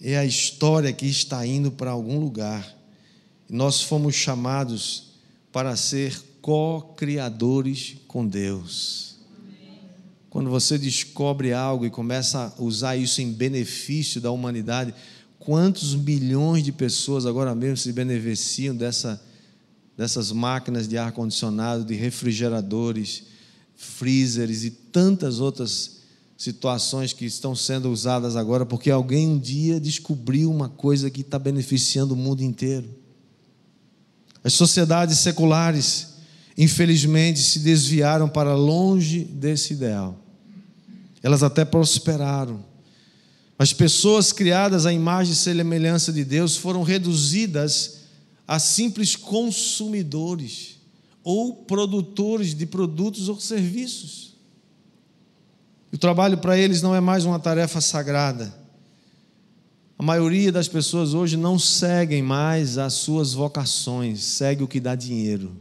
é 0.00 0.16
a 0.16 0.24
história 0.24 0.92
que 0.92 1.06
está 1.06 1.46
indo 1.46 1.70
para 1.70 1.90
algum 1.90 2.18
lugar. 2.18 2.74
Nós 3.48 3.82
fomos 3.82 4.14
chamados 4.14 5.12
para 5.52 5.76
ser 5.76 6.20
co-criadores 6.40 7.96
com 8.06 8.26
Deus. 8.26 9.16
Quando 10.28 10.50
você 10.50 10.76
descobre 10.76 11.52
algo 11.52 11.86
e 11.86 11.90
começa 11.90 12.52
a 12.58 12.62
usar 12.62 12.96
isso 12.96 13.22
em 13.22 13.32
benefício 13.32 14.20
da 14.20 14.30
humanidade, 14.30 14.92
quantos 15.38 15.94
milhões 15.94 16.62
de 16.62 16.72
pessoas 16.72 17.24
agora 17.24 17.54
mesmo 17.54 17.76
se 17.76 17.92
beneficiam 17.92 18.76
dessa 18.76 19.22
dessas 19.96 20.30
máquinas 20.30 20.86
de 20.86 20.98
ar-condicionado, 20.98 21.84
de 21.84 21.94
refrigeradores, 21.94 23.24
freezers 23.74 24.64
e 24.64 24.70
tantas 24.70 25.40
outras 25.40 25.96
situações 26.36 27.12
que 27.12 27.24
estão 27.24 27.56
sendo 27.56 27.90
usadas 27.90 28.36
agora, 28.36 28.66
porque 28.66 28.90
alguém 28.90 29.26
um 29.26 29.38
dia 29.38 29.80
descobriu 29.80 30.50
uma 30.50 30.68
coisa 30.68 31.10
que 31.10 31.22
está 31.22 31.38
beneficiando 31.38 32.12
o 32.12 32.16
mundo 32.16 32.42
inteiro. 32.42 32.88
As 34.44 34.52
sociedades 34.52 35.18
seculares, 35.18 36.08
infelizmente, 36.56 37.40
se 37.40 37.60
desviaram 37.60 38.28
para 38.28 38.54
longe 38.54 39.24
desse 39.24 39.72
ideal. 39.72 40.20
Elas 41.22 41.42
até 41.42 41.64
prosperaram. 41.64 42.62
As 43.58 43.72
pessoas 43.72 44.32
criadas 44.32 44.84
à 44.84 44.92
imagem 44.92 45.32
e 45.32 45.36
semelhança 45.36 46.12
de 46.12 46.22
Deus 46.22 46.56
foram 46.56 46.82
reduzidas 46.82 48.05
a 48.46 48.58
simples 48.58 49.16
consumidores 49.16 50.76
ou 51.24 51.54
produtores 51.54 52.54
de 52.54 52.64
produtos 52.66 53.28
ou 53.28 53.40
serviços. 53.40 54.36
O 55.92 55.98
trabalho 55.98 56.38
para 56.38 56.56
eles 56.56 56.82
não 56.82 56.94
é 56.94 57.00
mais 57.00 57.24
uma 57.24 57.40
tarefa 57.40 57.80
sagrada. 57.80 58.54
A 59.98 60.02
maioria 60.02 60.52
das 60.52 60.68
pessoas 60.68 61.14
hoje 61.14 61.36
não 61.36 61.58
seguem 61.58 62.22
mais 62.22 62.76
as 62.76 62.92
suas 62.92 63.32
vocações, 63.32 64.22
segue 64.22 64.62
o 64.62 64.68
que 64.68 64.78
dá 64.78 64.94
dinheiro, 64.94 65.56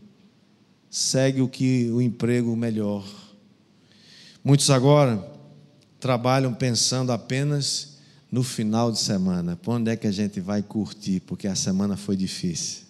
segue 0.90 1.42
o 1.42 1.48
que 1.48 1.90
o 1.90 2.02
emprego 2.02 2.56
melhor. 2.56 3.06
Muitos 4.44 4.70
agora 4.70 5.26
trabalham 6.00 6.54
pensando 6.54 7.12
apenas 7.12 7.95
no 8.32 8.44
final 8.44 8.92
de 8.92 9.00
semana. 9.00 9.56
Para 9.56 9.74
onde 9.74 9.92
é 9.92 9.96
que 9.96 10.08
a 10.08 10.12
gente 10.12 10.40
vai 10.40 10.62
curtir? 10.62 11.22
Porque 11.22 11.48
a 11.48 11.56
semana 11.56 11.96
foi 11.96 12.16
difícil. 12.16 12.84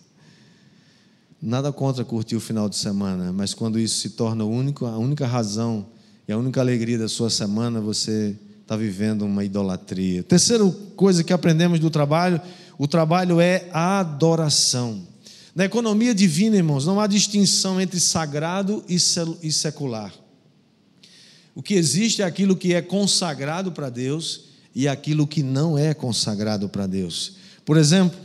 Nada 1.42 1.72
contra 1.72 2.04
curtir 2.04 2.36
o 2.36 2.40
final 2.40 2.68
de 2.68 2.76
semana, 2.76 3.32
mas 3.32 3.54
quando 3.54 3.78
isso 3.78 4.00
se 4.00 4.12
torna 4.12 4.44
único, 4.44 4.86
a 4.86 4.98
única 4.98 5.28
razão 5.28 5.86
e 6.28 6.32
a 6.32 6.38
única 6.38 6.60
alegria 6.60 6.98
da 6.98 7.08
sua 7.08 7.30
semana, 7.30 7.80
você 7.80 8.36
está 8.62 8.76
vivendo 8.76 9.24
uma 9.24 9.44
idolatria. 9.44 10.24
Terceira 10.24 10.66
coisa 10.96 11.24
que 11.24 11.32
aprendemos 11.32 11.80
do 11.80 11.92
trabalho: 11.92 12.42
o 12.78 12.88
trabalho 12.88 13.40
é 13.40 13.70
a 13.72 14.00
adoração. 14.00 15.06
Na 15.54 15.66
economia 15.66 16.16
divina, 16.16 16.58
irmãos, 16.58 16.86
não 16.86 17.00
há 17.00 17.08
distinção 17.08 17.80
entre 17.80 18.00
sagrado 18.00 18.84
e 18.90 19.00
secular. 19.52 20.14
O 21.54 21.62
que 21.62 21.76
existe 21.76 22.22
é 22.22 22.26
aquilo 22.26 22.56
que 22.56 22.74
é 22.74 22.82
consagrado 22.82 23.72
para 23.72 23.90
Deus 23.90 24.46
e 24.76 24.90
aquilo 24.90 25.26
que 25.26 25.42
não 25.42 25.78
é 25.78 25.94
consagrado 25.94 26.68
para 26.68 26.86
Deus. 26.86 27.38
Por 27.64 27.78
exemplo, 27.78 28.20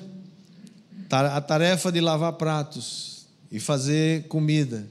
a 1.08 1.40
tarefa 1.40 1.92
de 1.92 2.00
lavar 2.00 2.32
pratos 2.32 3.26
e 3.50 3.60
fazer 3.60 4.26
comida, 4.26 4.86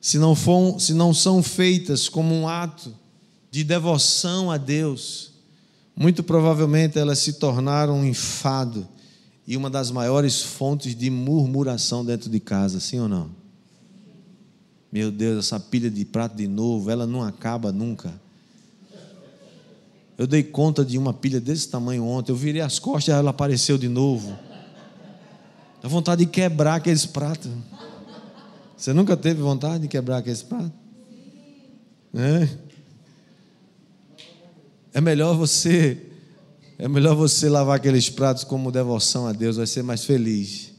se 0.00 0.18
não, 0.18 0.34
for, 0.34 0.80
se 0.80 0.92
não 0.92 1.14
são 1.14 1.42
feitas 1.42 2.08
como 2.08 2.34
um 2.34 2.48
ato 2.48 2.92
de 3.50 3.62
devoção 3.62 4.50
a 4.50 4.56
Deus, 4.56 5.32
muito 5.94 6.22
provavelmente 6.22 6.98
elas 6.98 7.20
se 7.20 7.34
tornaram 7.34 8.00
um 8.00 8.04
enfado 8.04 8.86
e 9.46 9.56
uma 9.56 9.70
das 9.70 9.90
maiores 9.90 10.42
fontes 10.42 10.94
de 10.94 11.08
murmuração 11.08 12.04
dentro 12.04 12.28
de 12.28 12.40
casa, 12.40 12.80
sim 12.80 12.98
ou 12.98 13.08
não? 13.08 13.30
Meu 14.92 15.10
Deus, 15.10 15.46
essa 15.46 15.60
pilha 15.60 15.90
de 15.90 16.04
prato 16.04 16.36
de 16.36 16.48
novo, 16.48 16.90
ela 16.90 17.06
não 17.06 17.22
acaba 17.22 17.72
nunca. 17.72 18.25
Eu 20.18 20.26
dei 20.26 20.42
conta 20.42 20.84
de 20.84 20.96
uma 20.96 21.12
pilha 21.12 21.40
desse 21.40 21.68
tamanho 21.68 22.04
ontem. 22.04 22.32
Eu 22.32 22.36
virei 22.36 22.62
as 22.62 22.78
costas 22.78 23.08
e 23.08 23.10
ela 23.18 23.30
apareceu 23.30 23.76
de 23.76 23.88
novo. 23.88 24.36
Dá 25.82 25.88
vontade 25.88 26.24
de 26.24 26.30
quebrar 26.30 26.76
aqueles 26.76 27.04
pratos. 27.04 27.50
Você 28.76 28.92
nunca 28.92 29.16
teve 29.16 29.40
vontade 29.40 29.82
de 29.82 29.88
quebrar 29.88 30.18
aqueles 30.18 30.42
pratos? 30.42 30.72
É. 32.14 32.48
É 34.94 35.00
melhor 35.00 35.36
você 35.36 36.02
é 36.78 36.88
melhor 36.88 37.14
você 37.14 37.48
lavar 37.48 37.76
aqueles 37.76 38.10
pratos 38.10 38.44
como 38.44 38.70
devoção 38.70 39.26
a 39.26 39.32
Deus, 39.32 39.56
vai 39.56 39.66
ser 39.66 39.82
mais 39.82 40.04
feliz 40.04 40.72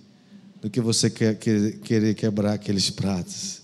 do 0.61 0.69
que 0.69 0.79
você 0.79 1.09
querer 1.09 2.13
quebrar 2.13 2.53
aqueles 2.53 2.89
pratos. 2.91 3.61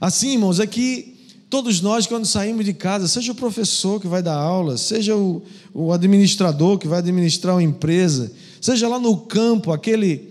Assim, 0.00 0.32
irmãos, 0.32 0.58
aqui 0.58 1.15
Todos 1.48 1.80
nós, 1.80 2.06
quando 2.06 2.26
saímos 2.26 2.64
de 2.64 2.74
casa, 2.74 3.06
seja 3.06 3.30
o 3.30 3.34
professor 3.34 4.00
que 4.00 4.08
vai 4.08 4.20
dar 4.20 4.34
aula, 4.34 4.76
seja 4.76 5.16
o, 5.16 5.42
o 5.72 5.92
administrador 5.92 6.76
que 6.76 6.88
vai 6.88 6.98
administrar 6.98 7.54
uma 7.54 7.62
empresa, 7.62 8.32
seja 8.60 8.88
lá 8.88 8.98
no 8.98 9.16
campo, 9.16 9.72
aquele, 9.72 10.28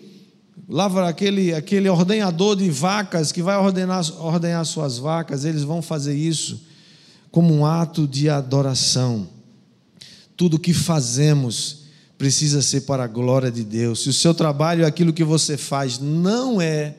lava, 0.68 1.08
aquele, 1.08 1.54
aquele 1.54 1.88
ordenador 1.88 2.58
de 2.58 2.70
vacas 2.70 3.32
que 3.32 3.42
vai 3.42 3.58
ordenar, 3.58 4.04
ordenhar 4.20 4.66
suas 4.66 4.98
vacas, 4.98 5.46
eles 5.46 5.64
vão 5.64 5.82
fazer 5.82 6.16
isso 6.16 6.62
como 7.32 7.54
um 7.54 7.66
ato 7.66 8.06
de 8.06 8.30
adoração. 8.30 9.28
Tudo 10.36 10.60
que 10.60 10.74
fazemos 10.74 11.86
precisa 12.18 12.62
ser 12.62 12.82
para 12.82 13.06
a 13.06 13.08
glória 13.08 13.52
de 13.52 13.64
Deus. 13.64 14.04
Se 14.04 14.10
o 14.10 14.14
seu 14.14 14.34
trabalho, 14.34 14.86
aquilo 14.86 15.14
que 15.14 15.24
você 15.24 15.58
faz, 15.58 15.98
não 16.00 16.62
é 16.62 16.96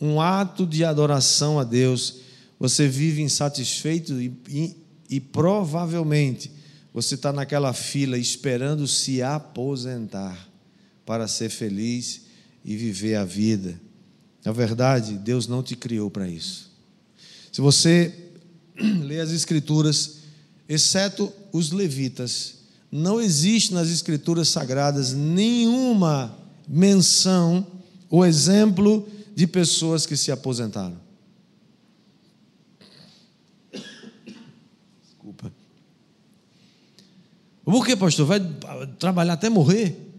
um 0.00 0.20
ato 0.20 0.66
de 0.66 0.84
adoração 0.84 1.60
a 1.60 1.64
Deus, 1.64 2.16
você 2.62 2.86
vive 2.86 3.22
insatisfeito 3.22 4.20
e, 4.20 4.32
e, 4.48 4.76
e 5.10 5.20
provavelmente 5.20 6.48
você 6.94 7.16
está 7.16 7.32
naquela 7.32 7.72
fila 7.72 8.16
esperando 8.16 8.86
se 8.86 9.20
aposentar 9.20 10.48
para 11.04 11.26
ser 11.26 11.50
feliz 11.50 12.20
e 12.64 12.76
viver 12.76 13.16
a 13.16 13.24
vida. 13.24 13.74
Na 14.44 14.52
verdade, 14.52 15.14
Deus 15.14 15.48
não 15.48 15.60
te 15.60 15.74
criou 15.74 16.08
para 16.08 16.28
isso. 16.28 16.70
Se 17.50 17.60
você 17.60 18.14
lê 18.78 19.18
as 19.18 19.32
Escrituras, 19.32 20.18
exceto 20.68 21.32
os 21.52 21.72
levitas, 21.72 22.58
não 22.92 23.20
existe 23.20 23.74
nas 23.74 23.88
Escrituras 23.88 24.48
sagradas 24.48 25.12
nenhuma 25.12 26.38
menção 26.68 27.66
ou 28.08 28.24
exemplo 28.24 29.04
de 29.34 29.48
pessoas 29.48 30.06
que 30.06 30.16
se 30.16 30.30
aposentaram. 30.30 31.01
Por 37.64 37.86
que, 37.86 37.96
pastor? 37.96 38.26
Vai 38.26 38.40
trabalhar 38.98 39.34
até 39.34 39.48
morrer? 39.48 40.10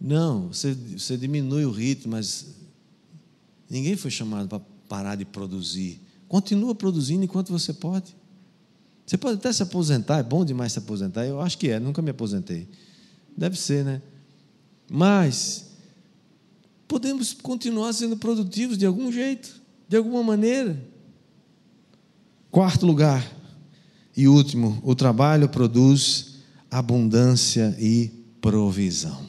Não, 0.00 0.48
você, 0.48 0.72
você 0.72 1.16
diminui 1.16 1.64
o 1.64 1.70
ritmo, 1.70 2.12
mas 2.12 2.58
Ninguém 3.68 3.96
foi 3.96 4.10
chamado 4.10 4.48
para 4.48 4.60
parar 4.88 5.14
de 5.16 5.24
produzir. 5.24 6.00
Continua 6.26 6.74
produzindo 6.74 7.24
enquanto 7.24 7.50
você 7.50 7.72
pode. 7.72 8.16
Você 9.06 9.16
pode 9.16 9.38
até 9.38 9.52
se 9.52 9.62
aposentar, 9.62 10.18
é 10.18 10.22
bom 10.22 10.44
demais 10.44 10.72
se 10.72 10.78
aposentar. 10.78 11.26
Eu 11.26 11.40
acho 11.40 11.58
que 11.58 11.68
é, 11.68 11.78
nunca 11.78 12.00
me 12.00 12.10
aposentei. 12.10 12.68
Deve 13.36 13.58
ser, 13.58 13.84
né? 13.84 14.02
Mas 14.90 15.66
podemos 16.86 17.34
continuar 17.34 17.92
sendo 17.92 18.16
produtivos 18.16 18.76
de 18.78 18.86
algum 18.86 19.12
jeito, 19.12 19.60
de 19.86 19.96
alguma 19.96 20.22
maneira. 20.22 20.82
Quarto 22.50 22.86
lugar 22.86 23.26
e 24.16 24.26
último, 24.26 24.80
o 24.82 24.94
trabalho 24.94 25.48
produz 25.48 26.27
abundância 26.70 27.76
e 27.78 28.10
provisão. 28.40 29.26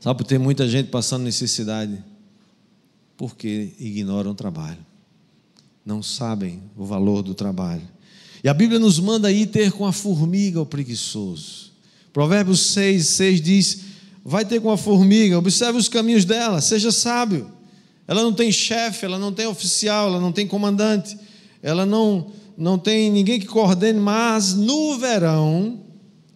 Sabe 0.00 0.18
por 0.18 0.24
ter 0.24 0.38
muita 0.38 0.68
gente 0.68 0.88
passando 0.88 1.24
necessidade? 1.24 2.02
Porque 3.16 3.72
ignoram 3.78 4.30
o 4.30 4.34
trabalho. 4.34 4.78
Não 5.84 6.02
sabem 6.02 6.62
o 6.76 6.84
valor 6.84 7.22
do 7.22 7.34
trabalho. 7.34 7.86
E 8.42 8.48
a 8.48 8.54
Bíblia 8.54 8.78
nos 8.78 8.98
manda 8.98 9.30
ir 9.30 9.46
ter 9.46 9.72
com 9.72 9.84
a 9.84 9.92
formiga 9.92 10.60
o 10.60 10.66
preguiçoso. 10.66 11.72
Provérbios 12.12 12.60
6, 12.72 13.06
6 13.06 13.40
diz: 13.40 13.80
Vai 14.24 14.44
ter 14.44 14.60
com 14.60 14.70
a 14.70 14.78
formiga, 14.78 15.38
observe 15.38 15.78
os 15.78 15.88
caminhos 15.88 16.24
dela, 16.24 16.60
seja 16.62 16.90
sábio. 16.90 17.50
Ela 18.08 18.22
não 18.22 18.32
tem 18.32 18.50
chefe, 18.50 19.04
ela 19.04 19.18
não 19.18 19.32
tem 19.32 19.46
oficial, 19.46 20.08
ela 20.08 20.20
não 20.20 20.32
tem 20.32 20.46
comandante, 20.46 21.16
ela 21.62 21.84
não, 21.84 22.32
não 22.56 22.78
tem 22.78 23.10
ninguém 23.10 23.38
que 23.38 23.46
coordene, 23.46 24.00
mas 24.00 24.54
no 24.54 24.98
verão 24.98 25.89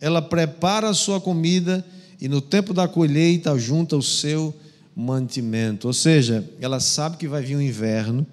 ela 0.05 0.21
prepara 0.21 0.91
a 0.91 0.93
sua 0.93 1.19
comida 1.19 1.83
e 2.21 2.29
no 2.29 2.43
tempo 2.43 2.75
da 2.75 2.87
colheita 2.87 3.59
junta 3.59 3.97
o 3.97 4.03
seu 4.03 4.55
mantimento. 4.95 5.87
Ou 5.87 5.95
seja, 5.95 6.47
ela 6.61 6.79
sabe 6.79 7.17
que 7.17 7.27
vai 7.27 7.41
vir 7.43 7.57
um 7.57 7.61
inverno. 7.61 8.27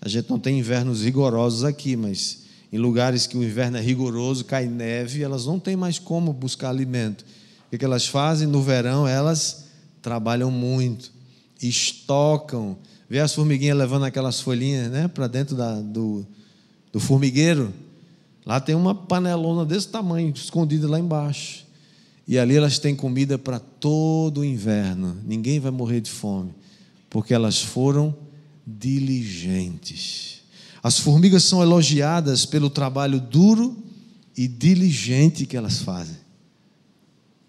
A 0.00 0.08
gente 0.08 0.28
não 0.28 0.36
tem 0.36 0.58
invernos 0.58 1.04
rigorosos 1.04 1.62
aqui, 1.62 1.94
mas 1.94 2.42
em 2.72 2.78
lugares 2.78 3.24
que 3.24 3.36
o 3.36 3.44
inverno 3.44 3.76
é 3.76 3.80
rigoroso, 3.80 4.44
cai 4.44 4.66
neve, 4.66 5.22
elas 5.22 5.46
não 5.46 5.60
têm 5.60 5.76
mais 5.76 5.96
como 5.96 6.32
buscar 6.32 6.70
alimento. 6.70 7.24
O 7.72 7.78
que 7.78 7.84
elas 7.84 8.06
fazem? 8.08 8.48
No 8.48 8.60
verão, 8.60 9.06
elas 9.06 9.66
trabalham 10.02 10.50
muito, 10.50 11.12
estocam. 11.62 12.76
Vê 13.08 13.20
as 13.20 13.32
formiguinhas 13.32 13.78
levando 13.78 14.06
aquelas 14.06 14.40
folhinhas 14.40 14.90
né, 14.90 15.06
para 15.06 15.28
dentro 15.28 15.54
da, 15.54 15.80
do, 15.80 16.26
do 16.92 16.98
formigueiro. 16.98 17.72
Lá 18.46 18.60
tem 18.60 18.76
uma 18.76 18.94
panelona 18.94 19.66
desse 19.66 19.88
tamanho, 19.88 20.32
escondida 20.32 20.88
lá 20.88 21.00
embaixo. 21.00 21.66
E 22.28 22.38
ali 22.38 22.56
elas 22.56 22.78
têm 22.78 22.94
comida 22.94 23.36
para 23.36 23.58
todo 23.58 24.40
o 24.40 24.44
inverno. 24.44 25.16
Ninguém 25.26 25.58
vai 25.58 25.72
morrer 25.72 26.00
de 26.00 26.10
fome, 26.10 26.54
porque 27.10 27.34
elas 27.34 27.60
foram 27.60 28.16
diligentes. 28.64 30.42
As 30.80 30.98
formigas 30.98 31.42
são 31.42 31.60
elogiadas 31.60 32.46
pelo 32.46 32.70
trabalho 32.70 33.20
duro 33.20 33.76
e 34.36 34.46
diligente 34.46 35.44
que 35.44 35.56
elas 35.56 35.80
fazem. 35.80 36.16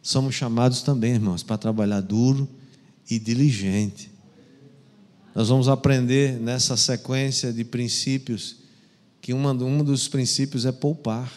Somos 0.02 0.34
chamados 0.34 0.82
também, 0.82 1.14
irmãos, 1.14 1.44
para 1.44 1.58
trabalhar 1.58 2.02
duro 2.02 2.50
e 3.10 3.20
diligente. 3.20 4.10
Nós 5.36 5.50
vamos 5.50 5.68
aprender 5.68 6.40
nessa 6.40 6.76
sequência 6.76 7.54
de 7.54 7.64
princípios 7.64 8.67
que 9.28 9.34
um 9.34 9.84
dos 9.84 10.08
princípios 10.08 10.66
é 10.66 10.72
poupar. 10.72 11.30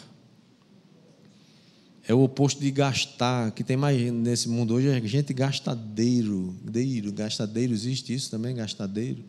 É 2.07 2.13
o 2.13 2.23
oposto 2.23 2.61
de 2.61 2.71
gastar, 2.71 3.51
que 3.51 3.65
tem 3.65 3.75
mais 3.75 3.99
nesse 4.13 4.47
mundo 4.47 4.75
hoje, 4.75 4.87
é 4.87 5.01
gente 5.05 5.33
gastadeiro, 5.33 6.55
deiro, 6.63 7.11
gastadeiro, 7.11 7.73
existe 7.73 8.13
isso 8.13 8.31
também, 8.31 8.55
gastadeiro, 8.55 9.25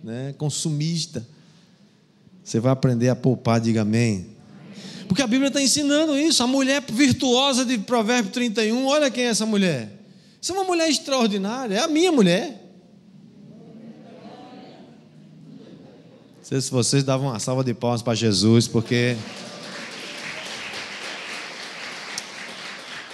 né? 0.00 0.32
consumista. 0.38 1.26
Você 2.44 2.60
vai 2.60 2.70
aprender 2.70 3.08
a 3.08 3.16
poupar, 3.16 3.60
diga 3.60 3.82
amém. 3.82 4.28
Porque 5.08 5.20
a 5.20 5.26
Bíblia 5.26 5.48
está 5.48 5.60
ensinando 5.60 6.16
isso. 6.16 6.40
A 6.40 6.46
mulher 6.46 6.84
virtuosa 6.88 7.64
de 7.64 7.78
Provérbio 7.78 8.30
31, 8.30 8.86
olha 8.86 9.10
quem 9.10 9.24
é 9.24 9.30
essa 9.30 9.44
mulher. 9.44 9.90
Isso 10.40 10.52
é 10.52 10.54
uma 10.54 10.64
mulher 10.64 10.88
extraordinária, 10.88 11.74
é 11.74 11.80
a 11.80 11.88
minha 11.88 12.12
mulher. 12.12 12.63
Não 16.44 16.48
sei 16.50 16.60
se 16.60 16.70
vocês 16.70 17.02
davam 17.02 17.28
uma 17.28 17.38
salva 17.38 17.64
de 17.64 17.72
palmas 17.72 18.02
para 18.02 18.14
Jesus, 18.14 18.68
porque. 18.68 19.16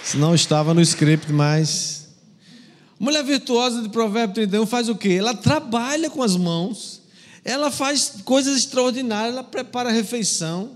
Se 0.03 0.17
não 0.17 0.35
estava 0.35 0.73
no 0.73 0.81
script, 0.81 1.31
mas. 1.31 2.09
Mulher 2.99 3.23
virtuosa 3.23 3.81
de 3.81 3.87
Provérbio 3.87 4.35
31 4.35 4.65
faz 4.65 4.89
o 4.89 4.95
quê? 4.95 5.13
Ela 5.13 5.33
trabalha 5.33 6.09
com 6.09 6.21
as 6.21 6.35
mãos, 6.35 7.03
ela 7.45 7.71
faz 7.71 8.15
coisas 8.25 8.57
extraordinárias, 8.57 9.31
ela 9.33 9.45
prepara 9.45 9.87
a 9.87 9.93
refeição, 9.93 10.71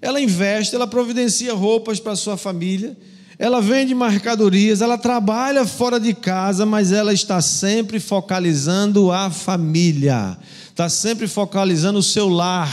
ela 0.00 0.18
investe, 0.18 0.74
ela 0.74 0.86
providencia 0.86 1.52
roupas 1.52 2.00
para 2.00 2.16
sua 2.16 2.38
família, 2.38 2.96
ela 3.38 3.60
vende 3.60 3.94
mercadorias, 3.94 4.80
ela 4.80 4.96
trabalha 4.96 5.66
fora 5.66 6.00
de 6.00 6.14
casa, 6.14 6.64
mas 6.64 6.92
ela 6.92 7.12
está 7.12 7.42
sempre 7.42 8.00
focalizando 8.00 9.12
a 9.12 9.28
família, 9.28 10.38
está 10.74 10.88
sempre 10.88 11.28
focalizando 11.28 12.00
o 12.00 12.02
seu 12.02 12.28
lar. 12.28 12.68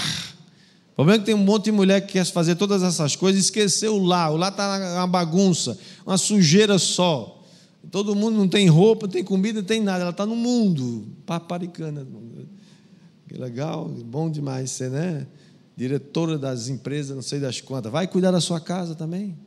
O 0.91 0.95
problema 0.95 1.17
é 1.17 1.19
que 1.19 1.25
tem 1.25 1.35
um 1.35 1.45
monte 1.45 1.65
de 1.65 1.71
mulher 1.71 2.01
que 2.01 2.13
quer 2.13 2.25
fazer 2.25 2.55
todas 2.55 2.81
essas 2.81 3.15
coisas 3.15 3.39
e 3.39 3.45
esqueceu 3.45 3.95
o 3.95 4.03
lar. 4.03 4.33
O 4.33 4.37
lar 4.37 4.51
está 4.51 4.95
uma 4.97 5.07
bagunça, 5.07 5.77
uma 6.05 6.17
sujeira 6.17 6.79
só. 6.79 7.43
Todo 7.91 8.15
mundo 8.15 8.37
não 8.37 8.47
tem 8.47 8.67
roupa, 8.67 9.05
não 9.05 9.11
tem 9.11 9.23
comida, 9.23 9.61
não 9.61 9.67
tem 9.67 9.81
nada. 9.81 10.01
Ela 10.01 10.09
está 10.09 10.25
no 10.25 10.35
mundo, 10.35 11.07
paparicana. 11.27 12.05
Que 13.27 13.37
legal, 13.37 13.87
bom 13.87 14.31
demais 14.31 14.71
ser, 14.71 14.89
né? 14.89 15.27
Diretora 15.77 16.39
das 16.39 16.69
empresas, 16.69 17.15
não 17.15 17.23
sei 17.23 17.39
das 17.39 17.61
quantas. 17.61 17.91
Vai 17.91 18.07
cuidar 18.07 18.31
da 18.31 18.41
sua 18.41 18.59
casa 18.59 18.95
também. 18.95 19.37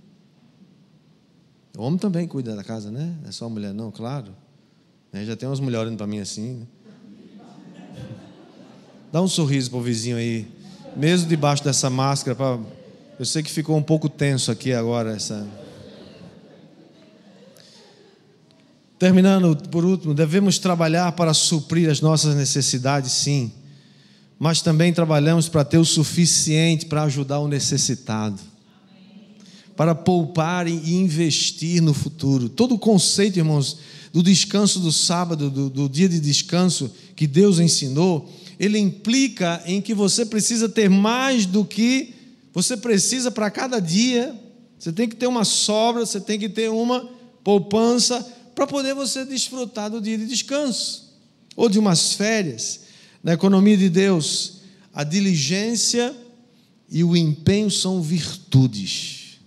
O 1.77 1.83
homem 1.83 1.99
também 1.99 2.27
cuida 2.27 2.55
da 2.55 2.63
casa, 2.63 2.91
né? 2.91 3.17
É 3.27 3.33
só 3.33 3.49
mulher, 3.49 3.75
não, 3.75 3.91
claro. 3.91 4.33
Né? 5.13 5.25
Já 5.25 5.35
tem 5.35 5.49
umas 5.49 5.59
mulheres 5.59 5.87
olhando 5.87 5.99
para 5.99 6.07
mim 6.07 6.21
assim. 6.21 6.55
Né? 6.55 6.67
Dá 9.15 9.23
um 9.23 9.29
sorriso 9.29 9.71
para 9.71 9.79
o 9.79 9.83
vizinho 9.83 10.17
aí 10.17 10.45
mesmo 10.97 11.29
debaixo 11.29 11.62
dessa 11.62 11.89
máscara, 11.89 12.35
pra... 12.35 12.59
eu 13.17 13.25
sei 13.25 13.45
que 13.45 13.51
ficou 13.53 13.77
um 13.77 13.83
pouco 13.83 14.09
tenso 14.09 14.51
aqui 14.51 14.73
agora 14.73 15.15
essa. 15.15 15.47
Terminando 18.99 19.57
por 19.69 19.85
último, 19.85 20.15
devemos 20.15 20.59
trabalhar 20.59 21.12
para 21.12 21.33
suprir 21.33 21.89
as 21.89 22.01
nossas 22.01 22.35
necessidades, 22.35 23.12
sim, 23.12 23.53
mas 24.37 24.61
também 24.61 24.93
trabalhamos 24.93 25.49
para 25.49 25.65
ter 25.65 25.79
o 25.79 25.85
suficiente 25.85 26.87
para 26.87 27.05
ajudar 27.05 27.39
o 27.39 27.47
necessitado, 27.47 28.41
para 29.77 29.95
poupar 29.95 30.67
e 30.67 30.93
investir 30.93 31.81
no 31.81 31.95
futuro. 31.95 32.49
Todo 32.49 32.75
o 32.75 32.79
conceito, 32.81 33.39
irmãos, 33.39 33.79
do 34.12 34.25
descanso 34.25 34.81
do 34.81 34.91
sábado, 34.91 35.49
do, 35.49 35.71
do 35.71 35.89
dia 35.89 36.09
de 36.09 36.19
descanso 36.19 36.91
que 37.15 37.29
Deus 37.29 37.61
ensinou, 37.61 38.29
ele 38.59 38.79
implica 38.79 39.63
em 39.67 39.81
que 39.81 39.95
você 39.95 40.25
precisa 40.25 40.69
ter 40.69 40.89
mais 40.89 41.47
do 41.47 41.65
que 41.65 42.15
você 42.53 42.77
precisa 42.77 43.31
para 43.31 43.51
cada 43.51 43.81
dia. 43.81 44.35
Você 44.79 44.93
tem 44.93 45.09
que 45.09 45.17
ter 45.17 45.27
uma 45.27 45.45
sobra, 45.45 46.07
você 46.07 46.21
tem 46.21 46.39
que 46.39 46.49
ter 46.49 46.71
uma 46.71 47.11
poupança 47.43 48.23
para 48.55 48.67
poder 48.67 48.95
você 48.95 49.25
desfrutar 49.25 49.91
do 49.91 50.01
dia 50.01 50.17
de 50.17 50.27
descanso 50.27 51.13
ou 51.57 51.69
de 51.69 51.79
umas 51.79 52.13
férias. 52.13 52.81
Na 53.23 53.33
economia 53.33 53.77
de 53.77 53.89
Deus, 53.89 54.61
a 54.93 55.03
diligência 55.03 56.15
e 56.89 57.03
o 57.03 57.17
empenho 57.17 57.71
são 57.71 58.01
virtudes. 58.01 59.39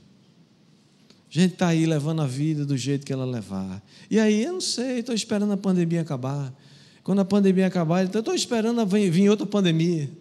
A 1.29 1.39
gente 1.39 1.53
está 1.53 1.67
aí 1.67 1.85
levando 1.85 2.21
a 2.21 2.27
vida 2.27 2.65
do 2.65 2.75
jeito 2.75 3.05
que 3.05 3.13
ela 3.13 3.25
levar. 3.25 3.81
E 4.09 4.19
aí, 4.19 4.43
eu 4.43 4.53
não 4.53 4.61
sei, 4.61 4.99
estou 4.99 5.13
esperando 5.13 5.53
a 5.53 5.57
pandemia 5.57 6.01
acabar. 6.01 6.53
Quando 7.07 7.19
a 7.19 7.25
pandemia 7.25 7.67
acabar, 7.67 8.01
ele 8.01 8.11
está, 8.13 8.35
esperando 8.35 8.85
vir 8.85 9.29
outra 9.29 9.45
pandemia. 9.45 10.11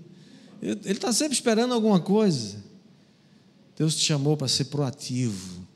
Ele 0.62 0.78
está 0.86 1.12
sempre 1.12 1.34
esperando 1.34 1.74
alguma 1.74 1.98
coisa. 1.98 2.58
Deus 3.76 3.96
te 3.96 4.04
chamou 4.04 4.36
para 4.36 4.46
ser 4.46 4.66
proativo. 4.66 5.66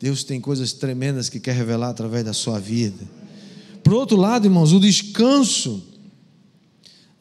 Deus 0.00 0.24
tem 0.24 0.40
coisas 0.40 0.72
tremendas 0.72 1.28
que 1.28 1.38
quer 1.38 1.54
revelar 1.54 1.90
através 1.90 2.24
da 2.24 2.32
sua 2.32 2.58
vida. 2.58 3.08
Por 3.84 3.92
outro 3.92 4.16
lado, 4.16 4.44
irmãos, 4.44 4.72
o 4.72 4.80
descanso, 4.80 5.84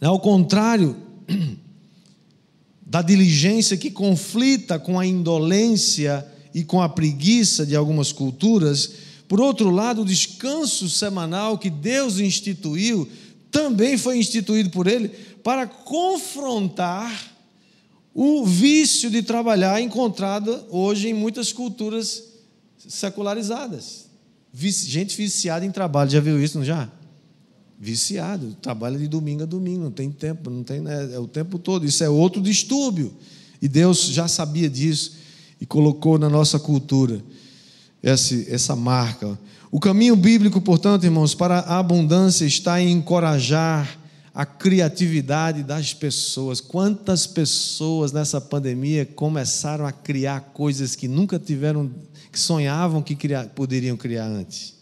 né, 0.02 0.08
ao 0.08 0.20
contrário 0.20 0.98
da 2.82 3.04
diligência 3.04 3.78
que 3.78 3.92
conflita 3.92 4.80
com 4.80 5.00
a 5.00 5.06
indolência 5.06 6.26
e 6.52 6.64
com 6.64 6.82
a 6.82 6.90
preguiça 6.90 7.64
de 7.64 7.76
algumas 7.76 8.12
culturas, 8.12 8.92
por 9.30 9.40
outro 9.40 9.70
lado, 9.70 10.02
o 10.02 10.06
descanso 10.06 10.90
semanal 10.90 11.58
que 11.60 11.70
Deus 11.70 12.18
instituiu 12.18 13.08
também 13.52 13.96
foi 13.96 14.18
instituído 14.18 14.72
por 14.72 14.88
Ele 14.88 15.10
para 15.44 15.68
confrontar 15.68 17.32
o 18.12 18.44
vício 18.44 19.10
de 19.10 19.22
trabalhar 19.22 19.80
encontrado 19.80 20.66
hoje 20.70 21.08
em 21.08 21.14
muitas 21.14 21.54
culturas 21.54 22.24
secularizadas. 22.80 24.08
Gente 24.52 25.16
viciada 25.16 25.64
em 25.64 25.72
trabalho, 25.72 26.10
já 26.10 26.20
viu 26.20 26.44
isso, 26.44 26.58
não 26.58 26.66
já? 26.66 26.90
viciado, 27.80 28.58
trabalha 28.62 28.98
de 28.98 29.08
domingo 29.08 29.44
a 29.44 29.46
domingo, 29.46 29.86
não 29.86 29.92
tem 29.92 30.12
tempo, 30.12 30.50
não 30.50 30.64
tem, 30.64 30.82
né, 30.82 31.14
é 31.14 31.20
o 31.20 31.28
tempo 31.28 31.58
todo. 31.58 31.86
Isso 31.86 32.04
é 32.04 32.10
outro 32.10 32.42
distúrbio. 32.42 33.14
E 33.62 33.70
Deus 33.70 34.08
já 34.08 34.28
sabia 34.28 34.70
disso 34.70 35.14
e 35.62 35.66
colocou 35.66 36.20
na 36.20 36.30
nossa 36.30 36.60
cultura 36.60 37.24
essa, 38.02 38.76
marca. 38.76 39.38
O 39.72 39.80
caminho 39.80 40.16
bíblico, 40.16 40.60
portanto, 40.62 41.04
irmãos, 41.04 41.36
para 41.36 41.60
a 41.60 41.80
abundância 41.80 42.46
está 42.46 42.82
em 42.82 42.92
encorajar 42.92 43.98
a 44.34 44.46
criatividade 44.46 45.64
das 45.64 45.94
pessoas. 45.94 46.62
Quantas 46.62 47.28
pessoas 47.28 48.12
nessa 48.12 48.40
pandemia 48.40 49.06
começaram 49.06 49.86
a 49.86 49.92
criar 49.92 50.40
coisas 50.54 50.96
que 50.96 51.08
nunca 51.08 51.38
tiveram, 51.38 51.92
que 52.32 52.40
sonhavam 52.40 53.02
que 53.02 53.16
criar, 53.16 53.48
poderiam 53.48 53.98
criar 53.98 54.26
antes? 54.26 54.76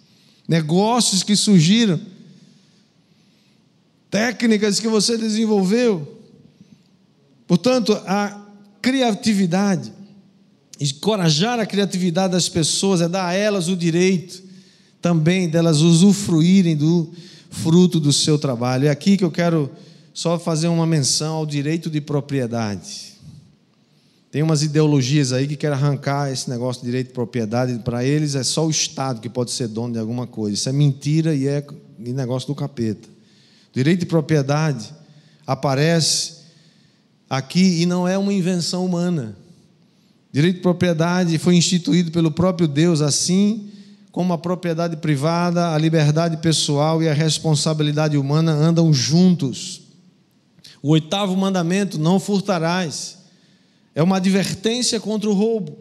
Negócios 0.48 1.24
que 1.24 1.36
surgiram, 1.36 2.00
técnicas 4.10 4.80
que 4.80 4.88
você 4.88 5.18
desenvolveu. 5.18 6.22
Portanto, 7.48 7.94
a 8.06 8.46
criatividade, 8.82 9.92
encorajar 10.80 11.60
a 11.60 11.66
criatividade 11.66 12.34
das 12.34 12.48
pessoas 12.48 13.02
é 13.02 13.08
dar 13.08 13.28
a 13.28 13.34
elas 13.34 13.68
o 13.68 13.76
direito 13.76 14.48
também 15.02 15.48
delas 15.48 15.82
usufruírem 15.82 16.76
do 16.76 17.12
fruto 17.50 18.00
do 18.00 18.12
seu 18.12 18.38
trabalho. 18.38 18.88
É 18.88 18.90
aqui 18.90 19.18
que 19.18 19.24
eu 19.24 19.32
quero 19.32 19.72
só 20.14 20.38
fazer 20.38 20.68
uma 20.68 20.86
menção 20.86 21.36
ao 21.36 21.46
direito 21.46 21.90
de 21.90 22.02
propriedade. 22.02 23.16
Tem 24.32 24.44
umas 24.44 24.62
ideologias 24.62 25.32
aí 25.32 25.48
que 25.48 25.56
querem 25.56 25.78
arrancar 25.78 26.32
esse 26.32 26.50
negócio 26.50 26.82
de 26.82 26.88
direito 26.88 27.08
de 27.08 27.14
propriedade. 27.14 27.80
Para 27.80 28.04
eles 28.04 28.36
é 28.36 28.44
só 28.44 28.66
o 28.66 28.70
Estado 28.70 29.22
que 29.22 29.30
pode 29.30 29.52
ser 29.52 29.68
dono 29.68 29.94
de 29.94 30.00
alguma 30.00 30.28
coisa. 30.28 30.56
Isso 30.56 30.70
é 30.70 30.74
mentira 30.74 31.34
e 31.34 31.48
é 31.48 31.66
negócio 31.98 32.48
do 32.48 32.56
capeta. 32.56 33.08
Direito 33.74 34.02
de 34.02 34.06
propriedade 34.06 34.94
aparece 35.46 36.38
aqui 37.30 37.82
e 37.82 37.86
não 37.86 38.08
é 38.08 38.18
uma 38.18 38.34
invenção 38.34 38.86
humana. 38.86 39.38
Direito 40.38 40.58
de 40.58 40.62
propriedade 40.62 41.36
foi 41.40 41.56
instituído 41.56 42.12
pelo 42.12 42.30
próprio 42.30 42.68
Deus 42.68 43.02
assim 43.02 43.72
como 44.12 44.34
a 44.34 44.38
propriedade 44.38 44.98
privada, 44.98 45.74
a 45.74 45.78
liberdade 45.80 46.38
pessoal 46.38 47.02
e 47.02 47.10
a 47.10 47.14
responsabilidade 47.14 48.20
humana 48.20 48.52
andam 48.52 48.94
juntos. 48.94 49.82
O 50.80 50.90
oitavo 50.90 51.36
mandamento, 51.36 51.98
não 51.98 52.20
furtarás, 52.20 53.18
é 53.96 54.04
uma 54.04 54.18
advertência 54.18 55.00
contra 55.00 55.28
o 55.28 55.34
roubo. 55.34 55.76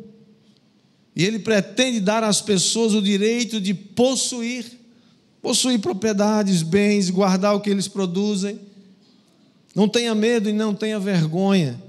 E 1.15 1.23
ele 1.23 1.39
pretende 1.39 2.01
dar 2.01 2.25
às 2.25 2.41
pessoas 2.41 2.95
o 2.95 3.03
direito 3.03 3.61
de 3.61 3.75
possuir, 3.75 4.65
possuir 5.43 5.81
propriedades, 5.81 6.63
bens, 6.63 7.11
guardar 7.11 7.55
o 7.55 7.61
que 7.61 7.69
eles 7.69 7.89
produzem. 7.89 8.59
Não 9.75 9.87
tenha 9.87 10.15
medo 10.15 10.49
e 10.49 10.53
não 10.55 10.75
tenha 10.75 10.99
vergonha 10.99 11.85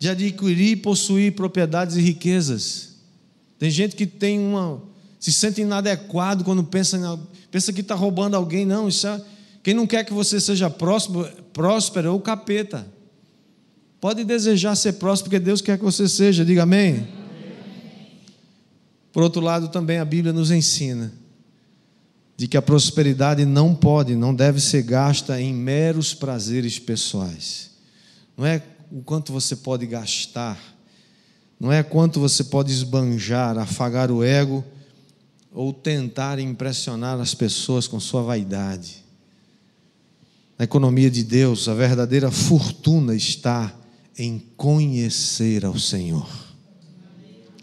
de 0.00 0.08
adquirir 0.08 0.72
e 0.72 0.76
possuir 0.76 1.32
propriedades 1.32 1.94
e 1.94 2.00
riquezas. 2.00 2.94
Tem 3.58 3.70
gente 3.70 3.94
que 3.94 4.06
tem 4.06 4.38
uma 4.40 4.82
se 5.18 5.30
sente 5.30 5.60
inadequado 5.60 6.42
quando 6.42 6.64
pensa, 6.64 7.20
pensa 7.50 7.70
que 7.70 7.82
está 7.82 7.94
roubando 7.94 8.34
alguém. 8.34 8.64
Não, 8.64 8.88
isso 8.88 9.06
é, 9.06 9.22
quem 9.62 9.74
não 9.74 9.86
quer 9.86 10.02
que 10.02 10.14
você 10.14 10.40
seja 10.40 10.70
próspero, 10.70 11.30
próspero 11.52 12.08
é 12.08 12.10
o 12.10 12.18
capeta. 12.18 12.86
Pode 14.00 14.24
desejar 14.24 14.74
ser 14.74 14.94
próspero, 14.94 15.28
porque 15.28 15.38
Deus 15.38 15.60
quer 15.60 15.76
que 15.76 15.84
você 15.84 16.08
seja, 16.08 16.42
diga 16.42 16.62
amém. 16.62 16.94
amém. 16.94 17.08
Por 19.12 19.22
outro 19.22 19.42
lado, 19.42 19.68
também 19.68 19.98
a 19.98 20.04
Bíblia 20.06 20.32
nos 20.32 20.50
ensina 20.50 21.12
de 22.38 22.48
que 22.48 22.56
a 22.56 22.62
prosperidade 22.62 23.44
não 23.44 23.74
pode, 23.74 24.16
não 24.16 24.34
deve 24.34 24.58
ser 24.58 24.82
gasta 24.82 25.38
em 25.38 25.52
meros 25.52 26.14
prazeres 26.14 26.78
pessoais. 26.78 27.72
Não 28.34 28.46
é 28.46 28.62
o 28.90 29.02
quanto 29.02 29.32
você 29.32 29.56
pode 29.56 29.86
gastar, 29.86 30.58
não 31.58 31.70
é 31.70 31.82
quanto 31.82 32.18
você 32.18 32.42
pode 32.42 32.72
esbanjar, 32.72 33.58
afagar 33.58 34.10
o 34.10 34.24
ego 34.24 34.64
ou 35.52 35.72
tentar 35.72 36.38
impressionar 36.38 37.20
as 37.20 37.34
pessoas 37.34 37.86
com 37.86 38.00
sua 38.00 38.22
vaidade. 38.22 39.04
Na 40.58 40.64
economia 40.64 41.10
de 41.10 41.22
Deus, 41.22 41.68
a 41.68 41.74
verdadeira 41.74 42.30
fortuna 42.30 43.14
está 43.14 43.74
em 44.18 44.38
conhecer 44.56 45.64
ao 45.64 45.78
Senhor. 45.78 46.28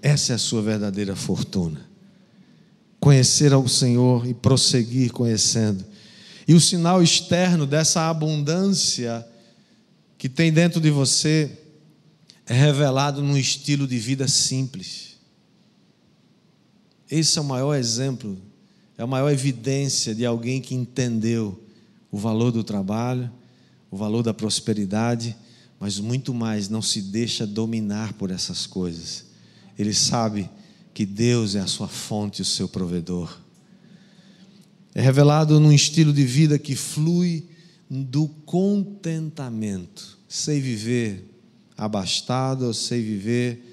Essa 0.02 0.34
é 0.34 0.36
a 0.36 0.40
sua 0.40 0.62
verdadeira 0.62 1.16
fortuna. 1.16 1.82
Conhecer 3.00 3.54
ao 3.54 3.68
Senhor 3.68 4.28
e 4.28 4.34
prosseguir 4.34 5.12
conhecendo. 5.12 5.84
E 6.48 6.54
o 6.54 6.62
sinal 6.62 7.02
externo 7.04 7.66
dessa 7.66 8.10
abundância 8.10 9.26
que 10.28 10.34
tem 10.34 10.52
dentro 10.52 10.82
de 10.82 10.90
você 10.90 11.50
é 12.46 12.54
revelado 12.54 13.22
num 13.22 13.38
estilo 13.38 13.88
de 13.88 13.98
vida 13.98 14.28
simples 14.28 15.08
esse 17.10 17.38
é 17.38 17.42
o 17.42 17.46
maior 17.46 17.76
exemplo, 17.76 18.38
é 18.98 19.04
a 19.04 19.08
maior 19.08 19.32
evidência 19.32 20.14
de 20.14 20.26
alguém 20.26 20.60
que 20.62 20.76
entendeu 20.76 21.64
o 22.12 22.18
valor 22.18 22.52
do 22.52 22.64
trabalho, 22.64 23.32
o 23.90 23.96
valor 23.96 24.24
da 24.24 24.34
prosperidade, 24.34 25.36
mas 25.80 26.00
muito 26.00 26.34
mais, 26.34 26.68
não 26.68 26.82
se 26.82 27.02
deixa 27.02 27.48
dominar 27.48 28.14
por 28.14 28.30
essas 28.30 28.66
coisas. 28.66 29.26
Ele 29.78 29.94
sabe 29.94 30.50
que 30.94 31.06
Deus 31.06 31.56
é 31.56 31.60
a 31.60 31.68
sua 31.68 31.88
fonte, 31.88 32.42
o 32.42 32.46
seu 32.46 32.68
provedor. 32.68 33.40
É 34.94 35.02
revelado 35.02 35.60
num 35.60 35.72
estilo 35.72 36.12
de 36.12 36.26
vida 36.26 36.60
que 36.60 36.76
flui 36.76 37.48
do 37.90 38.28
contentamento. 38.28 40.17
Sei 40.28 40.60
viver 40.60 41.34
abastado, 41.78 42.74
sei 42.74 43.02
viver 43.02 43.64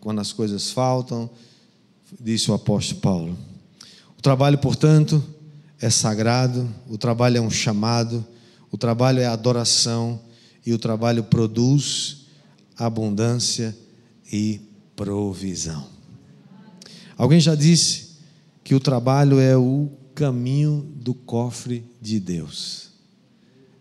quando 0.00 0.20
as 0.20 0.32
coisas 0.32 0.70
faltam, 0.70 1.30
disse 2.20 2.50
o 2.50 2.54
apóstolo 2.54 3.00
Paulo. 3.00 3.38
O 4.18 4.22
trabalho, 4.22 4.58
portanto, 4.58 5.22
é 5.80 5.90
sagrado, 5.90 6.68
o 6.88 6.98
trabalho 6.98 7.38
é 7.38 7.40
um 7.40 7.50
chamado, 7.50 8.26
o 8.70 8.78
trabalho 8.78 9.20
é 9.20 9.26
adoração 9.26 10.20
e 10.64 10.72
o 10.72 10.78
trabalho 10.78 11.24
produz 11.24 12.26
abundância 12.76 13.76
e 14.32 14.60
provisão. 14.94 15.86
Alguém 17.16 17.40
já 17.40 17.54
disse 17.54 18.16
que 18.64 18.74
o 18.74 18.80
trabalho 18.80 19.38
é 19.38 19.56
o 19.56 19.90
caminho 20.14 20.86
do 20.96 21.14
cofre 21.14 21.84
de 22.00 22.18
Deus. 22.18 22.85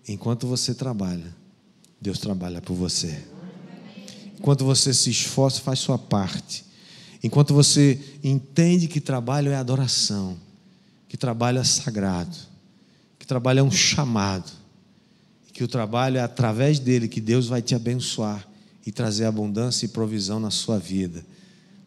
Enquanto 0.07 0.47
você 0.47 0.73
trabalha, 0.73 1.35
Deus 1.99 2.19
trabalha 2.19 2.61
por 2.61 2.75
você. 2.75 3.23
Enquanto 4.37 4.63
você 4.63 4.93
se 4.93 5.09
esforça, 5.09 5.61
faz 5.61 5.79
sua 5.79 5.97
parte 5.97 6.65
Enquanto 7.25 7.55
você 7.55 7.99
entende 8.23 8.87
que 8.87 9.01
trabalho 9.01 9.51
é 9.51 9.55
adoração, 9.55 10.37
que 11.09 11.17
trabalho 11.17 11.57
é 11.57 11.63
sagrado, 11.63 12.37
que 13.17 13.25
trabalho 13.25 13.61
é 13.61 13.63
um 13.63 13.71
chamado, 13.71 14.51
que 15.51 15.63
o 15.63 15.67
trabalho 15.67 16.17
é 16.17 16.21
através 16.21 16.77
dele 16.77 17.07
que 17.07 17.19
Deus 17.19 17.47
vai 17.47 17.63
te 17.63 17.73
abençoar 17.73 18.47
e 18.85 18.91
trazer 18.91 19.25
abundância 19.25 19.87
e 19.87 19.89
provisão 19.89 20.39
na 20.39 20.51
sua 20.51 20.77
vida. 20.77 21.25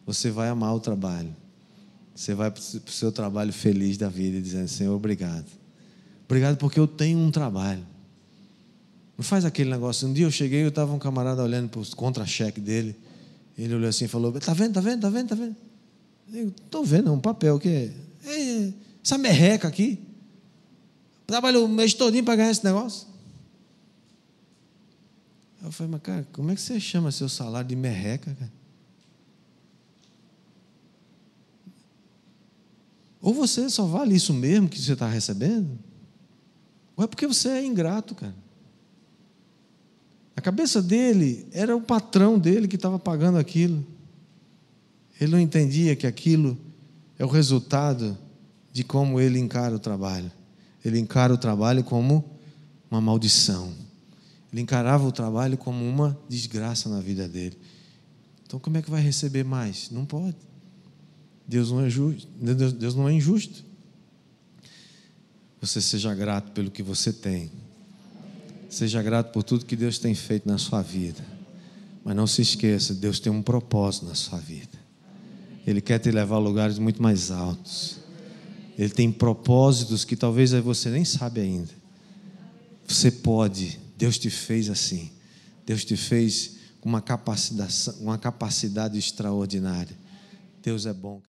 Você 0.05 0.29
vai 0.29 0.49
amar 0.49 0.75
o 0.75 0.79
trabalho. 0.81 1.33
Você 2.13 2.33
vai 2.33 2.51
para 2.51 2.59
o 2.59 2.91
seu 2.91 3.09
trabalho 3.09 3.53
feliz 3.53 3.97
da 3.97 4.09
vida, 4.09 4.41
dizendo: 4.41 4.67
Senhor, 4.67 4.93
obrigado. 4.93 5.47
Obrigado 6.25 6.57
porque 6.57 6.81
eu 6.81 6.85
tenho 6.85 7.17
um 7.17 7.31
trabalho. 7.31 7.85
Não 9.19 9.23
faz 9.25 9.43
aquele 9.43 9.69
negócio. 9.69 10.07
Um 10.07 10.13
dia 10.13 10.25
eu 10.25 10.31
cheguei, 10.31 10.63
eu 10.63 10.69
estava 10.69 10.93
um 10.93 10.97
camarada 10.97 11.43
olhando 11.43 11.67
para 11.67 11.81
o 11.81 11.95
contra-cheque 11.97 12.61
dele. 12.61 12.95
Ele 13.57 13.75
olhou 13.75 13.89
assim 13.89 14.05
e 14.05 14.07
falou: 14.07 14.33
Está 14.37 14.53
vendo, 14.53 14.69
está 14.69 14.79
vendo, 14.79 14.95
está 14.95 15.09
vendo, 15.09 15.23
está 15.23 15.35
vendo? 15.35 15.55
Eu 16.31 16.47
Estou 16.47 16.85
vendo, 16.85 17.09
é 17.09 17.11
um 17.11 17.19
papel 17.19 17.59
que 17.59 17.91
é. 18.23 18.73
Essa 19.03 19.17
merreca 19.17 19.67
aqui. 19.67 19.99
Trabalhou 21.27 21.65
o 21.65 21.67
mês 21.67 21.93
todinho 21.93 22.23
para 22.23 22.37
ganhar 22.37 22.51
esse 22.51 22.63
negócio. 22.63 23.09
Eu 25.61 25.69
falei, 25.73 25.91
mas 25.91 26.01
cara, 26.01 26.25
como 26.31 26.51
é 26.51 26.55
que 26.55 26.61
você 26.61 26.79
chama 26.79 27.11
seu 27.11 27.27
salário 27.27 27.67
de 27.67 27.75
merreca, 27.75 28.33
cara? 28.39 28.53
Ou 33.21 33.33
você 33.33 33.69
só 33.69 33.85
vale 33.85 34.15
isso 34.15 34.33
mesmo 34.33 34.69
que 34.69 34.79
você 34.79 34.93
está 34.93 35.09
recebendo? 35.09 35.77
Ou 36.95 37.03
é 37.03 37.07
porque 37.07 37.27
você 37.27 37.49
é 37.49 37.65
ingrato, 37.65 38.15
cara? 38.15 38.47
A 40.39 40.41
cabeça 40.41 40.81
dele 40.81 41.45
era 41.51 41.75
o 41.75 41.81
patrão 41.81 42.39
dele 42.39 42.65
que 42.65 42.77
estava 42.77 42.97
pagando 42.97 43.37
aquilo. 43.37 43.85
Ele 45.19 45.33
não 45.33 45.39
entendia 45.39 45.97
que 45.97 46.07
aquilo 46.07 46.57
é 47.17 47.25
o 47.25 47.27
resultado 47.27 48.17
de 48.71 48.81
como 48.81 49.19
ele 49.19 49.37
encara 49.37 49.75
o 49.75 49.79
trabalho. 49.79 50.31
Ele 50.83 50.97
encara 50.97 51.33
o 51.33 51.37
trabalho 51.37 51.83
como 51.83 52.23
uma 52.89 53.01
maldição. 53.01 53.73
Ele 54.49 54.61
encarava 54.61 55.05
o 55.05 55.11
trabalho 55.11 55.57
como 55.57 55.83
uma 55.83 56.17
desgraça 56.29 56.87
na 56.87 57.01
vida 57.01 57.27
dele. 57.27 57.57
Então, 58.45 58.61
como 58.61 58.77
é 58.77 58.81
que 58.81 58.89
vai 58.89 59.01
receber 59.01 59.43
mais? 59.43 59.91
Não 59.91 60.05
pode. 60.05 60.37
Deus 61.45 61.69
não 61.69 61.81
é 61.81 61.89
justo. 61.89 62.29
Deus 62.77 62.95
não 62.95 63.09
é 63.09 63.11
injusto. 63.11 63.61
você 65.59 65.81
seja 65.81 66.15
grato 66.15 66.53
pelo 66.53 66.71
que 66.71 66.81
você 66.81 67.11
tem. 67.11 67.51
Seja 68.69 69.01
grato 69.01 69.31
por 69.31 69.43
tudo 69.43 69.65
que 69.65 69.75
Deus 69.75 69.97
tem 69.97 70.13
feito 70.13 70.47
na 70.47 70.57
sua 70.57 70.81
vida. 70.81 71.25
Mas 72.03 72.15
não 72.15 72.27
se 72.27 72.41
esqueça, 72.41 72.93
Deus 72.93 73.19
tem 73.19 73.31
um 73.31 73.41
propósito 73.41 74.05
na 74.05 74.15
sua 74.15 74.39
vida. 74.39 74.77
Ele 75.65 75.81
quer 75.81 75.99
te 75.99 76.11
levar 76.11 76.35
a 76.35 76.39
lugares 76.39 76.77
muito 76.79 77.01
mais 77.01 77.31
altos. 77.31 77.97
Ele 78.77 78.89
tem 78.89 79.11
propósitos 79.11 80.05
que 80.05 80.15
talvez 80.15 80.51
você 80.51 80.89
nem 80.89 81.03
sabe 81.03 81.41
ainda. 81.41 81.71
Você 82.87 83.11
pode, 83.11 83.79
Deus 83.97 84.17
te 84.17 84.29
fez 84.29 84.69
assim. 84.69 85.11
Deus 85.65 85.83
te 85.83 85.97
fez 85.97 86.55
com 86.79 86.87
uma 86.87 87.01
capacidade, 87.01 87.73
uma 87.99 88.17
capacidade 88.17 88.97
extraordinária. 88.97 89.97
Deus 90.63 90.85
é 90.85 90.93
bom. 90.93 91.21